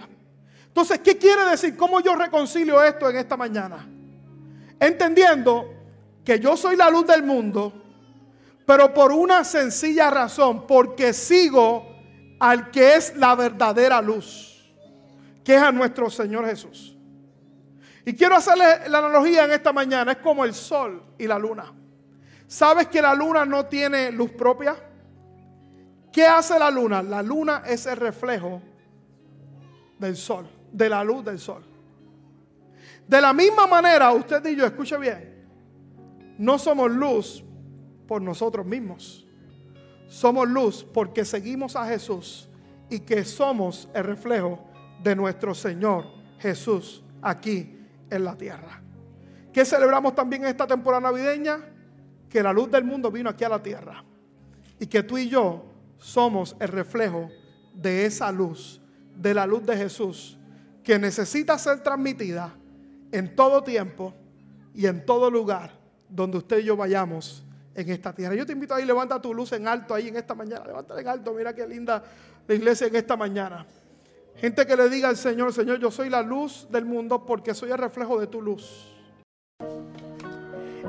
Entonces, 0.68 1.00
¿qué 1.00 1.18
quiere 1.18 1.46
decir? 1.46 1.76
¿Cómo 1.76 2.00
yo 2.02 2.16
reconcilio 2.16 2.84
esto 2.84 3.10
en 3.10 3.18
esta 3.18 3.36
mañana? 3.36 3.88
Entendiendo 4.80 5.74
que 6.24 6.40
yo 6.40 6.56
soy 6.56 6.76
la 6.76 6.90
luz 6.90 7.08
del 7.08 7.24
mundo, 7.24 7.74
pero 8.66 8.94
por 8.94 9.12
una 9.12 9.44
sencilla 9.44 10.10
razón, 10.12 10.68
porque 10.68 11.14
sigo 11.14 11.96
al 12.40 12.70
que 12.70 12.96
es 12.96 13.16
la 13.16 13.34
verdadera 13.34 14.02
luz, 14.02 14.70
que 15.44 15.56
es 15.56 15.62
a 15.62 15.72
nuestro 15.72 16.10
Señor 16.10 16.46
Jesús. 16.46 16.96
Y 18.06 18.14
quiero 18.14 18.36
hacerle 18.36 18.88
la 18.90 19.00
analogía 19.00 19.46
en 19.46 19.52
esta 19.52 19.74
mañana, 19.74 20.12
es 20.12 20.18
como 20.20 20.46
el 20.46 20.54
sol 20.54 21.04
y 21.18 21.26
la 21.28 21.40
luna. 21.40 21.74
¿Sabes 22.48 22.88
que 22.88 23.02
la 23.02 23.16
luna 23.16 23.46
no 23.46 23.66
tiene 23.66 24.12
luz 24.12 24.32
propia? 24.32 24.76
¿Qué 26.12 26.26
hace 26.26 26.58
la 26.58 26.70
luna? 26.70 27.02
La 27.02 27.22
luna 27.22 27.64
es 27.66 27.86
el 27.86 27.98
reflejo 27.98 28.62
del 30.00 30.16
sol, 30.16 30.48
de 30.72 30.90
la 30.90 31.04
luz 31.04 31.24
del 31.24 31.40
sol. 31.40 31.64
De 33.08 33.22
la 33.22 33.34
misma 33.34 33.68
manera, 33.68 34.12
usted 34.12 34.46
y 34.46 34.56
yo, 34.56 34.66
escuche 34.66 34.98
bien, 34.98 35.46
no 36.38 36.60
somos 36.60 36.92
luz 36.92 37.44
por 38.08 38.22
nosotros 38.22 38.66
mismos. 38.66 39.26
Somos 40.08 40.48
luz 40.48 40.86
porque 40.94 41.26
seguimos 41.26 41.76
a 41.76 41.86
Jesús 41.86 42.50
y 42.90 43.00
que 43.00 43.26
somos 43.26 43.90
el 43.94 44.04
reflejo 44.04 44.64
de 45.04 45.16
nuestro 45.16 45.54
Señor 45.54 46.06
Jesús 46.40 47.04
aquí 47.22 47.78
en 48.10 48.24
la 48.24 48.36
tierra. 48.36 48.82
¿Qué 49.52 49.66
celebramos 49.66 50.16
también 50.16 50.44
en 50.44 50.50
esta 50.50 50.68
temporada 50.68 51.12
navideña? 51.12 51.60
Que 52.30 52.44
la 52.44 52.54
luz 52.54 52.70
del 52.72 52.84
mundo 52.84 53.12
vino 53.12 53.30
aquí 53.30 53.44
a 53.44 53.50
la 53.50 53.62
tierra 53.62 54.04
y 54.80 54.88
que 54.88 55.04
tú 55.04 55.18
y 55.18 55.30
yo 55.30 55.66
somos 55.98 56.56
el 56.60 56.68
reflejo 56.68 57.30
de 57.74 58.06
esa 58.06 58.32
luz, 58.32 58.82
de 59.18 59.34
la 59.34 59.46
luz 59.46 59.66
de 59.66 59.76
Jesús, 59.76 60.38
que 60.84 61.00
necesita 61.00 61.58
ser 61.58 61.82
transmitida 61.82 62.56
en 63.12 63.36
todo 63.36 63.64
tiempo 63.64 64.14
y 64.74 64.86
en 64.86 65.06
todo 65.06 65.30
lugar 65.30 65.72
donde 66.10 66.38
usted 66.38 66.60
y 66.60 66.66
yo 66.66 66.78
vayamos 66.78 67.44
en 67.74 67.90
esta 67.90 68.14
tierra. 68.14 68.36
Yo 68.36 68.46
te 68.46 68.54
invito 68.54 68.74
ahí, 68.74 68.86
levanta 68.86 69.22
tu 69.22 69.34
luz 69.34 69.52
en 69.52 69.68
alto 69.68 69.94
ahí 69.94 70.08
en 70.08 70.16
esta 70.16 70.34
mañana. 70.36 70.66
Levanta 70.66 71.00
en 71.00 71.08
alto, 71.08 71.34
mira 71.34 71.54
qué 71.54 71.68
linda 71.68 72.04
la 72.48 72.56
iglesia 72.56 72.88
en 72.88 72.96
esta 72.96 73.16
mañana. 73.16 73.66
Gente 74.36 74.66
que 74.66 74.76
le 74.76 74.90
diga 74.90 75.10
al 75.10 75.18
Señor, 75.18 75.52
Señor, 75.52 75.80
yo 75.80 75.90
soy 75.90 76.10
la 76.10 76.22
luz 76.22 76.68
del 76.70 76.86
mundo 76.86 77.26
porque 77.26 77.54
soy 77.54 77.72
el 77.72 77.78
reflejo 77.78 78.20
de 78.20 78.28
tu 78.28 78.42
luz. 78.42 78.94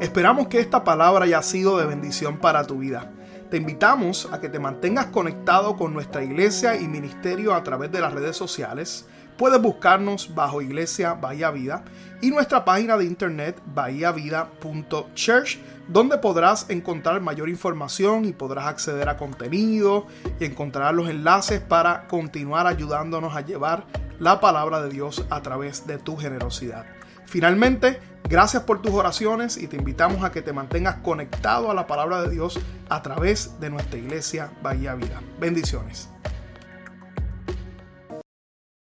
Esperamos 0.01 0.49
que 0.49 0.61
esta 0.61 0.85
palabra 0.85 1.25
haya 1.25 1.43
sido 1.43 1.79
de 1.79 1.87
bendición 1.87 2.39
para 2.39 2.65
tu 2.65 2.79
vida. 2.79 3.11
Te 3.51 3.57
invitamos 3.57 4.29
a 4.31 4.41
que 4.41 4.51
te 4.51 4.59
mantengas 4.59 5.07
conectado 5.07 5.75
con 5.77 5.95
nuestra 5.95 6.23
iglesia 6.23 6.77
y 6.77 6.87
ministerio 6.87 7.55
a 7.55 7.63
través 7.63 7.91
de 7.91 8.01
las 8.01 8.13
redes 8.13 8.37
sociales. 8.37 9.07
Puedes 9.39 9.63
buscarnos 9.63 10.35
bajo 10.35 10.61
Iglesia 10.61 11.15
Bahía 11.15 11.51
Vida 11.51 11.83
y 12.21 12.31
nuestra 12.31 12.67
página 12.67 12.99
de 12.99 13.07
internet 13.07 13.59
bahiavida.church 13.75 15.59
donde 15.89 16.19
podrás 16.19 16.69
encontrar 16.69 17.23
mayor 17.23 17.49
información 17.49 18.27
y 18.27 18.35
podrás 18.35 18.67
acceder 18.67 19.09
a 19.09 19.17
contenido 19.17 20.07
y 20.39 20.45
encontrar 20.45 20.93
los 20.93 21.09
enlaces 21.09 21.61
para 21.61 22.07
continuar 22.07 22.67
ayudándonos 22.67 23.35
a 23.35 23.41
llevar 23.41 23.87
la 24.19 24.41
palabra 24.41 24.83
de 24.83 24.91
Dios 24.91 25.25
a 25.31 25.41
través 25.41 25.87
de 25.87 25.97
tu 25.97 26.19
generosidad. 26.19 26.98
Finalmente, 27.29 28.01
gracias 28.27 28.63
por 28.63 28.81
tus 28.81 28.93
oraciones 28.93 29.59
y 29.59 29.69
te 29.69 29.77
invitamos 29.77 30.25
a 30.25 30.33
que 30.33 30.41
te 30.41 30.55
mantengas 30.55 30.97
conectado 30.97 31.71
a 31.71 31.75
la 31.75 31.87
palabra 31.87 32.23
de 32.23 32.31
Dios 32.31 32.59
a 32.89 33.03
través 33.03 33.61
de 33.61 33.69
nuestra 33.69 33.99
iglesia 33.99 34.51
Bahía 34.63 34.95
Vida. 34.95 35.21
Bendiciones. 35.39 36.09